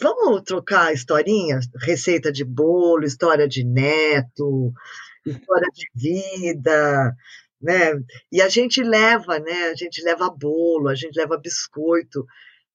Vamos 0.00 0.42
trocar 0.42 0.92
historinhas, 0.92 1.66
receita 1.82 2.30
de 2.30 2.44
bolo, 2.44 3.04
história 3.04 3.48
de 3.48 3.64
neto, 3.64 4.72
história 5.26 5.66
de 5.74 5.86
vida, 5.92 7.16
né? 7.60 7.94
E 8.30 8.40
a 8.40 8.48
gente 8.48 8.80
leva, 8.82 9.40
né? 9.40 9.70
A 9.70 9.74
gente 9.74 10.00
leva 10.02 10.30
bolo, 10.30 10.88
a 10.88 10.94
gente 10.94 11.18
leva 11.18 11.38
biscoito. 11.38 12.24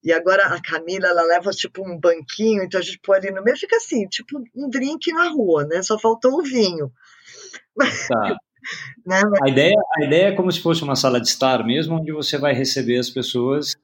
E 0.03 0.11
agora 0.11 0.47
a 0.47 0.61
Camila, 0.61 1.07
ela 1.07 1.23
leva 1.23 1.51
tipo 1.51 1.81
um 1.81 1.97
banquinho, 1.97 2.63
então 2.63 2.77
a 2.77 2.83
gente 2.83 2.99
põe 3.01 3.19
ali 3.19 3.31
no 3.31 3.41
meio, 3.41 3.55
fica 3.55 3.77
assim, 3.77 4.05
tipo 4.07 4.37
um 4.53 4.69
drink 4.69 5.13
na 5.13 5.29
rua, 5.29 5.65
né? 5.65 5.81
Só 5.81 5.97
faltou 5.97 6.33
o 6.39 6.43
vinho. 6.43 6.91
Tá. 8.07 8.37
Né? 9.05 9.21
A, 9.43 9.49
ideia, 9.49 9.75
a 9.97 10.05
ideia 10.05 10.27
é 10.27 10.31
como 10.31 10.49
se 10.49 10.61
fosse 10.61 10.83
uma 10.83 10.95
sala 10.95 11.19
de 11.19 11.27
estar 11.27 11.65
mesmo, 11.65 11.95
onde 11.97 12.13
você 12.13 12.37
vai 12.37 12.53
receber 12.53 12.97
as 12.97 13.09
pessoas 13.09 13.75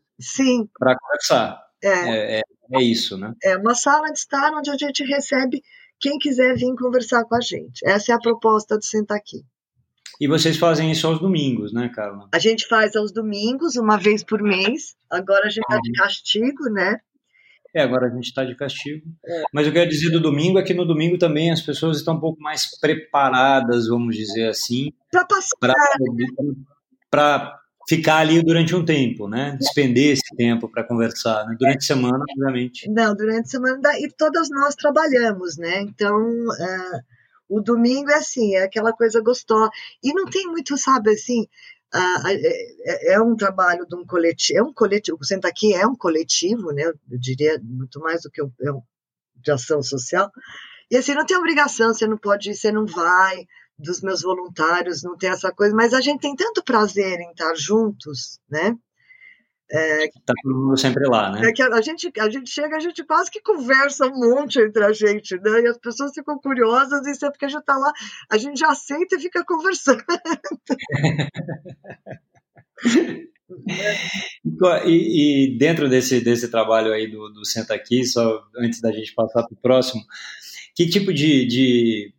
para 0.80 0.98
conversar. 0.98 1.62
É. 1.84 1.90
É, 1.90 2.40
é, 2.40 2.42
é, 2.76 2.82
isso, 2.82 3.18
né? 3.18 3.34
É 3.44 3.58
uma 3.58 3.76
sala 3.76 4.08
de 4.08 4.20
estar 4.20 4.54
onde 4.54 4.70
a 4.70 4.78
gente 4.78 5.04
recebe 5.04 5.62
quem 6.00 6.18
quiser 6.18 6.56
vir 6.56 6.74
conversar 6.76 7.26
com 7.26 7.36
a 7.36 7.42
gente. 7.42 7.86
Essa 7.86 8.14
é 8.14 8.16
a 8.16 8.20
proposta 8.20 8.78
de 8.78 8.86
Sentar 8.86 9.18
Aqui. 9.18 9.44
E 10.20 10.28
vocês 10.28 10.58
fazem 10.58 10.92
isso 10.92 11.08
aos 11.08 11.20
domingos, 11.20 11.72
né, 11.72 11.90
Carla? 11.96 12.28
A 12.34 12.40
gente 12.40 12.68
faz 12.68 12.96
aos 12.96 13.12
domingos, 13.12 13.78
uma 13.78 13.98
vez 13.98 14.22
por 14.22 14.42
mês. 14.42 14.96
Agora 15.10 15.48
a 15.48 15.50
gente 15.50 15.64
está 15.64 15.80
de 15.80 15.92
castigo, 15.94 16.70
né? 16.70 17.00
É, 17.76 17.82
agora 17.82 18.08
a 18.08 18.10
gente 18.10 18.26
está 18.26 18.44
de 18.44 18.56
castigo. 18.56 19.06
É. 19.26 19.44
Mas 19.54 19.68
eu 19.68 19.74
quero 19.74 19.90
dizer 19.90 20.10
do 20.10 20.20
domingo 20.20 20.60
é 20.60 20.64
que 20.64 20.74
no 20.74 20.86
domingo 20.86 21.18
também 21.18 21.52
as 21.52 21.62
pessoas 21.62 21.98
estão 21.98 22.16
um 22.16 22.20
pouco 22.20 22.42
mais 22.42 22.78
preparadas, 22.80 23.88
vamos 23.88 24.16
dizer 24.16 24.50
assim, 24.50 24.92
para 27.10 27.60
ficar 27.88 28.18
ali 28.18 28.42
durante 28.44 28.76
um 28.76 28.86
tempo, 28.86 29.28
né? 29.28 29.56
Despender 29.60 30.14
esse 30.14 30.36
tempo 30.36 30.70
para 30.70 30.84
conversar. 30.84 31.46
Né? 31.46 31.56
Durante 31.60 31.78
a 31.78 31.82
semana, 31.82 32.24
obviamente. 32.30 32.90
Não, 32.90 33.16
durante 33.16 33.46
a 33.46 33.50
semana 33.50 33.82
e 34.00 34.10
todas 34.16 34.50
nós 34.50 34.76
trabalhamos, 34.76 35.58
né? 35.58 35.82
Então 35.82 36.16
uh, 36.20 37.00
o 37.50 37.60
domingo 37.60 38.12
é 38.12 38.16
assim, 38.16 38.56
é 38.56 38.64
aquela 38.64 38.94
coisa 38.94 39.20
gostosa 39.22 39.72
e 40.04 40.14
não 40.14 40.26
tem 40.26 40.46
muito, 40.46 40.78
sabe, 40.78 41.10
assim. 41.12 41.48
Ah, 41.92 42.22
é, 42.28 43.14
é, 43.14 43.22
um 43.22 43.36
trabalho 43.36 43.86
de 43.88 43.96
um 43.96 44.06
coletivo, 44.06 44.60
é 44.60 44.64
um 44.64 44.74
coletivo, 44.74 45.18
o 45.20 45.26
Senta 45.26 45.48
Aqui 45.48 45.74
é 45.74 45.88
um 45.88 45.96
coletivo, 45.96 46.72
né, 46.72 46.84
eu 46.84 47.20
diria 47.20 47.60
muito 47.64 48.00
mais 48.00 48.22
do 48.22 48.30
que 48.30 48.44
um, 48.44 48.52
é 48.62 48.72
um, 48.72 48.82
de 49.36 49.52
ação 49.52 49.82
social, 49.82 50.32
e 50.92 50.98
assim, 50.98 51.16
não 51.16 51.26
tem 51.26 51.36
obrigação, 51.36 51.92
você 51.92 52.06
não 52.06 52.18
pode 52.18 52.52
ir, 52.52 52.56
você 52.56 52.72
não 52.72 52.86
vai, 52.86 53.44
dos 53.78 54.02
meus 54.02 54.22
voluntários, 54.22 55.02
não 55.02 55.18
tem 55.18 55.32
essa 55.32 55.52
coisa, 55.52 55.76
mas 55.76 55.92
a 55.94 56.02
gente 56.02 56.22
tem 56.22 56.36
tanto 56.36 56.64
prazer 56.64 57.20
em 57.22 57.32
estar 57.32 57.56
juntos, 57.56 58.40
né, 58.48 58.76
É, 59.72 60.08
tá 60.26 60.34
todo 60.42 60.56
mundo 60.56 60.76
sempre 60.78 61.08
lá, 61.08 61.32
né? 61.32 61.48
É 61.48 61.54
que 61.54 61.62
a 61.62 61.82
gente, 61.82 62.12
a 62.20 62.30
gente 62.30 62.50
chega, 62.50 62.76
a 62.76 62.80
gente 62.80 63.04
quase 63.04 63.30
que 63.30 63.40
conversa 63.40 64.08
um 64.08 64.18
monte 64.18 64.60
entre 64.60 64.84
a 64.84 64.92
gente, 64.92 65.36
né? 65.36 65.62
E 65.62 65.68
as 65.68 65.78
pessoas 65.78 66.12
ficam 66.12 66.40
curiosas 66.40 67.06
e 67.06 67.14
sempre 67.14 67.38
que 67.38 67.46
a 67.46 67.50
gente 67.50 67.64
tá 67.64 67.78
lá, 67.78 67.94
a 68.32 68.38
gente 68.38 68.60
já 68.60 68.70
aceita 68.70 69.16
e 69.16 69.22
fica 69.22 69.46
conversando. 69.46 70.04
e, 74.86 75.54
e, 75.54 75.58
dentro 75.58 75.88
desse, 75.88 76.20
desse 76.20 76.50
trabalho 76.50 76.92
aí 76.92 77.08
do, 77.08 77.30
do 77.30 77.46
Senta 77.46 77.76
Aqui, 77.76 78.04
só 78.04 78.42
antes 78.58 78.82
da 78.82 78.92
gente 78.92 79.14
passar 79.14 79.44
para 79.44 79.54
o 79.54 79.62
próximo, 79.62 80.02
que 80.76 80.88
tipo 80.88 81.14
de, 81.14 81.46
de 81.46 82.12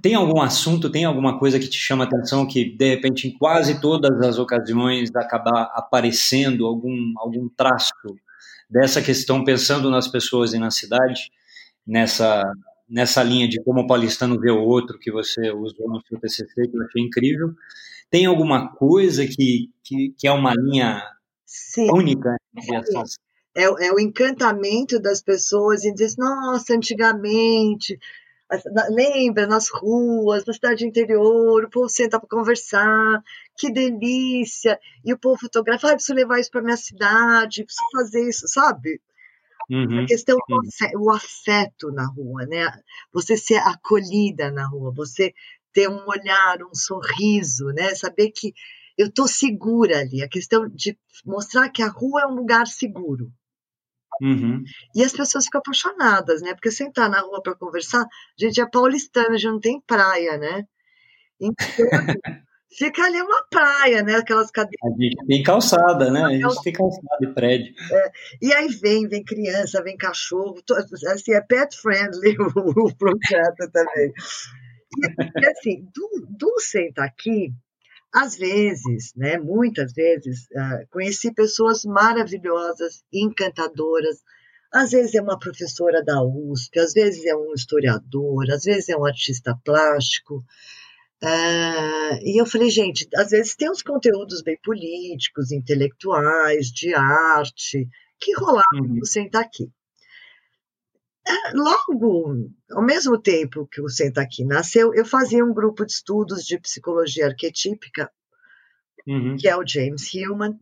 tem 0.00 0.14
algum 0.14 0.40
assunto, 0.40 0.90
tem 0.90 1.04
alguma 1.04 1.38
coisa 1.38 1.58
que 1.58 1.68
te 1.68 1.78
chama 1.78 2.04
atenção 2.04 2.46
que, 2.46 2.64
de 2.76 2.88
repente, 2.88 3.26
em 3.26 3.36
quase 3.36 3.80
todas 3.80 4.20
as 4.20 4.38
ocasiões 4.38 5.14
acabar 5.14 5.72
aparecendo 5.74 6.66
algum, 6.66 7.14
algum 7.16 7.48
traço 7.48 7.92
dessa 8.70 9.02
questão, 9.02 9.44
pensando 9.44 9.90
nas 9.90 10.06
pessoas 10.06 10.52
e 10.54 10.58
na 10.58 10.70
cidade, 10.70 11.30
nessa, 11.86 12.42
nessa 12.88 13.22
linha 13.22 13.48
de 13.48 13.60
como 13.62 13.80
o 13.80 13.86
paulistano 13.86 14.38
vê 14.38 14.50
o 14.50 14.62
outro, 14.62 14.98
que 14.98 15.10
você 15.10 15.50
usou 15.50 15.88
no 15.88 16.00
seu 16.06 16.18
TCC, 16.18 16.68
que 16.68 16.76
eu 16.76 16.82
achei 16.82 17.02
incrível. 17.02 17.52
Tem 18.08 18.24
alguma 18.26 18.72
coisa 18.72 19.26
que, 19.26 19.70
que, 19.82 20.14
que 20.16 20.28
é 20.28 20.32
uma 20.32 20.54
linha 20.54 21.02
Sim. 21.44 21.90
única? 21.90 22.36
É, 23.56 23.62
é 23.64 23.92
o 23.92 23.98
encantamento 23.98 25.00
das 25.00 25.20
pessoas 25.20 25.84
em 25.84 25.92
dizer, 25.92 26.14
nossa, 26.18 26.74
antigamente 26.74 27.98
lembra, 28.90 29.46
nas 29.46 29.68
ruas, 29.68 30.44
na 30.44 30.52
cidade 30.52 30.86
interior, 30.86 31.64
o 31.64 31.70
povo 31.70 31.88
senta 31.88 32.18
para 32.18 32.28
conversar, 32.28 33.22
que 33.56 33.70
delícia, 33.70 34.78
e 35.04 35.12
o 35.12 35.18
povo 35.18 35.40
fotografa, 35.40 35.88
ah, 35.88 35.94
preciso 35.94 36.14
levar 36.14 36.38
isso 36.38 36.50
para 36.50 36.62
minha 36.62 36.76
cidade, 36.76 37.64
preciso 37.64 37.90
fazer 37.92 38.28
isso, 38.28 38.46
sabe? 38.48 39.00
Uhum, 39.68 40.04
a 40.04 40.06
questão 40.06 40.38
do 40.48 40.60
afeto, 40.60 40.98
o 40.98 41.10
afeto 41.10 41.90
na 41.90 42.06
rua, 42.06 42.46
né? 42.46 42.66
Você 43.12 43.36
ser 43.36 43.56
acolhida 43.56 44.50
na 44.52 44.68
rua, 44.68 44.92
você 44.94 45.34
ter 45.72 45.88
um 45.88 46.06
olhar, 46.06 46.62
um 46.62 46.74
sorriso, 46.74 47.66
né? 47.72 47.94
Saber 47.94 48.30
que 48.30 48.54
eu 48.96 49.08
estou 49.08 49.26
segura 49.26 49.98
ali. 49.98 50.22
A 50.22 50.28
questão 50.28 50.68
de 50.68 50.96
mostrar 51.24 51.68
que 51.68 51.82
a 51.82 51.88
rua 51.88 52.22
é 52.22 52.26
um 52.26 52.34
lugar 52.34 52.66
seguro. 52.68 53.32
Uhum. 54.20 54.62
E 54.94 55.02
as 55.02 55.12
pessoas 55.12 55.44
ficam 55.44 55.60
apaixonadas, 55.60 56.40
né? 56.42 56.54
Porque 56.54 56.70
sentar 56.70 57.10
na 57.10 57.20
rua 57.20 57.42
para 57.42 57.54
conversar, 57.54 58.02
a 58.02 58.06
gente 58.38 58.60
é 58.60 58.66
paulistana, 58.66 59.38
já 59.38 59.50
não 59.50 59.60
tem 59.60 59.80
praia, 59.86 60.38
né? 60.38 60.64
Então, 61.40 61.56
fica 62.76 63.02
ali 63.04 63.20
uma 63.20 63.44
praia, 63.50 64.02
né? 64.02 64.16
Aquelas 64.16 64.50
cadeiras. 64.50 64.80
A 64.82 65.02
gente 65.02 65.26
tem 65.26 65.42
calçada, 65.42 66.10
né? 66.10 66.24
A 66.24 66.32
gente 66.32 66.62
tem 66.62 66.72
calçada 66.72 67.16
de 67.20 67.34
prédio. 67.34 67.74
É, 67.92 68.12
e 68.42 68.52
aí 68.52 68.68
vem, 68.68 69.08
vem 69.08 69.24
criança, 69.24 69.82
vem 69.82 69.96
cachorro, 69.96 70.56
assim, 71.08 71.32
é 71.32 71.40
pet 71.40 71.76
friendly 71.76 72.36
o, 72.40 72.86
o 72.86 72.96
projeto 72.96 73.70
também. 73.72 74.12
E, 74.96 75.40
e 75.40 75.46
assim, 75.46 75.86
do, 75.94 76.26
do 76.30 76.60
Senta 76.60 77.04
Aqui, 77.04 77.52
às 78.16 78.34
vezes, 78.34 79.12
né, 79.14 79.36
muitas 79.36 79.92
vezes, 79.92 80.46
uh, 80.46 80.88
conheci 80.90 81.30
pessoas 81.34 81.84
maravilhosas, 81.84 83.04
encantadoras. 83.12 84.22
Às 84.72 84.92
vezes 84.92 85.14
é 85.14 85.20
uma 85.20 85.38
professora 85.38 86.02
da 86.02 86.22
USP, 86.22 86.78
às 86.78 86.94
vezes 86.94 87.26
é 87.26 87.36
um 87.36 87.52
historiador, 87.52 88.50
às 88.50 88.64
vezes 88.64 88.88
é 88.88 88.96
um 88.96 89.04
artista 89.04 89.54
plástico. 89.62 90.42
Uh, 91.22 92.16
e 92.22 92.40
eu 92.40 92.46
falei, 92.46 92.70
gente, 92.70 93.06
às 93.14 93.32
vezes 93.32 93.54
tem 93.54 93.70
uns 93.70 93.82
conteúdos 93.82 94.42
bem 94.42 94.58
políticos, 94.64 95.52
intelectuais, 95.52 96.68
de 96.68 96.94
arte, 96.94 97.86
que 98.18 98.32
rolaram 98.32 98.80
uhum. 98.80 99.04
sem 99.04 99.26
estar 99.26 99.40
aqui. 99.40 99.70
Logo, 101.54 102.50
ao 102.70 102.82
mesmo 102.82 103.20
tempo 103.20 103.66
que 103.66 103.80
o 103.80 103.88
Senta 103.88 104.22
Aqui 104.22 104.44
nasceu, 104.44 104.94
eu 104.94 105.04
fazia 105.04 105.44
um 105.44 105.52
grupo 105.52 105.84
de 105.84 105.92
estudos 105.92 106.44
de 106.44 106.58
psicologia 106.58 107.26
arquetípica, 107.26 108.10
uhum. 109.06 109.36
que 109.36 109.48
é 109.48 109.56
o 109.56 109.66
James 109.66 110.12
Hillman, 110.14 110.58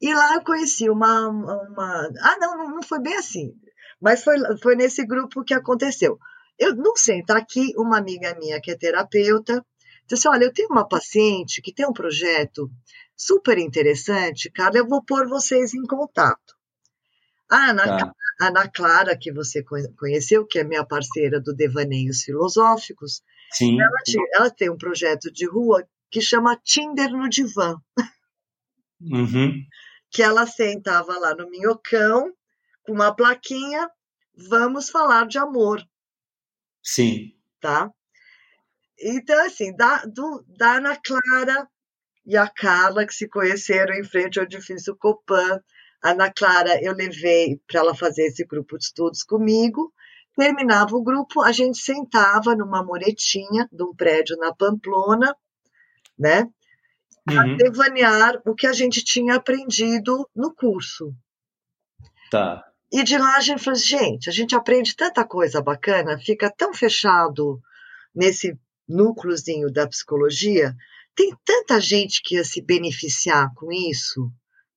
e 0.00 0.14
lá 0.14 0.34
eu 0.34 0.44
conheci 0.44 0.88
uma, 0.88 1.28
uma. 1.28 2.10
Ah, 2.20 2.36
não, 2.38 2.70
não 2.70 2.82
foi 2.82 3.00
bem 3.00 3.16
assim, 3.16 3.54
mas 4.00 4.22
foi, 4.22 4.36
foi 4.62 4.76
nesse 4.76 5.06
grupo 5.06 5.44
que 5.44 5.54
aconteceu. 5.54 6.18
Eu 6.58 6.74
não 6.74 6.96
Senta 6.96 7.36
Aqui, 7.36 7.72
uma 7.76 7.98
amiga 7.98 8.34
minha 8.38 8.60
que 8.60 8.70
é 8.70 8.76
terapeuta, 8.76 9.64
disse: 10.06 10.28
Olha, 10.28 10.44
eu 10.44 10.52
tenho 10.52 10.68
uma 10.70 10.88
paciente 10.88 11.60
que 11.60 11.72
tem 11.72 11.86
um 11.86 11.92
projeto 11.92 12.70
super 13.16 13.58
interessante, 13.58 14.50
cara, 14.50 14.78
eu 14.78 14.86
vou 14.86 15.02
pôr 15.02 15.26
vocês 15.26 15.72
em 15.74 15.82
contato. 15.82 16.54
A 17.50 17.70
Ana, 17.70 17.84
tá. 17.84 18.12
Ana 18.40 18.68
Clara, 18.68 19.16
que 19.16 19.32
você 19.32 19.64
conheceu, 19.98 20.46
que 20.46 20.58
é 20.58 20.64
minha 20.64 20.84
parceira 20.84 21.40
do 21.40 21.54
Devaneios 21.54 22.22
Filosóficos, 22.22 23.22
Sim. 23.52 23.80
Ela, 23.80 23.90
ela 24.34 24.50
tem 24.50 24.70
um 24.70 24.76
projeto 24.76 25.30
de 25.30 25.46
rua 25.46 25.86
que 26.10 26.20
chama 26.20 26.56
Tinder 26.62 27.10
no 27.10 27.28
Divã. 27.28 27.76
Uhum. 29.00 29.64
Que 30.10 30.22
ela 30.22 30.46
sentava 30.46 31.18
lá 31.18 31.34
no 31.34 31.50
minhocão, 31.50 32.32
com 32.82 32.92
uma 32.92 33.14
plaquinha, 33.14 33.90
vamos 34.48 34.90
falar 34.90 35.26
de 35.26 35.38
amor. 35.38 35.82
Sim. 36.82 37.34
Tá? 37.60 37.90
Então, 38.98 39.44
assim, 39.44 39.74
da, 39.76 40.04
do, 40.04 40.44
da 40.48 40.76
Ana 40.76 40.96
Clara 40.96 41.68
e 42.24 42.36
a 42.36 42.48
Carla, 42.48 43.06
que 43.06 43.14
se 43.14 43.28
conheceram 43.28 43.94
em 43.94 44.04
frente 44.04 44.38
ao 44.38 44.44
edifício 44.44 44.96
Copan, 44.96 45.60
Ana 46.02 46.30
Clara, 46.30 46.82
eu 46.82 46.92
levei 46.92 47.60
para 47.66 47.80
ela 47.80 47.94
fazer 47.94 48.26
esse 48.26 48.44
grupo 48.44 48.78
de 48.78 48.84
estudos 48.84 49.22
comigo. 49.22 49.92
Terminava 50.36 50.94
o 50.94 51.02
grupo, 51.02 51.42
a 51.42 51.50
gente 51.50 51.78
sentava 51.78 52.54
numa 52.54 52.82
muretinha 52.84 53.68
de 53.72 53.82
um 53.82 53.94
prédio 53.94 54.36
na 54.36 54.54
Pamplona, 54.54 55.34
né? 56.18 56.48
Uhum. 57.28 57.40
A 57.40 57.56
devanear 57.56 58.40
o 58.44 58.54
que 58.54 58.66
a 58.66 58.72
gente 58.72 59.02
tinha 59.02 59.34
aprendido 59.34 60.28
no 60.34 60.54
curso. 60.54 61.14
Tá. 62.30 62.64
E 62.92 63.02
de 63.02 63.18
lá 63.18 63.36
a 63.36 63.40
gente 63.40 63.62
falou 63.62 63.76
assim, 63.76 63.98
gente, 63.98 64.28
a 64.28 64.32
gente 64.32 64.54
aprende 64.54 64.94
tanta 64.94 65.24
coisa 65.24 65.60
bacana, 65.60 66.18
fica 66.18 66.50
tão 66.50 66.72
fechado 66.72 67.60
nesse 68.14 68.56
núcleozinho 68.88 69.72
da 69.72 69.88
psicologia, 69.88 70.74
tem 71.14 71.34
tanta 71.44 71.80
gente 71.80 72.22
que 72.22 72.36
ia 72.36 72.44
se 72.44 72.62
beneficiar 72.62 73.52
com 73.54 73.72
isso, 73.72 74.30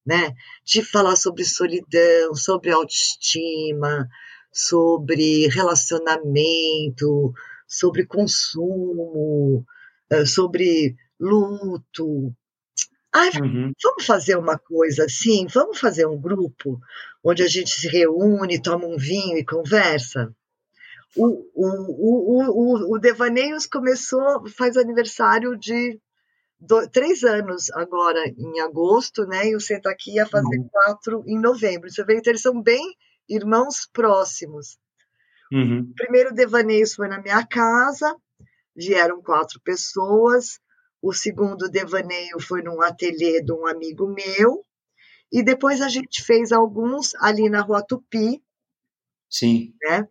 né? 0.06 0.34
De 0.64 0.84
falar 0.84 1.16
sobre 1.16 1.44
solidão, 1.44 2.34
sobre 2.34 2.72
autoestima, 2.72 4.08
sobre 4.52 5.48
relacionamento, 5.48 7.34
sobre 7.68 8.06
consumo, 8.06 9.66
eh, 10.10 10.26
sobre 10.26 10.96
luto. 11.20 12.34
Ai, 13.14 13.30
uhum. 13.42 13.72
vamos 13.82 14.06
fazer 14.06 14.38
uma 14.38 14.58
coisa 14.58 15.06
assim? 15.06 15.48
Vamos 15.48 15.80
fazer 15.80 16.06
um 16.06 16.20
grupo 16.20 16.80
onde 17.24 17.44
a 17.44 17.48
gente 17.48 17.70
se 17.70 17.88
reúne, 17.88 18.62
toma 18.62 18.86
um 18.86 18.98
vinho 18.98 19.38
e 19.38 19.46
conversa? 19.46 20.34
O, 21.16 21.26
o, 21.26 21.68
o, 21.96 22.44
o, 22.52 22.96
o 22.96 23.00
Devaneios 23.00 23.66
começou, 23.66 24.48
faz 24.50 24.78
aniversário 24.78 25.58
de 25.58 26.00
do, 26.60 26.88
três 26.90 27.24
anos 27.24 27.70
agora 27.72 28.22
em 28.28 28.60
agosto, 28.60 29.26
né? 29.26 29.48
E 29.48 29.56
o 29.56 29.62
Senta 29.62 29.90
Aqui 29.90 30.16
ia 30.16 30.26
fazer 30.26 30.58
uhum. 30.58 30.68
quatro 30.70 31.24
em 31.26 31.40
novembro. 31.40 31.90
Você 31.90 32.04
vê, 32.04 32.18
então 32.18 32.32
eles 32.32 32.42
são 32.42 32.62
bem 32.62 32.84
irmãos 33.28 33.88
próximos. 33.94 34.78
Uhum. 35.52 35.90
O 35.92 35.96
primeiro 35.96 36.34
devaneio 36.34 36.88
foi 36.88 37.08
na 37.08 37.22
minha 37.22 37.46
casa, 37.46 38.16
vieram 38.76 39.22
quatro 39.22 39.60
pessoas. 39.62 40.60
O 41.02 41.14
segundo 41.14 41.70
devaneio 41.70 42.40
foi 42.42 42.62
num 42.62 42.82
ateliê 42.82 43.42
de 43.42 43.54
um 43.54 43.66
amigo 43.66 44.08
meu. 44.08 44.66
E 45.32 45.42
depois 45.42 45.82
a 45.82 45.88
gente 45.88 46.24
fez 46.24 46.52
alguns 46.52 47.16
ali 47.16 47.50
na 47.50 47.62
Rua 47.62 47.84
Tupi. 47.86 48.44
Sim. 49.30 49.74
Né? 49.82 50.08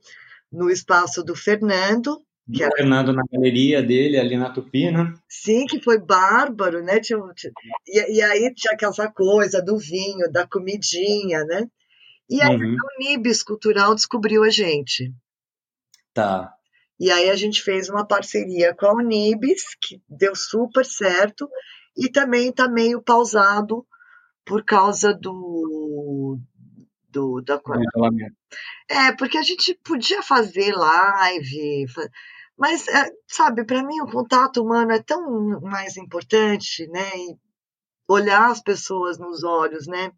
No 0.51 0.71
espaço 0.71 1.23
do 1.23 1.35
Fernando. 1.35 2.25
Que 2.53 2.63
era... 2.63 2.75
Fernando 2.77 3.13
na 3.13 3.23
galeria 3.31 3.83
dele, 3.83 4.19
ali 4.19 4.37
na 4.37 4.51
Tupina. 4.51 5.05
Né? 5.05 5.15
Sim, 5.29 5.67
que 5.67 5.83
foi 5.83 5.99
bárbaro, 5.99 6.83
né? 6.83 6.99
Tinha, 7.01 7.19
e, 7.87 8.17
e, 8.17 8.23
aí 8.23 8.53
tinha 8.55 8.73
aquela 8.73 9.11
coisa 9.13 9.61
do 9.63 9.77
vinho, 9.79 10.31
da 10.31 10.47
comidinha, 10.47 11.45
né? 11.45 11.69
E 12.29 12.41
aí 12.43 12.57
uhum. 12.57 12.75
o 12.75 12.99
Nibis 12.99 13.43
Cultural 13.43 13.95
descobriu 13.95 14.45
a 14.45 14.51
gente. 14.51 15.13
Tá. 16.13 16.53
E 16.99 17.11
aí 17.11 17.31
a 17.31 17.37
gente 17.37 17.63
fez 17.63 17.89
uma 17.89 18.07
parceria 18.07 18.75
com 18.75 18.87
a 18.87 18.95
Unibis, 18.95 19.63
que 19.81 20.03
deu 20.09 20.35
super 20.35 20.85
certo, 20.85 21.49
e 21.97 22.11
também 22.11 22.49
está 22.49 22.69
meio 22.69 23.01
pausado 23.01 23.87
por 24.45 24.65
causa 24.65 25.15
do, 25.15 26.39
do 27.11 27.41
da 27.43 27.61
é 28.89 29.13
porque 29.13 29.37
a 29.37 29.43
gente 29.43 29.79
podia 29.85 30.23
fazer 30.23 30.73
live 30.73 31.87
mas, 32.59 32.89
eh, 32.89 33.11
sabe, 33.27 33.65
para 33.65 33.83
mim 33.83 34.01
o 34.01 34.11
contato 34.11 34.63
humano 34.63 34.93
é 34.93 35.03
tão 35.03 35.61
mais 35.61 35.97
importante, 35.97 36.87
né? 36.89 37.09
E 37.17 37.37
olhar 38.09 38.51
as 38.51 38.61
pessoas 38.61 39.19
nos 39.19 39.45
olhos, 39.45 39.87
né? 39.87 40.11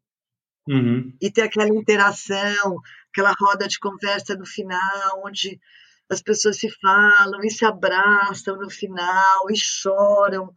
Uhum. 0.68 1.12
E 1.20 1.30
ter 1.30 1.42
aquela 1.42 1.68
interação, 1.68 2.78
aquela 3.10 3.34
roda 3.38 3.68
de 3.68 3.78
conversa 3.78 4.34
no 4.36 4.46
final, 4.46 5.22
onde 5.24 5.60
as 6.08 6.22
pessoas 6.22 6.58
se 6.58 6.68
falam 6.80 7.40
e 7.44 7.50
se 7.50 7.64
abraçam 7.64 8.56
no 8.56 8.70
final 8.70 9.50
e 9.50 9.56
choram, 9.56 10.52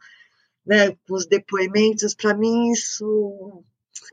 né, 0.66 0.92
com 0.92 1.16
os 1.16 1.28
depoimentos. 1.28 2.16
Para 2.16 2.36
mim, 2.36 2.72
isso 2.72 3.64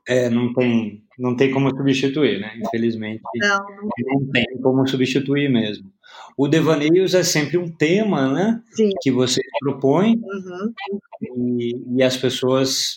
é, 0.07 0.29
não 0.29 0.53
tem, 0.53 1.05
não 1.19 1.37
tem 1.37 1.51
como 1.51 1.71
substituir, 1.71 2.41
né? 2.41 2.59
Infelizmente, 2.59 3.23
não, 3.37 3.65
não 3.99 4.31
tem 4.33 4.47
como 4.61 4.87
substituir 4.87 5.49
mesmo. 5.49 5.93
O 6.37 6.49
Devaneios 6.49 7.15
é 7.15 7.23
sempre 7.23 7.59
um 7.59 7.71
tema, 7.71 8.33
né? 8.33 8.63
Sim. 8.73 8.91
Que 9.03 9.11
você 9.11 9.41
propõe 9.61 10.17
uhum. 10.17 10.73
e, 11.59 11.97
e, 11.97 12.03
as 12.03 12.17
pessoas 12.17 12.97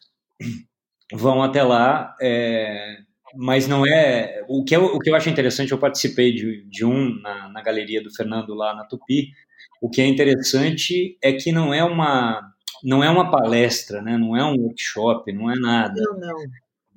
vão 1.11 1.43
até 1.43 1.63
lá, 1.63 2.15
é, 2.21 2.97
mas 3.35 3.67
não 3.67 3.85
é. 3.85 4.43
O 4.47 4.63
que, 4.63 4.75
eu, 4.75 4.85
o 4.85 4.99
que 4.99 5.09
eu 5.09 5.15
acho 5.15 5.29
interessante, 5.29 5.71
eu 5.71 5.77
participei 5.77 6.33
de, 6.33 6.63
de 6.69 6.85
um 6.85 7.19
na, 7.21 7.49
na 7.49 7.61
galeria 7.61 8.01
do 8.01 8.13
Fernando 8.13 8.53
lá 8.53 8.75
na 8.75 8.85
Tupi. 8.85 9.31
O 9.81 9.89
que 9.89 10.01
é 10.01 10.05
interessante 10.05 11.17
é 11.21 11.33
que 11.33 11.51
não 11.51 11.73
é 11.73 11.83
uma 11.83 12.49
não 12.83 13.01
é 13.01 13.09
uma 13.09 13.31
palestra, 13.31 14.01
né? 14.01 14.17
não 14.17 14.35
é 14.35 14.43
um 14.43 14.57
workshop, 14.57 15.31
não 15.31 15.49
é 15.49 15.55
nada. 15.55 15.93
Não, 15.95 16.19
não 16.19 16.35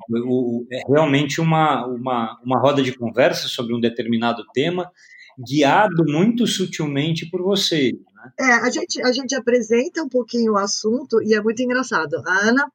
o, 0.09 0.67
é 0.71 0.81
realmente 0.89 1.41
uma, 1.41 1.87
uma, 1.87 2.39
uma 2.45 2.61
roda 2.61 2.83
de 2.83 2.97
conversa 2.97 3.49
sobre 3.49 3.75
um 3.75 3.81
determinado 3.81 4.45
tema, 4.53 4.91
guiado 5.39 6.05
muito 6.07 6.47
sutilmente 6.47 7.29
por 7.31 7.43
você. 7.43 7.93
Né? 7.93 8.33
É, 8.39 8.53
a 8.55 8.71
gente, 8.71 9.03
a 9.03 9.13
gente 9.13 9.35
apresenta 9.35 10.03
um 10.03 10.09
pouquinho 10.09 10.53
o 10.53 10.59
assunto 10.59 11.23
e 11.23 11.35
é 11.35 11.41
muito 11.41 11.63
engraçado. 11.63 12.23
A 12.27 12.49
Ana, 12.49 12.73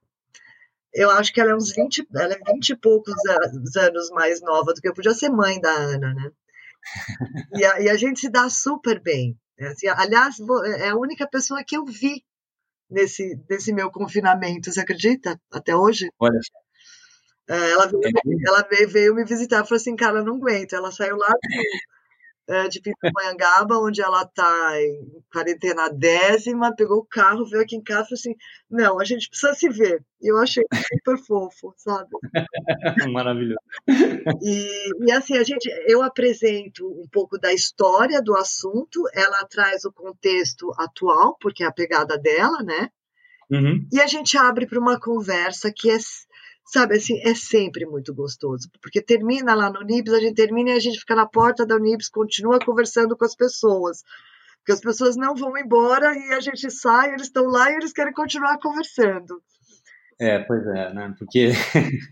eu 0.94 1.10
acho 1.12 1.34
que 1.34 1.42
ela 1.42 1.52
é 1.52 1.56
uns 1.56 1.74
20, 1.74 2.08
ela 2.16 2.34
é 2.34 2.54
20 2.54 2.70
e 2.70 2.76
poucos 2.76 3.16
anos 3.78 4.10
mais 4.12 4.42
nova 4.42 4.74
do 4.74 4.82
que 4.82 4.88
eu 4.88 4.94
podia 4.94 5.14
ser 5.14 5.30
mãe 5.30 5.60
da 5.60 5.72
Ana, 5.72 6.14
né? 6.14 6.32
E 7.56 7.64
a, 7.64 7.82
e 7.82 7.90
a 7.90 7.96
gente 7.96 8.20
se 8.22 8.30
dá 8.30 8.50
super 8.50 9.00
bem. 9.00 9.38
Né? 9.60 9.68
Assim, 9.68 9.88
aliás, 9.88 10.38
é 10.80 10.90
a 10.90 10.96
única 10.96 11.28
pessoa 11.28 11.64
que 11.64 11.78
eu 11.78 11.86
vi 11.86 12.24
nesse, 12.90 13.40
nesse 13.48 13.72
meu 13.72 13.92
confinamento, 13.92 14.72
você 14.72 14.80
acredita? 14.80 15.40
Até 15.52 15.76
hoje? 15.76 16.10
Olha 16.20 16.40
é, 17.52 17.72
ela, 17.72 17.86
veio, 17.88 18.02
é. 18.06 18.48
ela 18.48 18.68
veio, 18.88 19.14
me 19.14 19.26
visitar 19.26 19.58
e 19.58 19.68
falou 19.68 19.76
assim, 19.76 19.96
cara, 19.96 20.24
não 20.24 20.36
aguento. 20.36 20.74
Ela 20.74 20.92
saiu 20.92 21.18
lá 21.18 21.28
do, 21.28 21.38
é, 22.52 22.68
de 22.68 22.82
Pindamonhangaba, 22.82 23.78
onde 23.78 24.02
ela 24.02 24.24
está 24.24 24.82
em 24.82 25.24
quarentena 25.32 25.90
décima, 25.90 26.76
pegou 26.76 26.98
o 26.98 27.06
carro, 27.06 27.46
veio 27.46 27.64
aqui 27.64 27.78
em 27.78 27.82
casa 27.82 28.02
e 28.02 28.10
falou 28.10 28.20
assim, 28.20 28.36
não, 28.70 29.00
a 29.00 29.06
gente 29.06 29.30
precisa 29.30 29.54
se 29.54 29.70
ver. 29.70 30.04
E 30.22 30.30
eu 30.30 30.38
achei 30.38 30.64
super 30.98 31.18
fofo, 31.18 31.74
sabe? 31.78 32.10
Maravilhoso. 33.12 33.60
E, 34.42 35.06
e 35.06 35.12
assim, 35.14 35.38
a 35.38 35.44
gente, 35.44 35.70
eu 35.88 36.04
apresento 36.04 36.86
um 36.86 37.08
pouco 37.10 37.40
da 37.40 37.54
história 37.54 38.22
do 38.22 38.36
assunto, 38.36 39.02
ela 39.14 39.46
traz 39.46 39.86
o 39.86 39.92
contexto 39.92 40.72
atual, 40.78 41.38
porque 41.40 41.64
é 41.64 41.68
a 41.68 41.72
pegada 41.72 42.18
dela, 42.18 42.62
né? 42.64 42.90
Uhum. 43.50 43.88
E 43.92 44.00
a 44.00 44.08
gente 44.08 44.38
abre 44.38 44.68
para 44.68 44.80
uma 44.80 45.00
conversa 45.00 45.72
que 45.74 45.90
é 45.90 45.98
sabe 46.72 46.96
assim, 46.96 47.20
é 47.22 47.36
sempre 47.36 47.86
muito 47.86 48.14
gostoso, 48.14 48.70
porque 48.82 49.02
termina 49.02 49.54
lá 49.54 49.70
no 49.70 49.82
NIBS, 49.82 50.14
a 50.14 50.20
gente 50.22 50.36
termina 50.36 50.70
e 50.70 50.74
a 50.74 50.80
gente 50.80 51.00
fica 51.00 51.14
na 51.14 51.26
porta 51.26 51.66
da 51.66 51.78
NIBS, 51.78 52.08
continua 52.08 52.60
conversando 52.60 53.18
com 53.18 53.26
as 53.26 53.36
pessoas, 53.36 54.04
porque 54.60 54.72
as 54.72 54.80
pessoas 54.80 55.18
não 55.18 55.36
vão 55.36 55.58
embora 55.58 56.16
e 56.16 56.34
a 56.34 56.40
gente 56.40 56.72
sai, 56.72 57.10
eles 57.10 57.24
estão 57.24 57.46
lá 57.48 57.70
e 57.70 57.76
eles 57.76 57.92
querem 57.92 58.14
continuar 58.14 58.58
conversando. 58.58 59.44
É, 60.18 60.40
pois 60.40 60.66
é, 60.68 60.94
né? 60.94 61.14
Porque. 61.20 61.50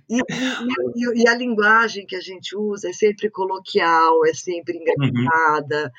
e, 0.10 0.18
e, 0.18 1.24
e, 1.24 1.30
a 1.30 1.36
linguagem 1.36 2.06
que 2.06 2.16
a 2.16 2.22
gente 2.22 2.58
usa 2.58 2.90
é 2.90 2.94
sempre 2.94 3.30
coloquial, 3.30 4.26
é 4.26 4.34
sempre 4.34 4.78
engraçada, 4.78 5.84
uhum. 5.84 5.90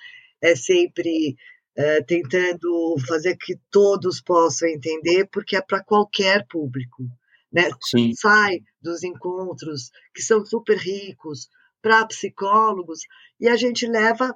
é 0.43 0.57
sempre 0.57 1.37
é, 1.79 2.03
tentando 2.03 2.97
fazer 3.09 3.37
que 3.37 3.57
todos 3.71 4.21
possam 4.21 4.69
entender, 4.69 5.29
porque 5.33 5.57
é 5.57 5.63
para 5.63 5.83
qualquer 5.83 6.45
público 6.47 7.05
né? 7.53 7.69
Sim. 7.83 8.13
sai 8.15 8.61
dos 8.81 9.03
encontros 9.03 9.91
que 10.15 10.23
são 10.23 10.45
super 10.45 10.77
ricos 10.77 11.49
para 11.83 12.07
psicólogos 12.07 13.01
e 13.39 13.49
a 13.49 13.57
gente 13.57 13.87
leva 13.87 14.35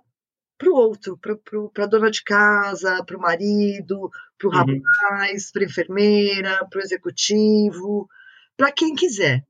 para 0.56 0.70
o 0.70 0.74
outro, 0.74 1.18
para 1.18 1.84
a 1.84 1.86
dona 1.86 2.10
de 2.10 2.22
casa, 2.22 3.04
para 3.04 3.16
o 3.16 3.20
marido, 3.20 4.10
para 4.38 4.48
o 4.48 4.52
uhum. 4.52 4.80
rapaz, 5.08 5.50
para 5.50 5.62
a 5.62 5.66
enfermeira, 5.66 6.66
para 6.70 6.78
o 6.78 6.82
executivo, 6.82 8.08
para 8.56 8.72
quem 8.72 8.94
quiser. 8.94 9.44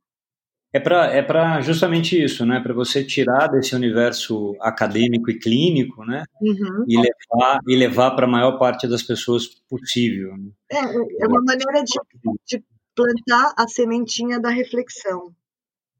É 0.72 0.80
para 0.80 1.58
é 1.58 1.62
justamente 1.62 2.20
isso, 2.20 2.44
né? 2.44 2.58
Para 2.58 2.74
você 2.74 3.04
tirar 3.04 3.46
desse 3.46 3.76
universo 3.76 4.56
acadêmico 4.60 5.30
e 5.30 5.38
clínico, 5.38 6.04
né? 6.04 6.24
Uhum. 6.40 6.84
E 6.88 6.96
levar 6.96 7.60
e 7.64 7.76
levar 7.76 8.10
para 8.10 8.26
a 8.26 8.28
maior 8.28 8.58
parte 8.58 8.88
das 8.88 9.00
pessoas 9.00 9.46
possível. 9.46 10.36
Né? 10.36 10.50
É, 10.72 10.78
é 10.78 11.28
uma 11.28 11.40
maneira 11.44 11.84
de, 11.84 11.96
de 12.44 12.64
plantar 12.94 13.54
a 13.56 13.66
sementinha 13.68 14.40
da 14.40 14.50
reflexão. 14.50 15.34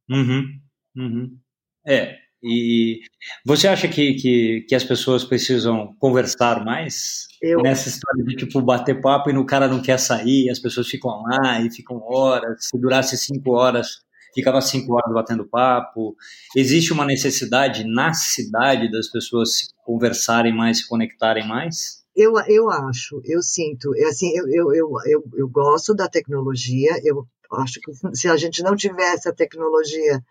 Uhum, 0.08 0.60
uhum. 0.96 1.38
É, 1.86 2.18
e 2.46 3.00
você 3.44 3.66
acha 3.66 3.88
que, 3.88 4.14
que, 4.14 4.66
que, 4.68 4.74
as 4.74 4.84
pessoas 4.84 5.24
precisam 5.24 5.94
conversar 5.98 6.62
mais? 6.62 7.26
Eu... 7.40 7.62
Nessa 7.62 7.88
história 7.88 8.22
de 8.22 8.36
tipo 8.36 8.60
bater 8.60 9.00
papo 9.00 9.30
e 9.30 9.36
o 9.38 9.46
cara 9.46 9.66
não 9.66 9.80
quer 9.80 9.98
sair, 9.98 10.50
as 10.50 10.58
pessoas 10.58 10.86
ficam 10.86 11.22
lá 11.22 11.62
e 11.62 11.70
ficam 11.70 12.02
horas. 12.02 12.66
Se 12.66 12.78
durasse 12.78 13.16
cinco 13.16 13.52
horas, 13.52 14.02
ficava 14.34 14.60
cinco 14.60 14.92
horas 14.92 15.10
batendo 15.14 15.48
papo. 15.48 16.14
Existe 16.54 16.92
uma 16.92 17.06
necessidade 17.06 17.82
na 17.84 18.12
cidade 18.12 18.90
das 18.90 19.08
pessoas 19.08 19.56
se 19.56 19.68
conversarem 19.82 20.54
mais, 20.54 20.78
se 20.78 20.88
conectarem 20.88 21.48
mais? 21.48 22.03
Eu, 22.16 22.34
eu 22.46 22.70
acho, 22.70 23.20
eu 23.24 23.42
sinto, 23.42 23.92
assim, 24.08 24.30
eu, 24.36 24.46
eu, 24.48 24.74
eu, 24.74 24.92
eu, 25.06 25.24
eu 25.34 25.48
gosto 25.48 25.94
da 25.94 26.08
tecnologia, 26.08 26.92
eu 27.02 27.26
acho 27.52 27.80
que 27.80 27.92
se 28.14 28.28
a 28.28 28.36
gente 28.36 28.62
não 28.62 28.76
tivesse 28.76 29.28
a 29.28 29.32
tecnologia, 29.32 30.22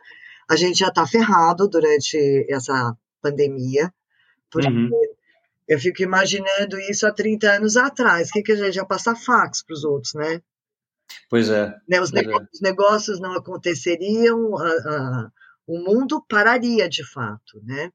a 0.49 0.55
gente 0.55 0.79
já 0.79 0.87
está 0.87 1.05
ferrado 1.05 1.67
durante 1.67 2.45
essa 2.49 2.95
pandemia, 3.21 3.93
porque 4.49 4.67
uhum. 4.67 4.89
eu 5.67 5.79
fico 5.79 6.01
imaginando 6.01 6.79
isso 6.79 7.05
há 7.07 7.11
30 7.11 7.51
anos 7.51 7.75
atrás, 7.75 8.29
o 8.29 8.33
que, 8.33 8.43
que 8.43 8.51
a 8.51 8.55
gente 8.55 8.75
ia 8.75 8.85
passar 8.85 9.15
fax 9.15 9.63
para 9.63 9.73
os 9.73 9.83
outros, 9.83 10.13
né? 10.13 10.41
Pois 11.29 11.49
é. 11.49 11.75
Né, 11.87 11.99
os, 11.99 12.11
pois 12.11 12.23
negócios, 12.23 12.47
é. 12.47 12.49
os, 12.53 12.61
negócios, 12.61 13.19
não 13.19 13.33
aconteceriam, 13.33 14.57
a, 14.57 14.67
a, 14.67 15.31
o 15.67 15.79
mundo 15.79 16.23
pararia 16.27 16.87
de 16.87 17.03
fato, 17.05 17.61
né? 17.63 17.91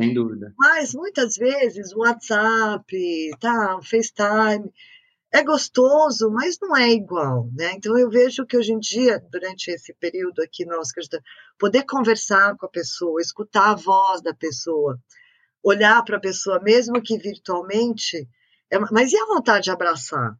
Sem 0.00 0.14
dúvida. 0.14 0.52
Mas 0.58 0.94
muitas 0.94 1.36
vezes 1.36 1.92
o 1.92 1.98
WhatsApp, 1.98 3.30
tá, 3.40 3.76
o 3.76 3.82
FaceTime, 3.82 4.72
é 5.32 5.44
gostoso, 5.44 6.30
mas 6.30 6.58
não 6.60 6.76
é 6.76 6.90
igual, 6.90 7.48
né? 7.54 7.72
Então 7.74 7.96
eu 7.96 8.10
vejo 8.10 8.44
que 8.44 8.56
hoje 8.56 8.72
em 8.72 8.78
dia, 8.80 9.22
durante 9.30 9.70
esse 9.70 9.94
período 9.94 10.42
aqui 10.42 10.64
nosso, 10.64 10.92
poder 11.58 11.84
conversar 11.84 12.56
com 12.56 12.66
a 12.66 12.70
pessoa, 12.70 13.20
escutar 13.20 13.70
a 13.70 13.74
voz 13.76 14.22
da 14.22 14.34
pessoa, 14.34 14.98
olhar 15.62 16.02
para 16.04 16.16
a 16.16 16.20
pessoa, 16.20 16.60
mesmo 16.60 17.00
que 17.00 17.16
virtualmente, 17.16 18.28
é, 18.70 18.78
mas 18.90 19.12
e 19.12 19.16
a 19.16 19.26
vontade 19.26 19.64
de 19.64 19.70
abraçar? 19.70 20.34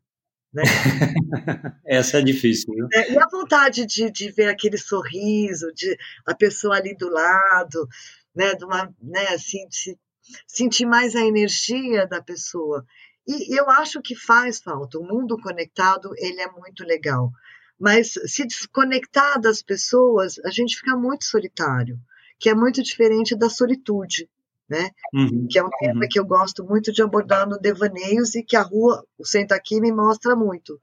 Né? 0.52 0.62
Essa 1.86 2.18
é 2.18 2.22
difícil. 2.22 2.74
Viu? 2.74 2.88
É, 2.92 3.12
e 3.12 3.18
a 3.18 3.28
vontade 3.30 3.86
de, 3.86 4.11
de 4.11 4.32
ver 4.32 4.48
aquele 4.48 4.76
sorriso, 4.76 5.72
de 5.72 5.96
a 6.26 6.34
pessoa 6.34 6.76
ali 6.76 6.96
do 6.96 7.08
lado, 7.08 7.86
né, 8.34 8.54
de 8.54 8.64
uma, 8.64 8.94
né, 9.00 9.28
assim, 9.28 9.66
de 9.68 9.98
sentir 10.46 10.86
mais 10.86 11.14
a 11.14 11.20
energia 11.20 12.06
da 12.06 12.22
pessoa. 12.22 12.84
E 13.26 13.58
eu 13.58 13.68
acho 13.70 14.00
que 14.00 14.14
faz 14.14 14.60
falta. 14.60 14.98
O 14.98 15.06
mundo 15.06 15.38
conectado, 15.40 16.10
ele 16.16 16.40
é 16.40 16.50
muito 16.50 16.84
legal. 16.84 17.30
Mas 17.78 18.12
se 18.26 18.46
desconectar 18.46 19.40
das 19.40 19.62
pessoas, 19.62 20.38
a 20.44 20.50
gente 20.50 20.76
fica 20.76 20.96
muito 20.96 21.24
solitário, 21.24 21.98
que 22.38 22.50
é 22.50 22.54
muito 22.54 22.82
diferente 22.82 23.36
da 23.36 23.48
solitude, 23.48 24.28
né? 24.68 24.90
Uhum, 25.14 25.46
que 25.48 25.58
é 25.58 25.64
um 25.64 25.70
tema 25.70 26.02
uhum. 26.02 26.08
que 26.08 26.18
eu 26.18 26.24
gosto 26.24 26.64
muito 26.64 26.92
de 26.92 27.02
abordar 27.02 27.48
no 27.48 27.58
Devaneios 27.58 28.34
e 28.34 28.42
que 28.42 28.56
a 28.56 28.62
rua, 28.62 29.04
o 29.18 29.24
Senta 29.24 29.54
Aqui, 29.54 29.80
me 29.80 29.90
mostra 29.90 30.36
muito. 30.36 30.78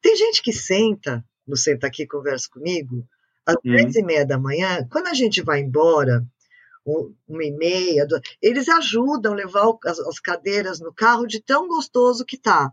Tem 0.00 0.16
gente 0.16 0.40
que 0.42 0.52
senta 0.52 1.24
no 1.46 1.56
Senta 1.56 1.88
Aqui 1.88 2.06
conversa 2.06 2.48
comigo 2.50 3.04
às 3.44 3.56
uhum. 3.64 3.90
e 3.94 4.02
meia 4.02 4.26
da 4.26 4.38
manhã, 4.38 4.86
quando 4.90 5.06
a 5.06 5.14
gente 5.14 5.42
vai 5.42 5.60
embora, 5.60 6.24
uma 6.86 7.44
e 7.44 7.50
meia, 7.50 8.06
eles 8.40 8.68
ajudam 8.68 9.32
a 9.32 9.36
levar 9.36 9.76
as, 9.84 9.98
as 9.98 10.20
cadeiras 10.20 10.80
no 10.80 10.94
carro 10.94 11.26
de 11.26 11.42
tão 11.42 11.66
gostoso 11.66 12.24
que 12.24 12.38
tá. 12.38 12.72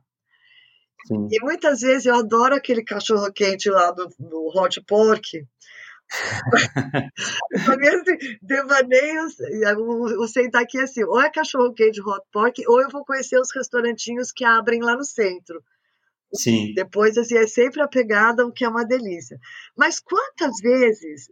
Sim. 1.07 1.27
E 1.31 1.43
muitas 1.43 1.81
vezes 1.81 2.05
eu 2.05 2.15
adoro 2.15 2.55
aquele 2.55 2.83
cachorro 2.83 3.31
quente 3.33 3.69
lá 3.69 3.91
do, 3.91 4.07
do 4.19 4.47
Hot 4.55 4.81
Pork. 4.81 5.45
Assim, 7.55 8.37
devaneios, 8.41 9.35
o, 9.77 10.23
o 10.23 10.27
sentar 10.27 10.61
aqui 10.61 10.77
é 10.77 10.83
assim, 10.83 11.03
ou 11.03 11.19
é 11.19 11.31
cachorro 11.31 11.73
quente 11.73 12.01
hot 12.01 12.23
pork, 12.31 12.61
ou 12.67 12.81
eu 12.81 12.89
vou 12.89 13.03
conhecer 13.03 13.39
os 13.39 13.49
restaurantinhos 13.55 14.31
que 14.31 14.45
abrem 14.45 14.81
lá 14.81 14.95
no 14.95 15.03
centro. 15.03 15.63
Sim. 16.35 16.73
Depois, 16.75 17.17
assim, 17.17 17.37
é 17.37 17.47
sempre 17.47 17.81
a 17.81 17.87
pegada, 17.87 18.45
o 18.45 18.51
que 18.51 18.65
é 18.65 18.69
uma 18.69 18.85
delícia. 18.85 19.39
Mas 19.75 19.99
quantas 19.99 20.57
vezes 20.61 21.31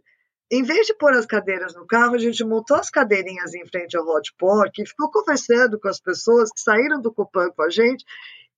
em 0.52 0.62
vez 0.62 0.86
de 0.86 0.94
pôr 0.94 1.14
as 1.14 1.24
cadeiras 1.24 1.74
no 1.74 1.86
carro, 1.86 2.14
a 2.14 2.18
gente 2.18 2.44
montou 2.44 2.76
as 2.76 2.90
cadeirinhas 2.90 3.54
em 3.54 3.64
frente 3.66 3.96
ao 3.96 4.06
hot 4.06 4.34
pot 4.36 4.70
e 4.78 4.86
ficou 4.86 5.10
conversando 5.10 5.80
com 5.80 5.88
as 5.88 5.98
pessoas 5.98 6.50
que 6.52 6.60
saíram 6.60 7.00
do 7.00 7.10
Copan 7.10 7.48
com 7.56 7.62
a 7.62 7.70
gente 7.70 8.04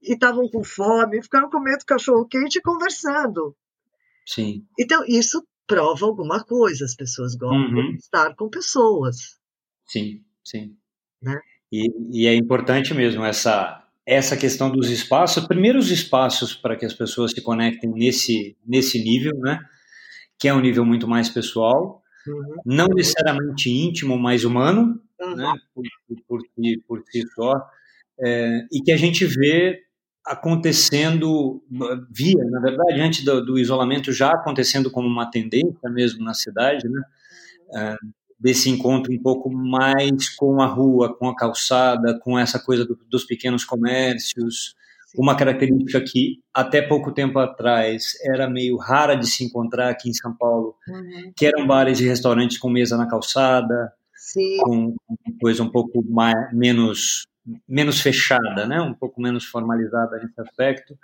e 0.02 0.14
estavam 0.14 0.48
com 0.48 0.64
fome, 0.64 1.22
ficaram 1.22 1.48
comendo 1.48 1.84
cachorro 1.86 2.26
quente 2.26 2.58
e 2.58 2.62
conversando. 2.62 3.56
Sim. 4.26 4.66
Então, 4.76 5.04
isso 5.06 5.46
prova 5.68 6.04
alguma 6.04 6.42
coisa, 6.42 6.84
as 6.84 6.96
pessoas 6.96 7.36
gostam 7.36 7.78
uhum. 7.78 7.92
de 7.92 7.98
estar 7.98 8.34
com 8.34 8.50
pessoas. 8.50 9.38
Sim, 9.86 10.20
sim. 10.42 10.76
Né? 11.22 11.40
E, 11.70 11.86
e 12.10 12.26
é 12.26 12.34
importante 12.34 12.92
mesmo 12.92 13.24
essa 13.24 13.80
essa 14.06 14.36
questão 14.36 14.70
dos 14.70 14.90
espaços, 14.90 15.46
primeiro 15.46 15.78
os 15.78 15.90
espaços 15.90 16.54
para 16.54 16.76
que 16.76 16.84
as 16.84 16.92
pessoas 16.92 17.30
se 17.30 17.40
conectem 17.40 17.90
nesse, 17.90 18.54
nesse 18.66 19.02
nível, 19.02 19.32
né? 19.38 19.58
Que 20.38 20.48
é 20.48 20.54
um 20.54 20.60
nível 20.60 20.84
muito 20.84 21.06
mais 21.06 21.28
pessoal, 21.28 22.02
uhum. 22.26 22.56
não 22.64 22.86
necessariamente 22.88 23.70
íntimo, 23.70 24.18
mas 24.18 24.44
humano, 24.44 25.00
uhum. 25.20 25.36
né? 25.36 25.54
Por, 25.74 25.84
por, 26.26 26.40
por, 26.86 27.02
si 27.10 27.22
só, 27.34 27.52
é, 28.20 28.66
e 28.72 28.80
que 28.80 28.92
a 28.92 28.96
gente 28.96 29.24
vê 29.24 29.80
acontecendo, 30.26 31.62
via, 32.10 32.42
na 32.44 32.60
verdade, 32.60 33.00
antes 33.00 33.24
do, 33.24 33.44
do, 33.44 33.58
isolamento 33.58 34.10
já 34.10 34.30
acontecendo 34.30 34.90
como 34.90 35.06
uma 35.06 35.30
tendência 35.30 35.90
mesmo 35.90 36.24
na 36.24 36.32
cidade, 36.32 36.88
né? 36.88 37.02
É, 37.74 37.96
desse 38.38 38.68
encontro 38.68 39.12
um 39.12 39.22
pouco 39.22 39.50
mais 39.50 40.28
com 40.36 40.60
a 40.60 40.66
rua, 40.66 41.16
com 41.16 41.28
a 41.28 41.36
calçada, 41.36 42.18
com 42.18 42.38
essa 42.38 42.58
coisa 42.58 42.84
do, 42.84 42.98
dos 43.08 43.24
pequenos 43.24 43.64
comércios. 43.64 44.74
Uma 45.16 45.36
característica 45.36 46.00
que 46.00 46.40
até 46.52 46.82
pouco 46.82 47.12
tempo 47.12 47.38
atrás 47.38 48.12
era 48.22 48.48
meio 48.48 48.76
rara 48.76 49.14
de 49.14 49.26
se 49.26 49.44
encontrar 49.44 49.90
aqui 49.90 50.08
em 50.08 50.14
São 50.14 50.36
Paulo, 50.36 50.74
uhum. 50.88 51.32
que 51.36 51.46
eram 51.46 51.66
bares 51.66 52.00
e 52.00 52.06
restaurantes 52.06 52.58
com 52.58 52.68
mesa 52.68 52.96
na 52.96 53.08
calçada, 53.08 53.92
Sim. 54.14 54.56
com 54.58 54.96
coisa 55.40 55.62
um 55.62 55.70
pouco 55.70 56.02
mais, 56.08 56.52
menos 56.52 57.26
menos 57.68 58.00
fechada, 58.00 58.66
né? 58.66 58.80
Um 58.80 58.94
pouco 58.94 59.20
menos 59.20 59.44
formalizada 59.44 60.16
nesse 60.16 60.40
aspecto 60.40 60.96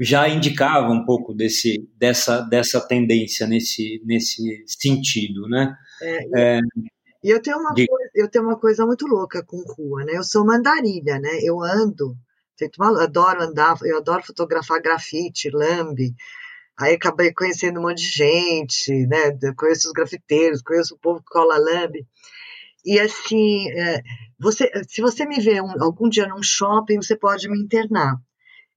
já 0.00 0.26
indicava 0.26 0.90
um 0.90 1.04
pouco 1.04 1.34
desse, 1.34 1.86
dessa, 1.94 2.40
dessa 2.40 2.80
tendência 2.80 3.46
nesse, 3.46 4.02
nesse 4.04 4.64
sentido, 4.66 5.46
né? 5.46 5.76
É, 6.00 6.56
é, 6.56 6.60
e 7.22 7.28
eu 7.28 7.42
tenho, 7.42 7.58
uma 7.58 7.74
de... 7.74 7.86
coisa, 7.86 8.10
eu 8.14 8.30
tenho 8.30 8.44
uma 8.44 8.58
coisa 8.58 8.86
muito 8.86 9.06
louca 9.06 9.44
com 9.44 9.62
rua, 9.76 10.04
né? 10.04 10.16
Eu 10.16 10.24
sou 10.24 10.44
mandarilha, 10.44 11.18
né? 11.18 11.38
Eu 11.42 11.62
ando, 11.62 12.16
eu 12.64 13.00
adoro 13.00 13.42
andar, 13.42 13.76
eu 13.82 13.98
adoro 13.98 14.22
fotografar 14.22 14.80
grafite, 14.82 15.50
lambe. 15.50 16.14
Aí 16.78 16.94
acabei 16.94 17.32
conhecendo 17.32 17.78
um 17.78 17.82
monte 17.82 17.98
de 17.98 18.10
gente, 18.10 19.06
né? 19.06 19.38
Eu 19.42 19.54
conheço 19.54 19.88
os 19.88 19.92
grafiteiros, 19.92 20.62
conheço 20.62 20.94
o 20.94 20.98
povo 20.98 21.20
que 21.20 21.26
cola 21.26 21.58
lambe. 21.58 22.06
E 22.84 22.98
assim, 22.98 23.70
é, 23.72 24.02
você, 24.38 24.70
se 24.88 25.02
você 25.02 25.26
me 25.26 25.38
vê 25.40 25.60
um, 25.60 25.82
algum 25.82 26.08
dia 26.08 26.26
num 26.26 26.42
shopping, 26.42 26.96
você 26.96 27.16
pode 27.16 27.48
me 27.48 27.60
internar. 27.60 28.16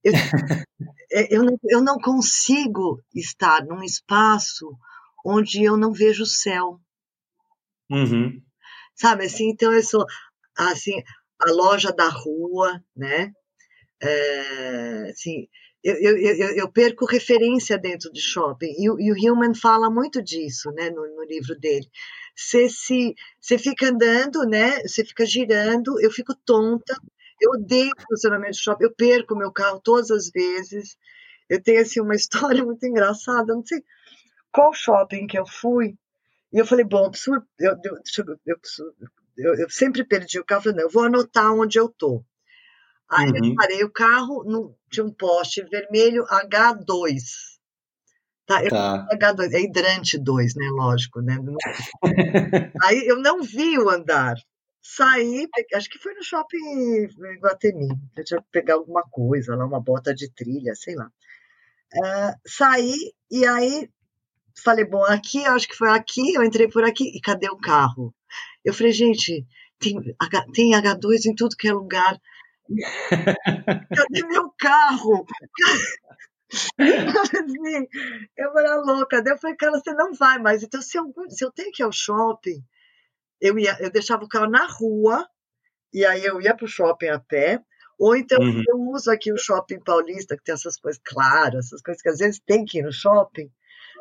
Eu, 0.03 0.11
é, 1.11 1.35
eu, 1.35 1.43
não, 1.43 1.59
eu 1.63 1.81
não 1.81 1.97
consigo 1.97 3.01
estar 3.15 3.63
num 3.63 3.81
espaço 3.81 4.77
onde 5.25 5.63
eu 5.63 5.77
não 5.77 5.93
vejo 5.93 6.23
o 6.23 6.27
céu. 6.27 6.79
Uhum. 7.89 8.41
Sabe 8.95 9.25
assim, 9.25 9.49
então 9.49 9.71
eu 9.71 9.81
sou 9.81 10.05
assim, 10.57 11.01
a 11.39 11.51
loja 11.51 11.91
da 11.91 12.09
rua, 12.09 12.83
né? 12.95 13.31
É, 14.05 15.09
assim, 15.09 15.47
eu, 15.83 15.95
eu, 15.95 16.17
eu, 16.17 16.55
eu, 16.57 16.71
perco 16.71 17.05
referência 17.05 17.77
dentro 17.77 18.11
de 18.11 18.21
shopping, 18.21 18.67
e, 18.67 18.85
e 18.85 19.11
o 19.11 19.17
Hillman 19.17 19.55
fala 19.55 19.89
muito 19.89 20.21
disso, 20.21 20.71
né, 20.71 20.89
no, 20.89 21.01
no 21.15 21.23
livro 21.23 21.57
dele. 21.59 21.87
Você 22.35 22.69
se, 22.69 23.15
você 23.39 23.57
fica 23.57 23.87
andando, 23.89 24.43
né, 24.45 24.81
você 24.81 25.05
fica 25.05 25.25
girando, 25.25 25.99
eu 26.01 26.11
fico 26.11 26.35
tonta, 26.45 26.95
eu 27.41 27.51
odeio 27.51 27.91
funcionamento 28.09 28.53
de 28.53 28.63
shopping, 28.63 28.85
eu 28.85 28.95
perco 28.95 29.35
meu 29.35 29.51
carro 29.51 29.79
todas 29.81 30.11
as 30.11 30.29
vezes. 30.29 30.97
Eu 31.49 31.61
tenho 31.61 31.81
assim 31.81 31.99
uma 31.99 32.15
história 32.15 32.63
muito 32.63 32.85
engraçada, 32.85 33.53
não 33.53 33.65
sei 33.65 33.83
qual 34.51 34.73
shopping 34.73 35.27
que 35.27 35.37
eu 35.37 35.45
fui. 35.45 35.95
E 36.53 36.59
eu 36.59 36.65
falei, 36.65 36.85
bom, 36.85 37.11
eu, 37.59 37.75
eu, 38.45 38.57
eu, 39.37 39.55
eu 39.55 39.69
sempre 39.69 40.05
perdi 40.05 40.39
o 40.39 40.45
carro, 40.45 40.63
falei, 40.63 40.77
não, 40.77 40.83
eu 40.83 40.89
vou 40.89 41.03
anotar 41.03 41.51
onde 41.51 41.79
eu 41.79 41.89
tô. 41.89 42.23
Aí 43.13 43.29
uhum. 43.29 43.49
eu 43.49 43.55
parei 43.55 43.83
o 43.83 43.91
carro, 43.91 44.43
no, 44.43 44.75
tinha 44.91 45.05
um 45.05 45.13
poste 45.13 45.63
vermelho 45.63 46.25
H2. 46.25 47.13
Tá, 48.45 48.63
eu, 48.63 48.69
tá. 48.69 49.07
H2, 49.13 49.53
é 49.53 49.61
hidrante 49.61 50.17
2, 50.17 50.55
né? 50.55 50.65
Lógico, 50.71 51.21
né? 51.21 51.37
Aí 52.83 53.07
eu 53.07 53.17
não 53.17 53.41
vi 53.41 53.79
o 53.79 53.89
andar 53.89 54.35
saí, 54.83 55.47
acho 55.73 55.89
que 55.89 55.97
foi 55.97 56.13
no 56.13 56.23
shopping 56.23 57.07
Guatemi, 57.41 57.87
eu 58.17 58.23
tinha 58.25 58.41
que 58.41 58.47
pegar 58.51 58.73
alguma 58.73 59.01
coisa 59.09 59.55
lá, 59.55 59.65
uma 59.65 59.79
bota 59.79 60.13
de 60.13 60.29
trilha, 60.29 60.75
sei 60.75 60.95
lá. 60.95 61.09
Uh, 61.95 62.35
saí 62.45 63.13
e 63.31 63.45
aí 63.45 63.89
falei, 64.63 64.85
bom, 64.85 65.03
aqui, 65.05 65.45
acho 65.45 65.67
que 65.67 65.75
foi 65.75 65.89
aqui, 65.89 66.33
eu 66.33 66.43
entrei 66.43 66.67
por 66.67 66.83
aqui, 66.83 67.05
e 67.15 67.21
cadê 67.21 67.49
o 67.49 67.57
carro? 67.57 68.13
Eu 68.63 68.73
falei, 68.73 68.91
gente, 68.91 69.45
tem, 69.79 69.95
tem 70.53 70.73
H2 70.73 71.25
em 71.25 71.35
tudo 71.35 71.55
que 71.55 71.67
é 71.67 71.73
lugar. 71.73 72.19
Cadê 73.95 74.27
meu 74.27 74.53
carro? 74.57 75.25
assim, 76.77 77.87
eu 78.37 78.57
era 78.57 78.75
louca. 78.75 79.21
Daí 79.21 79.33
eu 79.33 79.37
falei, 79.37 79.55
cara, 79.57 79.79
você 79.79 79.93
não 79.93 80.13
vai 80.13 80.39
mais. 80.39 80.63
Então, 80.63 80.81
se 80.81 80.97
eu, 80.97 81.11
se 81.29 81.43
eu 81.43 81.51
tenho 81.51 81.71
que 81.71 81.81
ir 81.81 81.85
ao 81.85 81.91
shopping, 81.91 82.63
eu, 83.41 83.57
ia, 83.57 83.77
eu 83.79 83.91
deixava 83.91 84.23
o 84.23 84.29
carro 84.29 84.49
na 84.49 84.65
rua, 84.67 85.27
e 85.93 86.05
aí 86.05 86.23
eu 86.23 86.41
ia 86.41 86.55
para 86.55 86.65
o 86.65 86.69
shopping 86.69 87.07
a 87.07 87.19
pé, 87.19 87.61
ou 87.99 88.15
então 88.15 88.39
uhum. 88.39 88.63
eu 88.67 88.77
uso 88.91 89.11
aqui 89.11 89.31
o 89.31 89.37
shopping 89.37 89.79
paulista, 89.79 90.37
que 90.37 90.43
tem 90.43 90.53
essas 90.53 90.77
coisas 90.77 91.01
claras, 91.03 91.65
essas 91.65 91.81
coisas 91.81 92.01
que 92.01 92.09
às 92.09 92.19
vezes 92.19 92.41
tem 92.45 92.65
que 92.65 92.79
ir 92.79 92.83
no 92.83 92.91
shopping. 92.91 93.49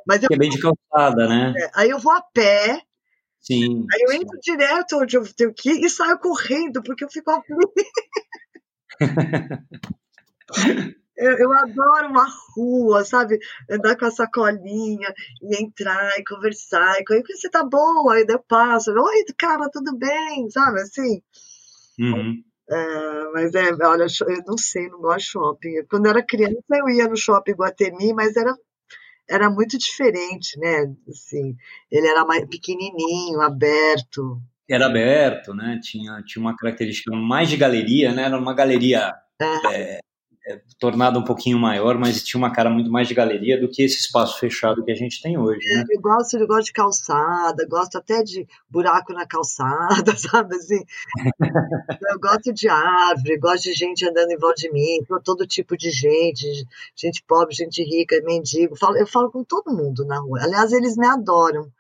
Mas 0.07 0.23
eu, 0.23 0.29
que 0.29 0.35
é 0.35 0.39
bem 0.39 0.51
de 0.51 0.61
calçada, 0.61 1.29
né? 1.29 1.55
É, 1.57 1.71
aí 1.75 1.91
eu 1.91 1.99
vou 1.99 2.13
a 2.13 2.21
pé, 2.21 2.83
Sim. 3.43 3.85
Aí 3.93 4.03
eu 4.03 4.13
entro 4.13 4.39
sim. 4.41 4.53
direto 4.53 4.99
onde 4.99 5.17
eu 5.17 5.35
tenho 5.35 5.53
que 5.53 5.69
ir 5.69 5.85
e 5.85 5.91
saio 5.91 6.17
correndo, 6.19 6.81
porque 6.81 7.05
eu 7.05 7.11
fico 7.11 7.29
aflita. 7.29 7.61
Eu, 11.15 11.39
eu, 11.39 11.53
adoro 11.53 12.09
uma 12.09 12.27
rua, 12.57 13.05
sabe? 13.05 13.39
Andar 13.71 13.97
com 13.97 14.07
a 14.07 14.11
sacolinha 14.11 15.15
e 15.41 15.63
entrar 15.63 16.19
e 16.19 16.25
conversar. 16.25 16.97
E 16.99 17.15
aí 17.15 17.23
você 17.23 17.49
tá 17.49 17.63
boa, 17.63 18.15
aí 18.15 18.25
eu 18.29 18.41
passo. 18.41 18.91
Oi, 18.91 19.25
cara, 19.39 19.69
tudo 19.71 19.97
bem? 19.97 20.51
Sabe 20.51 20.81
assim? 20.81 21.23
Uhum. 22.01 22.43
É, 22.69 23.31
mas 23.33 23.55
é, 23.55 23.73
olha, 23.85 24.07
eu 24.29 24.43
não 24.47 24.57
sei, 24.57 24.89
não 24.89 25.01
gosto 25.01 25.19
de 25.19 25.25
shopping. 25.27 25.85
Quando 25.89 26.07
eu 26.07 26.11
era 26.11 26.27
criança, 26.27 26.57
eu 26.71 26.89
ia 26.89 27.07
no 27.07 27.17
shopping 27.17 27.53
Guatemi, 27.53 28.13
mas 28.15 28.37
era, 28.37 28.57
era 29.29 29.51
muito 29.51 29.79
diferente, 29.79 30.59
né? 30.59 30.93
Assim, 31.09 31.55
ele 31.91 32.09
era 32.09 32.25
mais 32.25 32.45
pequenininho, 32.47 33.41
aberto. 33.41 34.41
Era 34.73 34.87
aberto, 34.87 35.53
né? 35.53 35.79
Tinha, 35.83 36.23
tinha 36.23 36.43
uma 36.43 36.57
característica 36.57 37.14
mais 37.14 37.49
de 37.51 37.59
galeria, 37.59 38.12
né? 38.12 38.25
Era 38.25 38.39
uma 38.39 38.55
galeria 38.55 39.12
é. 39.39 39.66
É, 39.66 40.01
é, 40.47 40.61
tornado 40.79 41.18
um 41.18 41.25
pouquinho 41.25 41.59
maior, 41.59 41.99
mas 41.99 42.25
tinha 42.25 42.39
uma 42.39 42.51
cara 42.51 42.70
muito 42.70 42.91
mais 42.91 43.07
de 43.07 43.12
galeria 43.12 43.61
do 43.61 43.68
que 43.68 43.83
esse 43.83 43.99
espaço 43.99 44.41
fechado 44.41 44.83
que 44.83 44.91
a 44.91 44.95
gente 44.95 45.20
tem 45.20 45.37
hoje. 45.37 45.61
Né? 45.75 45.85
Eu 45.91 46.01
gosto, 46.01 46.39
eu 46.39 46.47
gosto 46.47 46.66
de 46.66 46.73
calçada, 46.73 47.66
gosto 47.68 47.99
até 47.99 48.23
de 48.23 48.47
buraco 48.68 49.12
na 49.12 49.27
calçada, 49.27 50.16
sabe 50.16 50.57
assim? 50.57 50.83
eu 52.11 52.18
gosto 52.18 52.51
de 52.51 52.66
árvore, 52.66 53.39
gosto 53.39 53.64
de 53.64 53.75
gente 53.75 54.09
andando 54.09 54.31
em 54.31 54.39
volta 54.39 54.62
de 54.62 54.73
mim, 54.73 55.05
todo 55.23 55.47
tipo 55.47 55.77
de 55.77 55.91
gente, 55.91 56.47
gente 56.97 57.23
pobre, 57.29 57.55
gente 57.55 57.83
rica, 57.83 58.18
mendigo. 58.25 58.75
Eu 58.97 59.07
falo 59.07 59.31
com 59.31 59.45
todo 59.45 59.77
mundo 59.77 60.05
na 60.07 60.18
rua. 60.18 60.41
Aliás, 60.43 60.73
eles 60.73 60.97
me 60.97 61.07
adoram. 61.07 61.70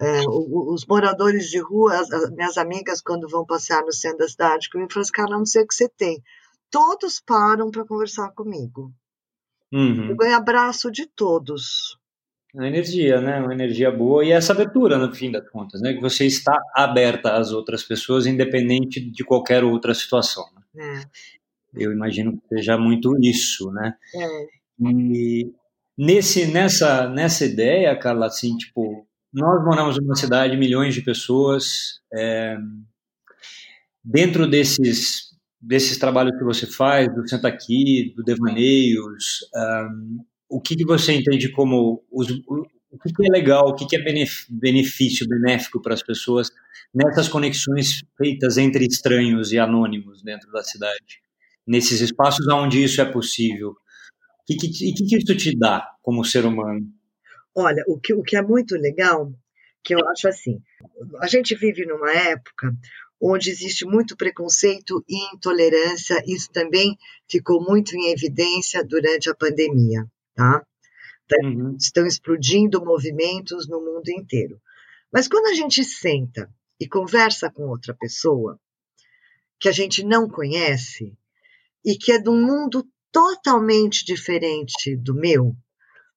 É, 0.00 0.20
os 0.28 0.86
moradores 0.86 1.48
de 1.50 1.58
rua, 1.58 1.96
as, 1.98 2.30
minhas 2.30 2.56
amigas, 2.56 3.00
quando 3.00 3.28
vão 3.28 3.44
passear 3.44 3.82
no 3.82 3.92
centro 3.92 4.18
da 4.18 4.28
cidade 4.28 4.70
comigo, 4.70 4.92
falam 4.92 5.02
assim, 5.02 5.12
cara, 5.12 5.30
não 5.30 5.46
sei 5.46 5.62
o 5.62 5.66
que 5.66 5.74
você 5.74 5.88
tem 5.88 6.22
todos 6.70 7.20
param 7.20 7.70
para 7.70 7.84
conversar 7.84 8.30
comigo. 8.30 8.92
Uhum. 9.72 10.10
Eu 10.10 10.16
ganho 10.16 10.36
abraço 10.36 10.90
de 10.90 11.06
todos. 11.06 11.98
A 12.56 12.66
energia, 12.66 13.20
né? 13.20 13.40
Uma 13.40 13.52
energia 13.52 13.90
boa 13.90 14.24
e 14.24 14.32
essa 14.32 14.52
abertura, 14.52 14.96
no 14.96 15.14
fim 15.14 15.30
das 15.30 15.48
contas, 15.50 15.80
né? 15.82 15.92
Que 15.92 16.00
você 16.00 16.24
está 16.24 16.56
aberta 16.74 17.36
às 17.36 17.52
outras 17.52 17.82
pessoas, 17.82 18.26
independente 18.26 19.00
de 19.00 19.24
qualquer 19.24 19.62
outra 19.62 19.94
situação. 19.94 20.44
Né? 20.74 21.02
É. 21.04 21.84
Eu 21.84 21.92
imagino 21.92 22.32
que 22.32 22.56
seja 22.56 22.78
muito 22.78 23.14
isso, 23.22 23.70
né? 23.72 23.94
É. 24.14 24.46
E 24.80 25.52
nesse, 25.96 26.46
nessa, 26.46 27.06
nessa 27.08 27.44
ideia, 27.44 27.98
Carla, 27.98 28.26
assim, 28.26 28.56
tipo, 28.56 29.06
nós 29.38 29.64
moramos 29.64 29.96
numa 29.98 30.14
cidade, 30.14 30.56
milhões 30.56 30.94
de 30.94 31.02
pessoas, 31.02 32.00
é, 32.12 32.56
dentro 34.04 34.46
desses 34.46 35.28
desses 35.60 35.98
trabalhos 35.98 36.38
que 36.38 36.44
você 36.44 36.66
faz, 36.66 37.12
do 37.12 37.28
Senta 37.28 37.48
Aqui, 37.48 38.12
do 38.16 38.22
Devaneios, 38.22 39.40
um, 39.54 40.24
o 40.48 40.60
que, 40.60 40.76
que 40.76 40.84
você 40.84 41.12
entende 41.12 41.50
como 41.50 42.04
os, 42.10 42.30
o 42.30 42.98
que 42.98 43.26
é 43.26 43.30
legal, 43.30 43.68
o 43.68 43.74
que 43.74 43.96
é 43.96 44.02
benefício, 44.48 45.28
benéfico 45.28 45.82
para 45.82 45.94
as 45.94 46.02
pessoas 46.02 46.50
nessas 46.94 47.28
conexões 47.28 48.02
feitas 48.16 48.56
entre 48.56 48.86
estranhos 48.86 49.52
e 49.52 49.58
anônimos 49.58 50.22
dentro 50.22 50.50
da 50.52 50.62
cidade, 50.62 51.20
nesses 51.66 52.00
espaços 52.00 52.46
onde 52.48 52.82
isso 52.82 53.00
é 53.00 53.04
possível. 53.04 53.70
O 53.70 53.76
que, 54.46 54.56
que, 54.56 54.68
que, 54.70 55.04
que 55.04 55.16
isso 55.18 55.36
te 55.36 55.58
dá 55.58 55.86
como 56.02 56.24
ser 56.24 56.46
humano? 56.46 56.86
Olha, 57.54 57.82
o 57.86 57.98
que, 57.98 58.14
o 58.14 58.22
que 58.22 58.36
é 58.36 58.42
muito 58.42 58.76
legal, 58.76 59.32
que 59.82 59.94
eu 59.94 60.06
acho 60.08 60.28
assim, 60.28 60.60
a 61.20 61.26
gente 61.26 61.54
vive 61.54 61.84
numa 61.86 62.12
época 62.12 62.72
onde 63.20 63.50
existe 63.50 63.84
muito 63.84 64.16
preconceito 64.16 65.04
e 65.08 65.34
intolerância, 65.34 66.22
isso 66.26 66.50
também 66.52 66.96
ficou 67.28 67.60
muito 67.60 67.96
em 67.96 68.12
evidência 68.12 68.84
durante 68.84 69.28
a 69.28 69.34
pandemia, 69.34 70.06
tá? 70.34 70.64
Uhum. 71.42 71.76
Estão 71.76 72.06
explodindo 72.06 72.84
movimentos 72.84 73.68
no 73.68 73.80
mundo 73.80 74.08
inteiro. 74.08 74.60
Mas 75.12 75.26
quando 75.26 75.46
a 75.46 75.54
gente 75.54 75.82
senta 75.84 76.48
e 76.78 76.86
conversa 76.86 77.50
com 77.50 77.64
outra 77.64 77.92
pessoa 77.92 78.58
que 79.58 79.68
a 79.68 79.72
gente 79.72 80.04
não 80.04 80.28
conhece 80.28 81.12
e 81.84 81.96
que 81.96 82.12
é 82.12 82.18
de 82.18 82.30
um 82.30 82.40
mundo 82.40 82.86
totalmente 83.10 84.04
diferente 84.04 84.96
do 84.96 85.14
meu, 85.14 85.56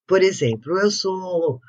por 0.06 0.22
exemplo, 0.22 0.78
eu 0.78 0.90
sou 0.90 1.60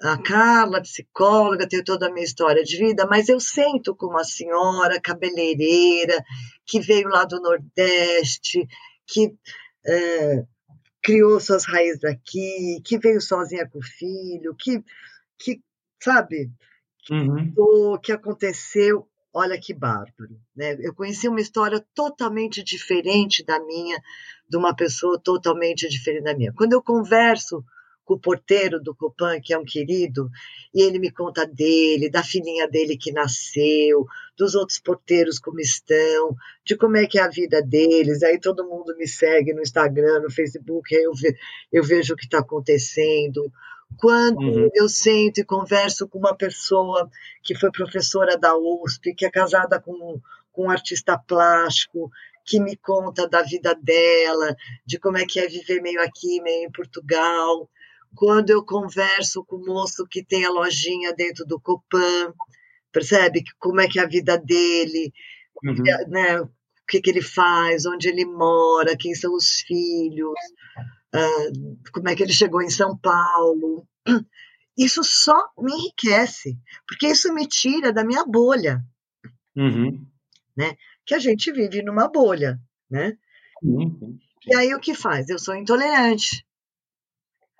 a 0.00 0.18
Carla, 0.20 0.82
psicóloga, 0.82 1.68
tenho 1.68 1.84
toda 1.84 2.08
a 2.08 2.12
minha 2.12 2.24
história 2.24 2.62
de 2.64 2.76
vida, 2.76 3.06
mas 3.06 3.28
eu 3.28 3.38
sento 3.38 3.94
com 3.94 4.06
uma 4.06 4.24
senhora 4.24 5.00
cabeleireira 5.00 6.24
que 6.66 6.80
veio 6.80 7.08
lá 7.08 7.24
do 7.24 7.40
Nordeste, 7.40 8.66
que 9.06 9.32
é, 9.86 10.44
criou 11.02 11.38
suas 11.40 11.64
raízes 11.64 12.04
aqui, 12.04 12.80
que 12.84 12.98
veio 12.98 13.20
sozinha 13.20 13.68
com 13.68 13.78
o 13.78 13.82
filho, 13.82 14.56
que, 14.58 14.82
que 15.38 15.60
sabe, 16.02 16.50
uhum. 17.10 17.98
que 18.02 18.12
aconteceu. 18.12 19.08
Olha 19.34 19.58
que 19.58 19.72
bárbaro, 19.72 20.38
né? 20.54 20.76
Eu 20.80 20.94
conheci 20.94 21.26
uma 21.26 21.40
história 21.40 21.82
totalmente 21.94 22.62
diferente 22.62 23.42
da 23.42 23.58
minha, 23.64 23.98
de 24.52 24.58
uma 24.58 24.76
pessoa 24.76 25.18
totalmente 25.18 25.88
diferente 25.88 26.24
da 26.24 26.36
minha. 26.36 26.52
Quando 26.52 26.74
eu 26.74 26.82
converso 26.82 27.64
com 28.04 28.14
o 28.14 28.20
porteiro 28.20 28.78
do 28.78 28.94
Copan, 28.94 29.40
que 29.40 29.54
é 29.54 29.58
um 29.58 29.64
querido, 29.64 30.28
e 30.74 30.82
ele 30.82 30.98
me 30.98 31.10
conta 31.10 31.46
dele, 31.46 32.10
da 32.10 32.22
filhinha 32.22 32.68
dele 32.68 32.98
que 32.98 33.10
nasceu, 33.10 34.04
dos 34.36 34.54
outros 34.54 34.78
porteiros 34.78 35.38
como 35.38 35.58
estão, 35.58 36.36
de 36.66 36.76
como 36.76 36.98
é 36.98 37.06
que 37.06 37.18
é 37.18 37.22
a 37.22 37.30
vida 37.30 37.62
deles. 37.62 38.22
Aí 38.22 38.38
todo 38.38 38.68
mundo 38.68 38.94
me 38.98 39.08
segue 39.08 39.54
no 39.54 39.62
Instagram, 39.62 40.20
no 40.20 40.30
Facebook, 40.30 40.94
aí 40.94 41.04
eu, 41.04 41.14
ve, 41.14 41.34
eu 41.72 41.82
vejo 41.82 42.12
o 42.12 42.16
que 42.16 42.24
está 42.24 42.40
acontecendo. 42.40 43.50
Quando 43.96 44.42
uhum. 44.42 44.68
eu 44.74 44.86
sento 44.86 45.38
e 45.38 45.44
converso 45.44 46.06
com 46.06 46.18
uma 46.18 46.36
pessoa 46.36 47.08
que 47.42 47.54
foi 47.54 47.70
professora 47.70 48.36
da 48.36 48.54
USP, 48.54 49.14
que 49.14 49.24
é 49.24 49.30
casada 49.30 49.80
com, 49.80 50.20
com 50.52 50.66
um 50.66 50.70
artista 50.70 51.16
plástico, 51.16 52.10
que 52.44 52.60
me 52.60 52.76
conta 52.76 53.28
da 53.28 53.42
vida 53.42 53.74
dela, 53.74 54.56
de 54.86 54.98
como 54.98 55.18
é 55.18 55.24
que 55.24 55.40
é 55.40 55.46
viver 55.46 55.80
meio 55.80 56.00
aqui, 56.02 56.40
meio 56.40 56.68
em 56.68 56.72
Portugal, 56.72 57.68
quando 58.14 58.50
eu 58.50 58.64
converso 58.64 59.44
com 59.44 59.56
o 59.56 59.64
moço 59.64 60.06
que 60.08 60.24
tem 60.24 60.44
a 60.44 60.50
lojinha 60.50 61.14
dentro 61.14 61.44
do 61.46 61.60
Copan, 61.60 62.32
percebe 62.92 63.42
como 63.58 63.80
é 63.80 63.88
que 63.88 63.98
é 63.98 64.02
a 64.02 64.08
vida 64.08 64.36
dele, 64.36 65.12
uhum. 65.64 66.08
né? 66.08 66.40
O 66.40 66.50
que, 66.86 67.00
que 67.00 67.10
ele 67.10 67.22
faz, 67.22 67.86
onde 67.86 68.08
ele 68.08 68.24
mora, 68.24 68.96
quem 68.96 69.14
são 69.14 69.34
os 69.34 69.60
filhos, 69.66 70.34
uh, 71.14 71.90
como 71.92 72.08
é 72.08 72.14
que 72.14 72.22
ele 72.22 72.32
chegou 72.32 72.60
em 72.60 72.68
São 72.68 72.96
Paulo. 72.98 73.86
Isso 74.76 75.02
só 75.04 75.38
me 75.58 75.72
enriquece, 75.72 76.58
porque 76.86 77.06
isso 77.06 77.32
me 77.32 77.46
tira 77.46 77.92
da 77.92 78.04
minha 78.04 78.24
bolha, 78.24 78.82
uhum. 79.56 80.06
né? 80.56 80.76
Que 81.04 81.14
a 81.14 81.18
gente 81.18 81.52
vive 81.52 81.82
numa 81.82 82.08
bolha, 82.08 82.58
né? 82.90 83.16
Uhum. 83.62 84.18
E 84.46 84.54
aí 84.54 84.74
o 84.74 84.80
que 84.80 84.94
faz? 84.94 85.28
Eu 85.28 85.38
sou 85.38 85.54
intolerante. 85.54 86.46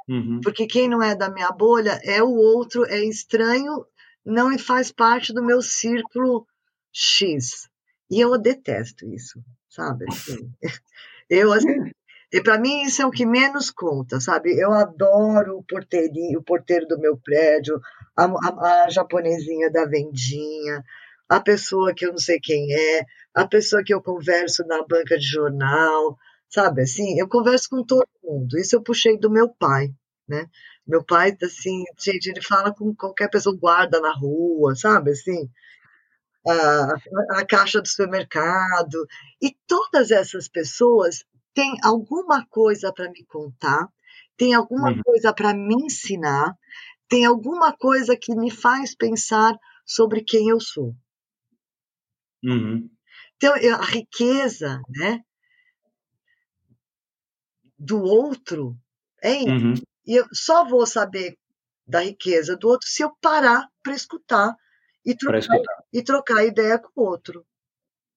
Uhum. 0.09 0.41
Porque 0.43 0.67
quem 0.67 0.89
não 0.89 1.03
é 1.03 1.15
da 1.15 1.31
minha 1.31 1.51
bolha 1.51 2.01
é 2.05 2.23
o 2.23 2.31
outro, 2.31 2.85
é 2.87 3.01
estranho, 3.05 3.87
não 4.25 4.57
faz 4.59 4.91
parte 4.91 5.33
do 5.33 5.45
meu 5.45 5.63
círculo 5.63 6.47
X. 6.93 7.69
E 8.11 8.21
eu 8.21 8.37
detesto 8.39 9.07
isso, 9.07 9.43
sabe? 9.69 10.05
Assim, 10.09 10.53
eu, 11.31 11.53
assim, 11.53 11.93
e 12.33 12.41
para 12.41 12.59
mim 12.59 12.83
isso 12.83 13.03
é 13.03 13.07
o 13.07 13.11
que 13.11 13.27
menos 13.27 13.71
conta, 13.71 14.19
sabe? 14.19 14.59
Eu 14.59 14.73
adoro 14.73 15.59
o 15.59 15.65
porteirinho, 15.65 16.39
o 16.41 16.43
porteiro 16.43 16.87
do 16.87 16.99
meu 16.99 17.17
prédio, 17.17 17.81
a, 18.17 18.25
a, 18.25 18.85
a, 18.85 18.91
japonesinha 18.91 19.71
da 19.71 19.85
vendinha, 19.85 20.83
a 21.29 21.41
pessoa 21.41 21.95
que 21.95 22.07
eu 22.07 22.11
não 22.11 22.19
sei 22.19 22.41
quem 22.41 22.73
é, 22.73 23.05
a 23.35 23.47
pessoa 23.47 23.83
que 23.85 23.95
eu 23.95 24.03
converso 24.03 24.65
na 24.67 24.85
banca 24.85 25.19
de 25.19 25.27
jornal, 25.27 26.19
sabe? 26.49 26.83
Assim, 26.83 27.19
eu 27.19 27.29
converso 27.29 27.69
com 27.71 27.85
todo 27.85 28.07
mundo. 28.23 28.59
Isso 28.59 28.77
eu 28.77 28.83
puxei 28.83 29.19
do 29.19 29.31
meu 29.31 29.49
pai, 29.49 29.89
né? 30.29 30.47
Meu 30.87 31.05
pai, 31.05 31.37
assim, 31.43 31.85
gente, 31.99 32.27
ele 32.27 32.43
fala 32.43 32.75
com 32.75 32.95
qualquer 32.95 33.29
pessoa, 33.31 33.57
guarda 33.57 34.01
na 34.01 34.13
rua, 34.13 34.75
sabe? 34.75 35.13
Assim, 35.13 35.49
a, 36.47 37.41
a 37.41 37.47
caixa 37.47 37.81
do 37.81 37.89
supermercado. 37.89 39.07
E 39.41 39.57
todas 39.67 40.11
essas 40.11 40.49
pessoas 40.49 41.25
têm 41.55 41.77
alguma 41.83 42.45
coisa 42.47 42.93
para 42.93 43.11
me 43.11 43.25
contar, 43.27 43.89
tem 44.37 44.55
alguma 44.55 44.91
uhum. 44.91 45.03
coisa 45.03 45.33
para 45.33 45.55
me 45.55 45.85
ensinar, 45.85 46.55
tem 47.09 47.25
alguma 47.25 47.73
coisa 47.77 48.17
que 48.17 48.35
me 48.35 48.51
faz 48.51 48.95
pensar 48.95 49.57
sobre 49.87 50.23
quem 50.23 50.49
eu 50.49 50.59
sou. 50.59 50.95
Uhum. 52.43 52.91
Então, 53.43 53.55
a 53.55 53.85
riqueza, 53.85 54.81
né? 54.89 55.21
do 57.83 58.01
outro 58.01 58.77
é. 59.21 59.43
Uhum. 59.43 59.75
E 60.07 60.15
eu 60.15 60.27
só 60.33 60.65
vou 60.65 60.87
saber 60.87 61.37
da 61.87 62.01
riqueza 62.01 62.57
do 62.57 62.69
outro 62.69 62.89
se 62.89 63.03
eu 63.03 63.11
parar 63.21 63.69
para 63.83 63.95
escutar 63.95 64.55
e 65.05 65.15
trocar, 65.17 65.39
escutar 65.39 65.85
e 65.93 66.03
trocar 66.03 66.45
ideia 66.45 66.79
com 66.79 67.01
o 67.01 67.05
outro. 67.05 67.45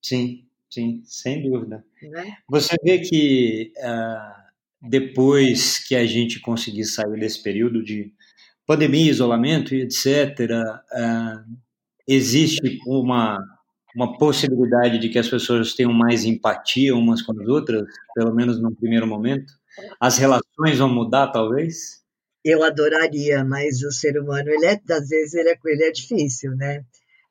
Sim, 0.01 0.47
sim, 0.69 1.01
sem 1.05 1.41
dúvida. 1.41 1.84
Né? 2.01 2.38
Você 2.47 2.76
vê 2.84 2.99
que 2.99 3.73
uh, 3.78 4.88
depois 4.88 5.80
que 5.80 5.95
a 5.95 6.05
gente 6.05 6.39
conseguir 6.39 6.86
sair 6.86 7.19
desse 7.19 7.41
período 7.41 7.84
de 7.84 8.13
pandemia, 8.67 9.09
isolamento 9.09 9.73
e 9.73 9.82
etc., 9.82 10.39
uh, 10.51 10.80
ah, 10.91 11.45
existe 12.07 12.80
uma 12.86 13.39
uma 13.96 14.18
possibilidade 14.18 15.00
de 15.00 15.10
que 15.10 15.18
as 15.18 15.28
pessoas 15.28 15.74
tenham 15.74 15.93
mais 15.93 16.26
empatia 16.26 16.96
umas 16.96 17.22
com 17.22 17.32
as 17.39 17.48
outras, 17.48 17.88
pelo 18.14 18.34
menos 18.34 18.62
no 18.62 18.76
primeiro 18.76 19.08
momento? 19.08 19.54
As 20.00 20.18
relações 20.18 20.78
vão 20.78 20.89
mudar, 20.89 21.28
talvez? 21.28 22.04
Eu 22.43 22.64
adoraria, 22.64 23.43
mas 23.43 23.82
o 23.82 23.91
ser 23.91 24.20
humano, 24.20 24.50
ele 24.50 24.66
é, 24.66 24.80
às 24.91 25.08
vezes, 25.08 25.34
ele 25.34 25.50
é, 25.50 25.58
ele 25.66 25.84
é 25.84 25.91
difícil, 25.91 26.56
né? 26.56 26.84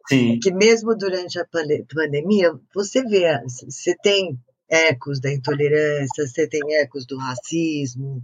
Sim. 0.08 0.38
Que 0.40 0.52
mesmo 0.52 0.96
durante 0.96 1.38
a 1.38 1.46
pandemia, 1.46 2.52
você 2.74 3.02
vê, 3.04 3.40
você 3.46 3.94
tem 4.02 4.38
ecos 4.68 5.20
da 5.20 5.32
intolerância, 5.32 6.26
você 6.26 6.46
tem 6.46 6.60
ecos 6.76 7.06
do 7.06 7.16
racismo, 7.16 8.22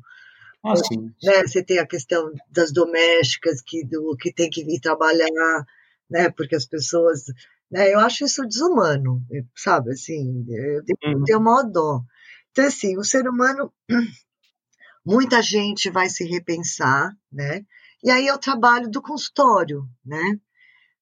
ah. 0.64 0.74
Né? 1.22 1.43
Você 1.47 1.62
tem 1.62 1.78
a 1.78 1.86
questão 1.86 2.32
das 2.51 2.72
domésticas 2.72 3.62
que, 3.62 3.84
do, 3.84 4.16
que 4.16 4.32
tem 4.32 4.51
que 4.51 4.64
vir 4.64 4.78
trabalhar, 4.80 5.64
né? 6.11 6.30
Porque 6.30 6.55
as 6.55 6.66
pessoas 6.66 7.24
né? 7.70 7.92
Eu 7.92 8.00
acho 8.00 8.24
isso 8.24 8.46
desumano, 8.46 9.22
sabe? 9.54 9.92
Assim, 9.92 10.44
eu 10.48 10.84
tenho, 10.84 11.18
uhum. 11.18 11.24
tenho 11.24 11.40
maior 11.40 11.62
dó. 11.62 12.02
Então, 12.50 12.66
assim, 12.66 12.98
o 12.98 13.04
ser 13.04 13.28
humano, 13.28 13.72
muita 15.06 15.40
gente 15.40 15.88
vai 15.90 16.08
se 16.08 16.24
repensar, 16.24 17.16
né? 17.30 17.64
E 18.02 18.10
aí 18.10 18.26
é 18.26 18.34
o 18.34 18.38
trabalho 18.38 18.90
do 18.90 19.00
consultório, 19.00 19.86
né? 20.04 20.38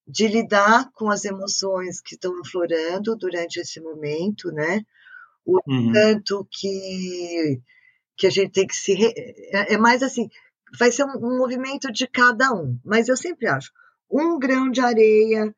De 0.07 0.27
lidar 0.27 0.91
com 0.93 1.11
as 1.11 1.25
emoções 1.25 2.01
que 2.01 2.15
estão 2.15 2.39
aflorando 2.41 3.17
durante 3.17 3.59
esse 3.59 3.81
momento, 3.81 4.51
né? 4.53 4.83
O 5.45 5.61
uhum. 5.67 5.93
tanto 5.93 6.47
que, 6.51 7.63
que 8.17 8.27
a 8.27 8.31
gente 8.31 8.53
tem 8.53 8.67
que 8.67 8.77
se. 8.77 8.93
Re... 8.93 9.15
É, 9.53 9.75
é 9.75 9.79
mais 9.79 10.03
assim, 10.03 10.29
vai 10.79 10.93
ser 10.93 11.05
um, 11.05 11.17
um 11.17 11.39
movimento 11.39 11.91
de 11.91 12.07
cada 12.07 12.53
um, 12.53 12.79
mas 12.85 13.09
eu 13.09 13.17
sempre 13.17 13.47
acho 13.47 13.73
um 14.11 14.39
grão 14.39 14.71
de 14.71 14.81
areia 14.81 15.55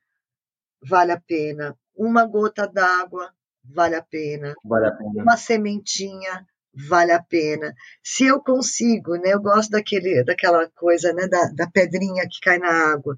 vale 0.83 1.13
a 1.13 1.21
pena. 1.21 1.77
Uma 1.95 2.27
gota 2.27 2.67
d'água, 2.67 3.33
vale 3.65 3.97
a 3.97 4.03
pena. 4.03 4.55
Vale 4.65 4.87
a 4.87 4.93
pena. 4.93 5.11
Uma 5.23 5.37
sementinha, 5.37 6.47
vale 6.73 7.13
a 7.13 7.23
pena. 7.23 7.75
Se 8.03 8.25
eu 8.25 8.41
consigo, 8.41 9.17
né, 9.17 9.35
eu 9.35 9.41
gosto 9.41 9.71
daquele, 9.71 10.25
daquela 10.25 10.69
coisa, 10.71 11.13
né, 11.13 11.27
da, 11.29 11.51
da 11.55 11.71
pedrinha 11.71 12.29
que 12.29 12.41
cai 12.41 12.59
na 12.59 12.93
água. 12.93 13.17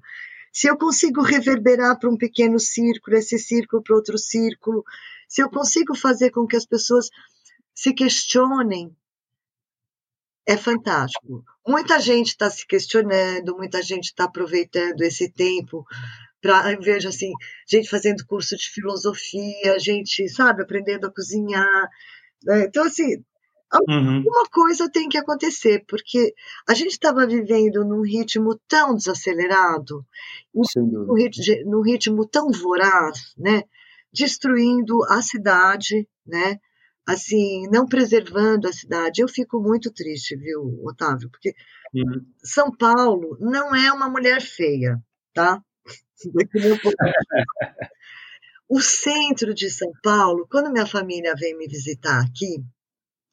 Se 0.51 0.67
eu 0.67 0.77
consigo 0.77 1.21
reverberar 1.21 1.97
para 1.97 2.09
um 2.09 2.17
pequeno 2.17 2.59
círculo, 2.59 3.17
esse 3.17 3.39
círculo 3.39 3.81
para 3.81 3.95
outro 3.95 4.17
círculo, 4.17 4.83
se 5.27 5.41
eu 5.41 5.49
consigo 5.49 5.95
fazer 5.95 6.29
com 6.29 6.45
que 6.45 6.55
as 6.55 6.65
pessoas 6.65 7.09
se 7.73 7.93
questionem 7.93 8.95
é 10.45 10.57
fantástico. 10.57 11.43
Muita 11.65 11.99
gente 11.99 12.27
está 12.27 12.49
se 12.49 12.67
questionando, 12.67 13.55
muita 13.55 13.81
gente 13.81 14.05
está 14.05 14.25
aproveitando 14.25 15.01
esse 15.01 15.31
tempo 15.31 15.85
para, 16.43 16.77
vejo 16.77 17.07
assim, 17.07 17.31
gente 17.65 17.89
fazendo 17.89 18.27
curso 18.27 18.57
de 18.57 18.69
filosofia, 18.69 19.79
gente, 19.79 20.27
sabe, 20.27 20.61
aprendendo 20.61 21.07
a 21.07 21.11
cozinhar. 21.11 21.89
Né? 22.43 22.65
Então, 22.65 22.83
assim, 22.83 23.23
Uhum. 23.89 24.17
Alguma 24.17 24.45
coisa 24.51 24.87
tem 24.87 25.09
que 25.09 25.17
acontecer, 25.17 25.83
porque 25.87 26.35
a 26.69 26.75
gente 26.75 26.91
estava 26.91 27.25
vivendo 27.25 27.83
num 27.83 28.03
ritmo 28.03 28.55
tão 28.67 28.93
desacelerado, 28.93 30.05
num 30.53 31.15
ritmo, 31.15 31.71
num 31.71 31.81
ritmo 31.81 32.23
tão 32.23 32.51
voraz, 32.51 33.33
né? 33.35 33.63
destruindo 34.13 35.03
a 35.05 35.23
cidade, 35.23 36.07
né? 36.23 36.59
assim, 37.05 37.67
não 37.69 37.85
preservando 37.85 38.67
a 38.67 38.73
cidade. 38.73 39.21
Eu 39.21 39.27
fico 39.27 39.59
muito 39.61 39.91
triste, 39.91 40.35
viu, 40.35 40.79
Otávio? 40.83 41.29
Porque 41.29 41.53
uhum. 41.93 42.25
São 42.43 42.71
Paulo 42.71 43.37
não 43.39 43.75
é 43.75 43.91
uma 43.91 44.09
mulher 44.09 44.41
feia, 44.41 45.01
tá? 45.33 45.61
O 48.69 48.81
centro 48.81 49.53
de 49.53 49.69
São 49.69 49.91
Paulo, 50.01 50.47
quando 50.49 50.71
minha 50.71 50.85
família 50.85 51.35
vem 51.35 51.57
me 51.57 51.67
visitar 51.67 52.21
aqui, 52.21 52.63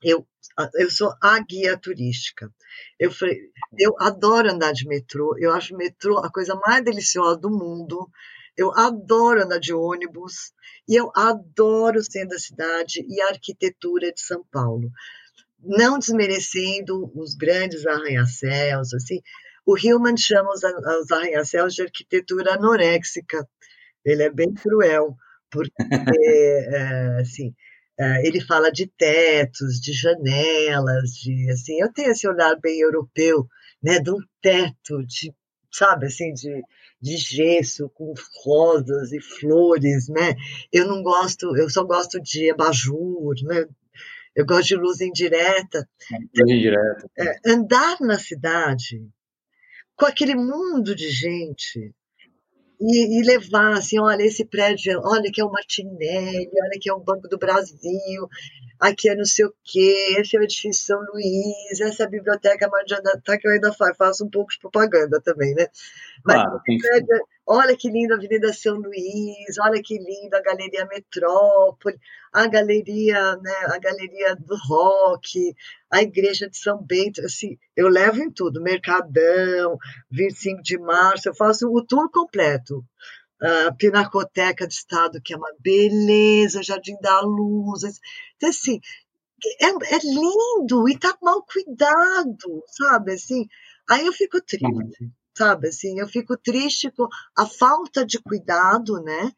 eu, 0.02 0.26
eu 0.74 0.90
sou 0.90 1.12
a 1.22 1.38
guia 1.40 1.76
turística. 1.76 2.52
Eu, 2.98 3.10
eu 3.78 3.94
adoro 3.98 4.50
andar 4.50 4.72
de 4.72 4.86
metrô, 4.86 5.36
eu 5.38 5.52
acho 5.52 5.74
o 5.74 5.78
metrô 5.78 6.18
a 6.18 6.30
coisa 6.30 6.54
mais 6.54 6.84
deliciosa 6.84 7.38
do 7.38 7.50
mundo. 7.50 8.08
Eu 8.56 8.72
adoro 8.72 9.42
andar 9.42 9.58
de 9.58 9.72
ônibus 9.72 10.52
e 10.88 10.94
eu 10.94 11.10
adoro 11.14 12.02
centro 12.02 12.30
da 12.30 12.38
cidade 12.38 13.04
e 13.08 13.20
a 13.20 13.28
arquitetura 13.28 14.12
de 14.12 14.20
São 14.20 14.44
Paulo. 14.50 14.90
Não 15.62 15.98
desmerecendo 15.98 17.10
os 17.14 17.34
grandes 17.34 17.86
arranha-céus, 17.86 18.94
assim. 18.94 19.20
O 19.66 19.76
Hillman 19.76 20.16
chama 20.16 20.50
os, 20.50 20.62
os 20.62 21.10
arranha-céus 21.10 21.74
de 21.74 21.82
arquitetura 21.82 22.54
anoréxica. 22.54 23.48
Ele 24.04 24.22
é 24.22 24.30
bem 24.30 24.52
cruel, 24.54 25.16
porque, 25.50 25.72
é, 26.24 27.20
assim, 27.20 27.54
Uh, 28.00 28.16
ele 28.24 28.40
fala 28.40 28.72
de 28.72 28.86
tetos, 28.86 29.78
de 29.78 29.92
janelas, 29.92 31.10
de 31.10 31.50
assim, 31.50 31.78
eu 31.82 31.92
tenho 31.92 32.12
esse 32.12 32.26
olhar 32.26 32.58
bem 32.58 32.80
europeu, 32.80 33.46
né, 33.82 33.98
de 33.98 34.10
um 34.10 34.16
teto, 34.40 35.04
de, 35.04 35.34
sabe, 35.70 36.06
assim, 36.06 36.32
de, 36.32 36.62
de 36.98 37.16
gesso 37.18 37.90
com 37.90 38.14
rosas 38.42 39.12
e 39.12 39.20
flores, 39.20 40.08
né? 40.08 40.34
Eu 40.72 40.86
não 40.86 41.02
gosto, 41.02 41.54
eu 41.58 41.68
só 41.68 41.84
gosto 41.84 42.18
de 42.22 42.50
abajur, 42.50 43.34
né? 43.42 43.66
Eu 44.34 44.46
gosto 44.46 44.68
de 44.68 44.76
luz 44.76 45.02
indireta. 45.02 45.86
Luz 46.34 46.56
indireta. 46.56 47.10
É, 47.18 47.52
andar 47.52 47.98
na 48.00 48.18
cidade 48.18 49.06
com 50.00 50.06
aquele 50.06 50.34
mundo 50.34 50.96
de 50.96 51.10
gente, 51.10 51.94
e, 52.80 53.20
e, 53.20 53.22
levar 53.22 53.74
assim, 53.74 54.00
olha, 54.00 54.22
esse 54.22 54.42
prédio, 54.46 54.98
olha 55.04 55.30
que 55.30 55.42
é 55.42 55.44
o 55.44 55.52
Martinelli, 55.52 56.48
olha 56.62 56.78
que 56.80 56.88
é 56.88 56.94
o 56.94 56.98
Banco 56.98 57.28
do 57.28 57.36
Brasil, 57.36 58.26
aqui 58.80 59.10
é 59.10 59.14
não 59.14 59.26
sei 59.26 59.44
o 59.44 59.54
quê, 59.62 60.16
esse 60.18 60.34
é 60.34 60.40
o 60.40 60.42
edifício 60.42 60.86
São 60.86 60.98
Luís, 61.12 61.78
essa 61.82 62.04
é 62.04 62.06
a 62.06 62.08
biblioteca 62.08 62.70
Mariana 62.70 63.20
tá, 63.22 63.36
que 63.36 63.46
eu 63.46 63.52
ainda 63.52 63.70
faço 63.74 64.24
um 64.24 64.30
pouco 64.30 64.50
de 64.50 64.58
propaganda 64.58 65.20
também, 65.20 65.54
né? 65.54 65.66
Mas 66.24 66.42
claro, 66.42 66.62
prédio, 66.64 67.26
olha 67.50 67.76
que 67.76 67.90
linda 67.90 68.14
a 68.14 68.16
Avenida 68.16 68.52
São 68.52 68.76
Luís, 68.76 69.58
olha 69.60 69.82
que 69.82 69.98
linda 69.98 70.38
a 70.38 70.42
Galeria 70.42 70.86
Metrópole, 70.86 71.98
a 72.32 72.46
galeria, 72.46 73.36
né, 73.38 73.52
a 73.66 73.78
galeria 73.78 74.36
do 74.36 74.56
rock, 74.68 75.52
a 75.90 76.00
igreja 76.00 76.48
de 76.48 76.56
São 76.56 76.80
Bento, 76.80 77.20
assim, 77.22 77.58
eu 77.76 77.88
levo 77.88 78.22
em 78.22 78.30
tudo, 78.30 78.62
Mercadão, 78.62 79.76
25 80.12 80.62
de 80.62 80.78
março, 80.78 81.28
eu 81.28 81.34
faço 81.34 81.68
o 81.68 81.84
tour 81.84 82.08
completo. 82.10 82.84
A 83.42 83.72
Pinacoteca 83.72 84.66
do 84.66 84.70
Estado, 84.70 85.20
que 85.20 85.32
é 85.32 85.36
uma 85.36 85.52
beleza, 85.58 86.62
Jardim 86.62 86.96
da 87.00 87.20
Luz. 87.22 87.82
Então, 88.36 88.50
assim, 88.50 88.78
é, 89.60 89.94
é 89.94 89.98
lindo 90.04 90.88
e 90.88 90.96
tá 90.98 91.16
mal 91.22 91.42
cuidado, 91.42 92.62
sabe? 92.66 93.14
Assim, 93.14 93.48
aí 93.88 94.06
eu 94.06 94.12
fico 94.12 94.40
triste. 94.42 95.10
Sabe? 95.36 95.68
Assim, 95.68 95.98
eu 95.98 96.08
fico 96.08 96.36
triste 96.36 96.90
com 96.90 97.08
a 97.36 97.46
falta 97.46 98.04
de 98.04 98.18
cuidado, 98.18 99.02
né? 99.02 99.32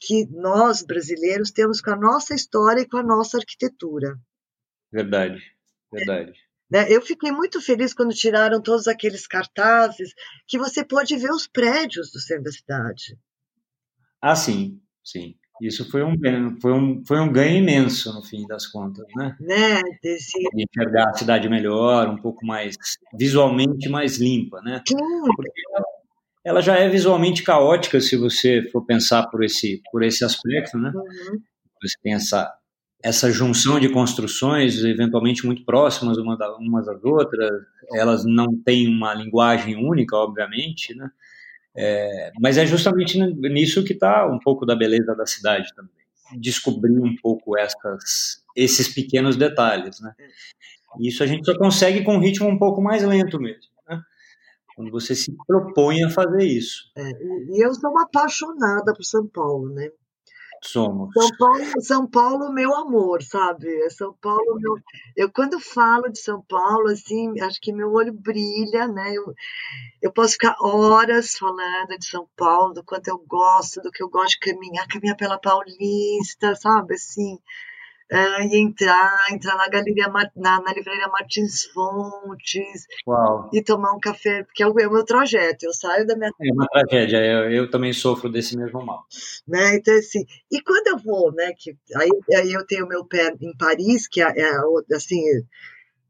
Que 0.00 0.26
nós, 0.30 0.82
brasileiros, 0.82 1.50
temos 1.50 1.80
com 1.80 1.90
a 1.90 1.96
nossa 1.96 2.34
história 2.34 2.80
e 2.80 2.88
com 2.88 2.96
a 2.96 3.02
nossa 3.02 3.38
arquitetura. 3.38 4.18
Verdade, 4.90 5.42
verdade. 5.90 6.32
Né? 6.70 6.90
Eu 6.90 7.02
fiquei 7.02 7.30
muito 7.30 7.60
feliz 7.60 7.92
quando 7.92 8.14
tiraram 8.14 8.60
todos 8.60 8.88
aqueles 8.88 9.26
cartazes 9.26 10.14
que 10.46 10.58
você 10.58 10.84
pode 10.84 11.16
ver 11.16 11.30
os 11.30 11.46
prédios 11.46 12.10
do 12.10 12.18
centro 12.18 12.44
da 12.44 12.52
cidade. 12.52 13.18
Ah, 14.20 14.34
sim, 14.34 14.80
sim. 15.04 15.36
Isso 15.62 15.88
foi 15.88 16.02
um, 16.02 16.16
foi 16.60 16.72
um, 16.72 17.04
foi 17.06 17.20
um 17.20 17.32
ganho 17.32 17.58
imenso, 17.58 18.12
no 18.12 18.20
fim 18.24 18.44
das 18.48 18.66
contas, 18.66 19.06
né? 19.16 19.36
Né? 19.38 19.80
Desse... 20.02 20.36
enxergar 20.56 21.10
a 21.10 21.14
cidade 21.14 21.48
melhor, 21.48 22.08
um 22.08 22.16
pouco 22.16 22.44
mais, 22.44 22.76
visualmente 23.16 23.88
mais 23.88 24.18
limpa, 24.18 24.60
né? 24.60 24.82
Porque 24.84 25.52
ela, 25.70 25.84
ela 26.44 26.60
já 26.60 26.76
é 26.76 26.88
visualmente 26.88 27.44
caótica, 27.44 28.00
se 28.00 28.16
você 28.16 28.68
for 28.72 28.84
pensar 28.84 29.28
por 29.28 29.44
esse, 29.44 29.80
por 29.92 30.02
esse 30.02 30.24
aspecto, 30.24 30.76
né? 30.76 30.90
Uhum. 30.92 31.38
Você 31.80 31.94
tem 32.02 32.14
essa, 32.14 32.52
essa 33.00 33.30
junção 33.30 33.78
de 33.78 33.88
construções, 33.88 34.82
eventualmente 34.82 35.46
muito 35.46 35.64
próximas 35.64 36.18
uma 36.18 36.36
da, 36.36 36.56
umas 36.56 36.86
das 36.86 37.04
outras, 37.04 37.50
elas 37.94 38.24
não 38.24 38.60
têm 38.64 38.88
uma 38.88 39.14
linguagem 39.14 39.76
única, 39.76 40.16
obviamente, 40.16 40.92
né? 40.92 41.08
É, 41.74 42.30
mas 42.40 42.58
é 42.58 42.66
justamente 42.66 43.18
nisso 43.18 43.84
que 43.84 43.94
está 43.94 44.26
um 44.26 44.38
pouco 44.38 44.66
da 44.66 44.76
beleza 44.76 45.14
da 45.14 45.26
cidade 45.26 45.74
também. 45.74 45.90
Descobrir 46.38 46.98
um 46.98 47.14
pouco 47.16 47.58
essas, 47.58 48.42
esses 48.56 48.88
pequenos 48.88 49.36
detalhes, 49.36 50.00
né? 50.00 50.14
Isso 51.00 51.22
a 51.22 51.26
gente 51.26 51.44
só 51.44 51.56
consegue 51.56 52.04
com 52.04 52.16
um 52.16 52.20
ritmo 52.20 52.48
um 52.48 52.58
pouco 52.58 52.82
mais 52.82 53.02
lento 53.02 53.40
mesmo, 53.40 53.72
né? 53.88 54.02
Quando 54.76 54.90
você 54.90 55.14
se 55.14 55.34
propõe 55.46 56.02
a 56.04 56.10
fazer 56.10 56.44
isso. 56.44 56.90
É, 56.96 57.02
e 57.02 57.64
eu 57.64 57.74
sou 57.74 57.90
uma 57.90 58.04
apaixonada 58.04 58.92
por 58.94 59.04
São 59.04 59.26
Paulo, 59.26 59.70
né? 59.70 59.88
Somos. 60.64 61.10
São 61.12 61.36
Paulo, 61.36 61.80
São 61.80 62.06
Paulo, 62.06 62.52
meu 62.52 62.74
amor, 62.74 63.20
sabe? 63.22 63.68
É 63.84 63.90
São 63.90 64.14
Paulo, 64.14 64.60
meu. 64.60 64.76
Eu 65.16 65.30
quando 65.30 65.58
falo 65.58 66.08
de 66.08 66.20
São 66.20 66.40
Paulo, 66.42 66.88
assim, 66.88 67.40
acho 67.40 67.60
que 67.60 67.72
meu 67.72 67.92
olho 67.92 68.12
brilha, 68.12 68.86
né? 68.86 69.12
Eu, 69.12 69.34
eu 70.00 70.12
posso 70.12 70.34
ficar 70.34 70.54
horas 70.60 71.36
falando 71.36 71.98
de 71.98 72.06
São 72.06 72.28
Paulo, 72.36 72.74
do 72.74 72.84
quanto 72.84 73.08
eu 73.08 73.18
gosto, 73.26 73.82
do 73.82 73.90
que 73.90 74.02
eu 74.02 74.08
gosto 74.08 74.38
de 74.38 74.52
caminhar, 74.52 74.86
caminhar 74.86 75.16
pela 75.16 75.38
Paulista, 75.38 76.54
sabe? 76.54 76.94
Assim, 76.94 77.38
uh, 78.12 78.42
e 78.42 78.58
entrar, 78.58 79.26
entrar 79.32 79.56
na 79.56 79.68
galeria 79.68 80.08
na, 80.08 80.60
na 80.60 80.72
livraria 80.72 81.08
Martins 81.08 81.64
Fontes 81.72 82.86
Uau. 83.06 83.50
e 83.52 83.62
tomar 83.62 83.92
um 83.94 84.00
café, 84.00 84.44
porque 84.44 84.62
é 84.62 84.66
o, 84.66 84.78
é 84.78 84.86
o 84.86 84.92
meu 84.92 85.04
trajeto, 85.04 85.64
eu 85.64 85.72
saio 85.72 86.06
da 86.06 86.14
minha. 86.14 86.30
É 86.40 86.52
uma 86.52 86.66
tragédia, 86.66 87.18
eu, 87.24 87.50
eu 87.50 87.70
também 87.70 87.92
sofro 87.92 88.28
desse 88.28 88.56
mesmo 88.56 88.84
mal. 88.84 89.04
Né? 89.48 89.76
Então, 89.76 89.94
assim, 89.94 90.24
e 90.50 90.60
quando 90.60 90.88
eu 90.88 90.98
vou, 90.98 91.32
né, 91.32 91.52
que 91.56 91.74
aí, 91.96 92.10
aí 92.34 92.52
eu 92.52 92.66
tenho 92.66 92.86
meu 92.86 93.04
pé 93.04 93.34
em 93.40 93.56
Paris, 93.56 94.06
que 94.06 94.20
é, 94.20 94.26
é 94.26 94.52
assim, 94.94 95.22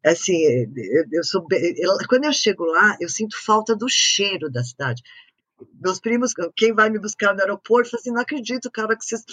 assim, 0.04 0.36
eu 1.12 1.22
sou 1.22 1.46
eu, 1.50 1.92
quando 2.08 2.24
eu 2.24 2.32
chego 2.32 2.64
lá, 2.64 2.96
eu 3.00 3.08
sinto 3.08 3.36
falta 3.44 3.76
do 3.76 3.88
cheiro 3.88 4.50
da 4.50 4.64
cidade 4.64 5.02
meus 5.80 6.00
primos, 6.00 6.32
quem 6.56 6.72
vai 6.72 6.90
me 6.90 6.98
buscar 6.98 7.34
no 7.34 7.40
aeroporto, 7.40 7.90
falou 7.90 8.00
assim, 8.00 8.10
não 8.10 8.22
acredito, 8.22 8.70
cara, 8.70 8.96
que 8.96 9.04
vocês... 9.04 9.24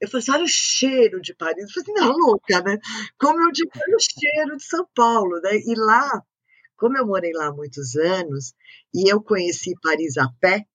Eu 0.00 0.08
falei 0.08 0.22
assim, 0.22 0.32
olha 0.32 0.44
o 0.44 0.48
cheiro 0.48 1.20
de 1.20 1.34
Paris. 1.34 1.64
Eu 1.64 1.70
falei 1.70 1.82
assim, 1.82 1.92
não, 1.92 2.16
louca, 2.16 2.60
né? 2.62 2.78
Como 3.18 3.40
eu 3.40 3.52
digo, 3.52 3.70
olha 3.74 3.96
o 3.96 4.00
cheiro 4.00 4.56
de 4.56 4.64
São 4.64 4.86
Paulo, 4.94 5.40
né? 5.40 5.56
E 5.56 5.74
lá, 5.76 6.22
como 6.76 6.96
eu 6.96 7.06
morei 7.06 7.32
lá 7.32 7.46
há 7.46 7.52
muitos 7.52 7.96
anos, 7.96 8.54
e 8.94 9.12
eu 9.12 9.22
conheci 9.22 9.74
Paris 9.82 10.16
a 10.16 10.28
pé, 10.40 10.66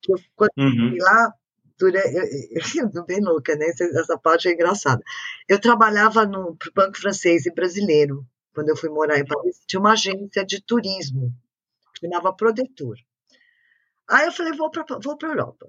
que 0.00 0.12
eu, 0.12 0.18
quando 0.34 0.52
uhum. 0.56 0.94
eu 0.96 1.04
lá, 1.04 1.32
durante, 1.78 2.14
eu, 2.14 2.92
eu, 2.94 3.04
bem 3.06 3.20
louca, 3.20 3.54
né? 3.56 3.66
Essa 3.68 4.18
parte 4.18 4.48
é 4.48 4.52
engraçada. 4.52 5.02
Eu 5.48 5.60
trabalhava 5.60 6.26
no 6.26 6.56
Banco 6.74 6.98
Francês 6.98 7.46
e 7.46 7.52
Brasileiro, 7.52 8.26
quando 8.54 8.70
eu 8.70 8.76
fui 8.76 8.88
morar 8.88 9.18
em 9.18 9.26
Paris, 9.26 9.60
tinha 9.66 9.80
uma 9.80 9.92
agência 9.92 10.44
de 10.44 10.62
turismo, 10.62 11.34
que 11.94 12.06
chamava 12.06 12.32
Prodetor. 12.32 12.96
Aí 14.08 14.26
eu 14.26 14.32
falei, 14.32 14.52
vou 14.52 14.70
para 14.70 14.84
vou 15.02 15.16
a 15.20 15.26
Europa. 15.26 15.66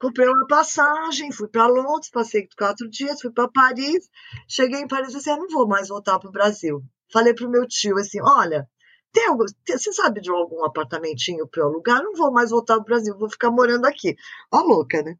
Comprei 0.00 0.28
uma 0.28 0.46
passagem, 0.46 1.32
fui 1.32 1.48
para 1.48 1.66
Londres, 1.66 2.10
passei 2.10 2.48
quatro 2.58 2.88
dias, 2.90 3.20
fui 3.20 3.30
para 3.30 3.48
Paris. 3.48 4.08
Cheguei 4.48 4.80
em 4.80 4.88
Paris 4.88 5.12
e 5.12 5.16
disse, 5.16 5.30
assim, 5.30 5.40
não 5.40 5.48
vou 5.48 5.66
mais 5.66 5.88
voltar 5.88 6.18
para 6.18 6.28
o 6.28 6.32
Brasil. 6.32 6.82
Falei 7.12 7.32
para 7.34 7.46
o 7.46 7.50
meu 7.50 7.66
tio 7.66 7.96
assim, 7.96 8.18
olha, 8.20 8.68
tem 9.12 9.28
algum, 9.28 9.44
tem, 9.64 9.78
você 9.78 9.92
sabe 9.92 10.20
de 10.20 10.30
algum 10.30 10.64
apartamentinho 10.64 11.46
para 11.46 11.62
eu 11.62 11.68
alugar? 11.68 12.02
Não 12.02 12.14
vou 12.14 12.32
mais 12.32 12.50
voltar 12.50 12.74
para 12.74 12.82
o 12.82 12.86
Brasil, 12.86 13.16
vou 13.16 13.30
ficar 13.30 13.50
morando 13.50 13.86
aqui. 13.86 14.16
Ó 14.52 14.60
louca, 14.60 15.02
né? 15.02 15.16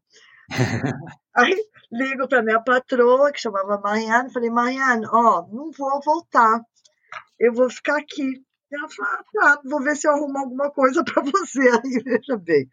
Aí 1.35 1.55
ligo 1.91 2.27
para 2.27 2.43
minha 2.43 2.61
patroa, 2.61 3.31
que 3.31 3.39
chamava 3.39 3.79
Mariana, 3.79 4.29
falei, 4.29 4.49
Mariana, 4.49 5.09
ó, 5.11 5.47
não 5.51 5.71
vou 5.71 6.01
voltar, 6.03 6.61
eu 7.39 7.53
vou 7.53 7.69
ficar 7.69 7.97
aqui. 7.97 8.44
Ela 8.71 8.89
falou, 8.89 9.11
ah, 9.11 9.23
tá, 9.33 9.61
vou 9.63 9.83
ver 9.83 9.95
se 9.95 10.07
eu 10.07 10.11
arrumo 10.11 10.37
alguma 10.37 10.71
coisa 10.71 11.03
para 11.03 11.21
você 11.21 11.59
aí, 11.69 12.03
veja 12.03 12.37
bem. 12.37 12.69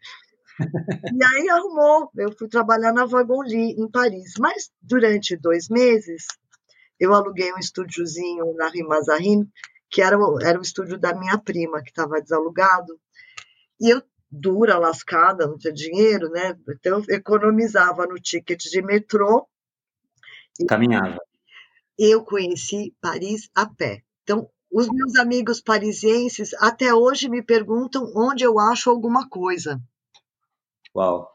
e 0.59 1.23
aí 1.23 1.49
arrumou, 1.49 2.09
eu 2.15 2.31
fui 2.37 2.47
trabalhar 2.47 2.93
na 2.93 3.05
Vagoli, 3.05 3.71
em 3.71 3.89
Paris. 3.89 4.33
Mas 4.39 4.71
durante 4.81 5.37
dois 5.37 5.69
meses, 5.69 6.25
eu 6.99 7.13
aluguei 7.13 7.53
um 7.53 7.57
estúdiozinho 7.57 8.53
na 8.55 8.67
Rue 8.69 8.83
Mazarin, 8.83 9.49
que 9.89 10.01
era, 10.01 10.17
era 10.41 10.59
o 10.59 10.61
estúdio 10.61 10.97
da 10.97 11.13
minha 11.13 11.37
prima, 11.37 11.81
que 11.81 11.89
estava 11.89 12.21
desalugado. 12.21 12.99
E 13.79 13.93
eu, 13.93 14.01
dura, 14.31 14.79
lascada, 14.79 15.45
não 15.45 15.57
tinha 15.57 15.73
dinheiro, 15.73 16.29
né? 16.29 16.57
Então 16.69 17.03
eu 17.07 17.15
economizava 17.15 18.07
no 18.07 18.15
ticket 18.15 18.63
de 18.63 18.81
metrô. 18.81 19.47
Caminhava. 20.67 21.19
Eu 21.97 22.23
conheci 22.23 22.95
Paris 22.99 23.49
a 23.53 23.67
pé. 23.67 24.01
Então, 24.23 24.49
os 24.73 24.89
meus 24.89 25.15
amigos 25.15 25.61
parisienses 25.61 26.51
até 26.55 26.93
hoje 26.93 27.29
me 27.29 27.43
perguntam 27.43 28.11
onde 28.15 28.43
eu 28.43 28.59
acho 28.59 28.89
alguma 28.89 29.29
coisa. 29.29 29.79
Uau! 30.95 31.29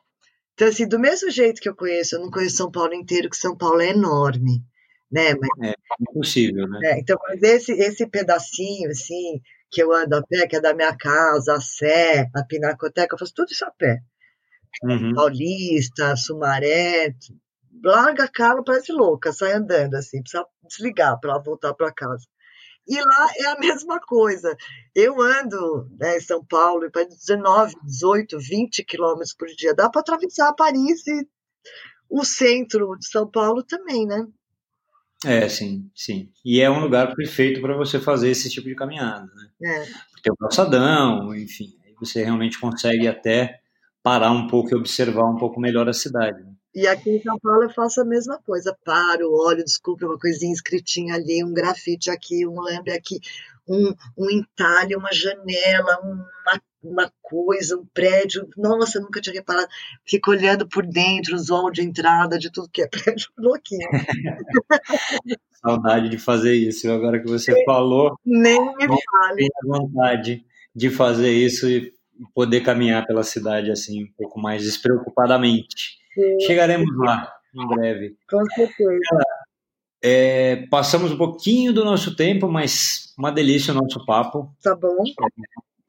Então, 0.55 0.66
assim, 0.66 0.89
do 0.89 0.99
mesmo 0.99 1.30
jeito 1.30 1.61
que 1.61 1.68
eu 1.68 1.76
conheço, 1.76 2.16
eu 2.16 2.20
não 2.20 2.32
conheço 2.32 2.57
São 2.57 2.70
Paulo 2.70 2.93
inteiro, 2.93 3.30
que 3.30 3.36
São 3.36 3.57
Paulo 3.57 3.80
é 3.80 3.91
enorme, 3.91 4.61
né? 5.09 5.34
Mas, 5.34 5.70
é 5.70 5.74
impossível, 6.01 6.66
né? 6.66 6.80
É, 6.82 6.99
então, 6.99 7.16
mas 7.28 7.41
esse, 7.41 7.72
esse 7.72 8.09
pedacinho, 8.09 8.91
assim, 8.91 9.41
que 9.70 9.80
eu 9.80 9.93
ando 9.93 10.16
a 10.16 10.22
pé, 10.22 10.49
que 10.49 10.57
é 10.57 10.61
da 10.61 10.74
minha 10.74 10.97
casa, 10.97 11.55
a 11.55 11.61
Sé, 11.61 12.28
a 12.34 12.43
Pinacoteca, 12.43 13.14
eu 13.14 13.18
faço 13.18 13.32
tudo 13.32 13.53
isso 13.53 13.64
a 13.64 13.70
pé. 13.70 14.01
Uhum. 14.82 15.14
Paulista, 15.14 16.16
Sumaré, 16.16 17.14
larga 17.84 18.24
a 18.24 18.28
cara, 18.28 18.61
parece 18.64 18.91
louca, 18.91 19.32
sai 19.32 19.53
andando, 19.53 19.95
assim, 19.95 20.20
precisa 20.20 20.45
desligar 20.68 21.20
para 21.20 21.39
voltar 21.39 21.72
para 21.74 21.93
casa. 21.93 22.26
E 22.89 23.01
lá 23.01 23.28
é 23.36 23.47
a 23.47 23.59
mesma 23.61 24.01
coisa. 24.01 24.57
Eu 24.95 25.20
ando 25.20 25.89
né, 25.99 26.16
em 26.16 26.20
São 26.20 26.45
Paulo 26.45 26.91
para 26.91 27.05
19, 27.05 27.74
18, 27.84 28.39
20 28.39 28.84
quilômetros 28.84 29.34
por 29.34 29.49
dia. 29.49 29.74
Dá 29.74 29.91
para 29.91 30.01
atravessar 30.01 30.55
Paris 30.55 31.07
e 31.07 31.28
o 32.09 32.24
centro 32.24 32.97
de 32.99 33.07
São 33.07 33.30
Paulo 33.30 33.62
também, 33.62 34.07
né? 34.07 34.26
É, 35.24 35.49
sim, 35.49 35.91
sim. 35.95 36.30
E 36.45 36.61
é 36.61 36.70
um 36.70 36.80
lugar 36.80 37.14
perfeito 37.14 37.61
para 37.61 37.76
você 37.76 38.01
fazer 38.01 38.30
esse 38.30 38.49
tipo 38.49 38.68
de 38.68 38.74
caminhada, 38.74 39.26
né? 39.34 39.49
É. 39.62 39.84
Tem 40.22 40.32
o 40.32 40.36
calçadão, 40.36 41.34
enfim. 41.34 41.76
Aí 41.84 41.93
você 41.99 42.22
realmente 42.22 42.59
consegue 42.59 43.07
até 43.09 43.61
parar 44.03 44.30
um 44.30 44.47
pouco 44.47 44.70
e 44.70 44.76
observar 44.76 45.28
um 45.28 45.36
pouco 45.36 45.61
melhor 45.61 45.89
a 45.89 45.93
cidade. 45.93 46.43
Né? 46.43 46.53
E 46.79 46.87
aqui 46.87 47.11
em 47.11 47.20
São 47.20 47.37
Paulo 47.41 47.64
eu 47.64 47.70
faço 47.70 48.01
a 48.01 48.05
mesma 48.05 48.39
coisa. 48.39 48.72
Paro, 48.85 49.33
olho, 49.33 49.64
desculpe, 49.64 50.05
uma 50.05 50.16
coisinha 50.16 50.53
escritinha 50.53 51.16
ali, 51.16 51.43
um 51.43 51.53
grafite 51.53 52.09
aqui, 52.09 52.47
um 52.47 52.61
lembre 52.61 52.93
aqui, 52.93 53.18
um, 53.68 53.93
um 54.16 54.31
entalhe, 54.31 54.95
uma 54.95 55.12
janela, 55.12 55.99
uma, 56.01 56.62
uma 56.81 57.12
coisa, 57.20 57.76
um 57.76 57.85
prédio. 57.93 58.49
Nossa, 58.57 58.99
eu 58.99 59.03
nunca 59.03 59.20
tinha 59.20 59.35
reparado. 59.35 59.66
Fico 60.07 60.31
olhando 60.31 60.68
por 60.68 60.87
dentro, 60.87 61.35
os 61.35 61.51
halls 61.51 61.72
de 61.72 61.83
entrada 61.83 62.39
de 62.39 62.49
tudo 62.49 62.70
que 62.72 62.83
é 62.83 62.87
prédio, 62.87 63.29
louquinho. 63.37 63.89
Saudade 65.61 66.09
de 66.09 66.16
fazer 66.16 66.55
isso. 66.55 66.89
Agora 66.89 67.18
que 67.18 67.29
você 67.29 67.64
falou, 67.64 68.16
nem 68.24 68.64
me 68.76 68.87
fale. 68.87 69.49
Vontade 69.64 70.45
de 70.72 70.91
fazer 70.91 71.33
isso 71.33 71.68
e 71.68 71.93
poder 72.33 72.61
caminhar 72.61 73.05
pela 73.05 73.24
cidade 73.24 73.68
assim 73.68 74.05
um 74.05 74.12
pouco 74.16 74.41
mais 74.41 74.62
despreocupadamente. 74.62 75.99
Chegaremos 76.47 76.89
lá 76.99 77.33
em 77.55 77.66
breve. 77.66 78.16
Com 78.29 78.45
certeza. 78.47 79.25
É, 80.03 80.66
passamos 80.71 81.12
um 81.12 81.19
pouquinho 81.19 81.73
do 81.73 81.85
nosso 81.85 82.14
tempo, 82.14 82.49
mas 82.49 83.14
uma 83.19 83.33
delícia 83.33 83.75
o 83.75 83.77
nosso 83.77 84.05
papo. 84.07 84.55
Tá 84.62 84.77
bom. 84.77 84.97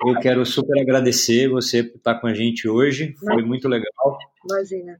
Eu 0.05 0.19
quero 0.19 0.45
super 0.45 0.81
agradecer 0.81 1.49
você 1.49 1.83
por 1.83 1.97
estar 1.97 2.15
com 2.15 2.27
a 2.27 2.33
gente 2.33 2.67
hoje. 2.67 3.13
Foi 3.19 3.43
muito 3.43 3.67
legal. 3.67 4.17
Imagina. 4.49 4.97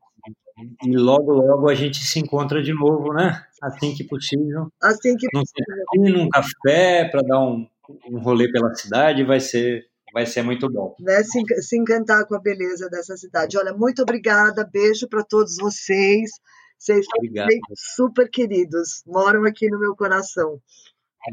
E 0.86 0.96
logo, 0.96 1.32
logo 1.32 1.70
a 1.70 1.74
gente 1.74 2.00
se 2.00 2.20
encontra 2.20 2.62
de 2.62 2.74
novo, 2.74 3.14
né? 3.14 3.42
Assim 3.62 3.96
que 3.96 4.04
possível. 4.04 4.68
Assim 4.84 5.16
que 5.16 5.28
possível. 5.32 5.86
Num 5.96 6.30
café 6.30 7.06
para 7.06 7.22
dar 7.22 7.40
um, 7.40 7.66
um 8.12 8.20
rolê 8.20 8.52
pela 8.52 8.76
cidade 8.76 9.24
vai 9.24 9.40
ser 9.40 9.89
vai 10.14 10.26
ser 10.26 10.44
muito 10.44 10.70
bom. 10.70 10.96
Né? 11.00 11.24
Se, 11.24 11.44
se 11.62 11.78
encantar 11.78 12.26
com 12.26 12.36
a 12.36 12.40
beleza 12.40 12.90
dessa 12.90 13.16
cidade. 13.18 13.58
Olha, 13.58 13.74
muito 13.74 14.02
obrigada, 14.02 14.70
beijo 14.72 15.08
para 15.08 15.24
todos 15.24 15.58
vocês. 15.58 16.32
Vocês 16.78 17.06
são 17.06 17.46
super 17.76 18.30
queridos, 18.30 19.04
moram 19.06 19.44
aqui 19.44 19.70
no 19.70 19.80
meu 19.80 19.96
coração. 19.96 20.62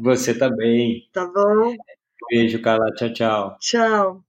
Você 0.01 0.37
também. 0.37 1.07
Tá 1.13 1.25
bom? 1.25 1.73
Beijo, 2.29 2.61
Carla. 2.61 2.91
Tchau, 2.93 3.13
tchau. 3.13 3.57
Tchau. 3.59 4.26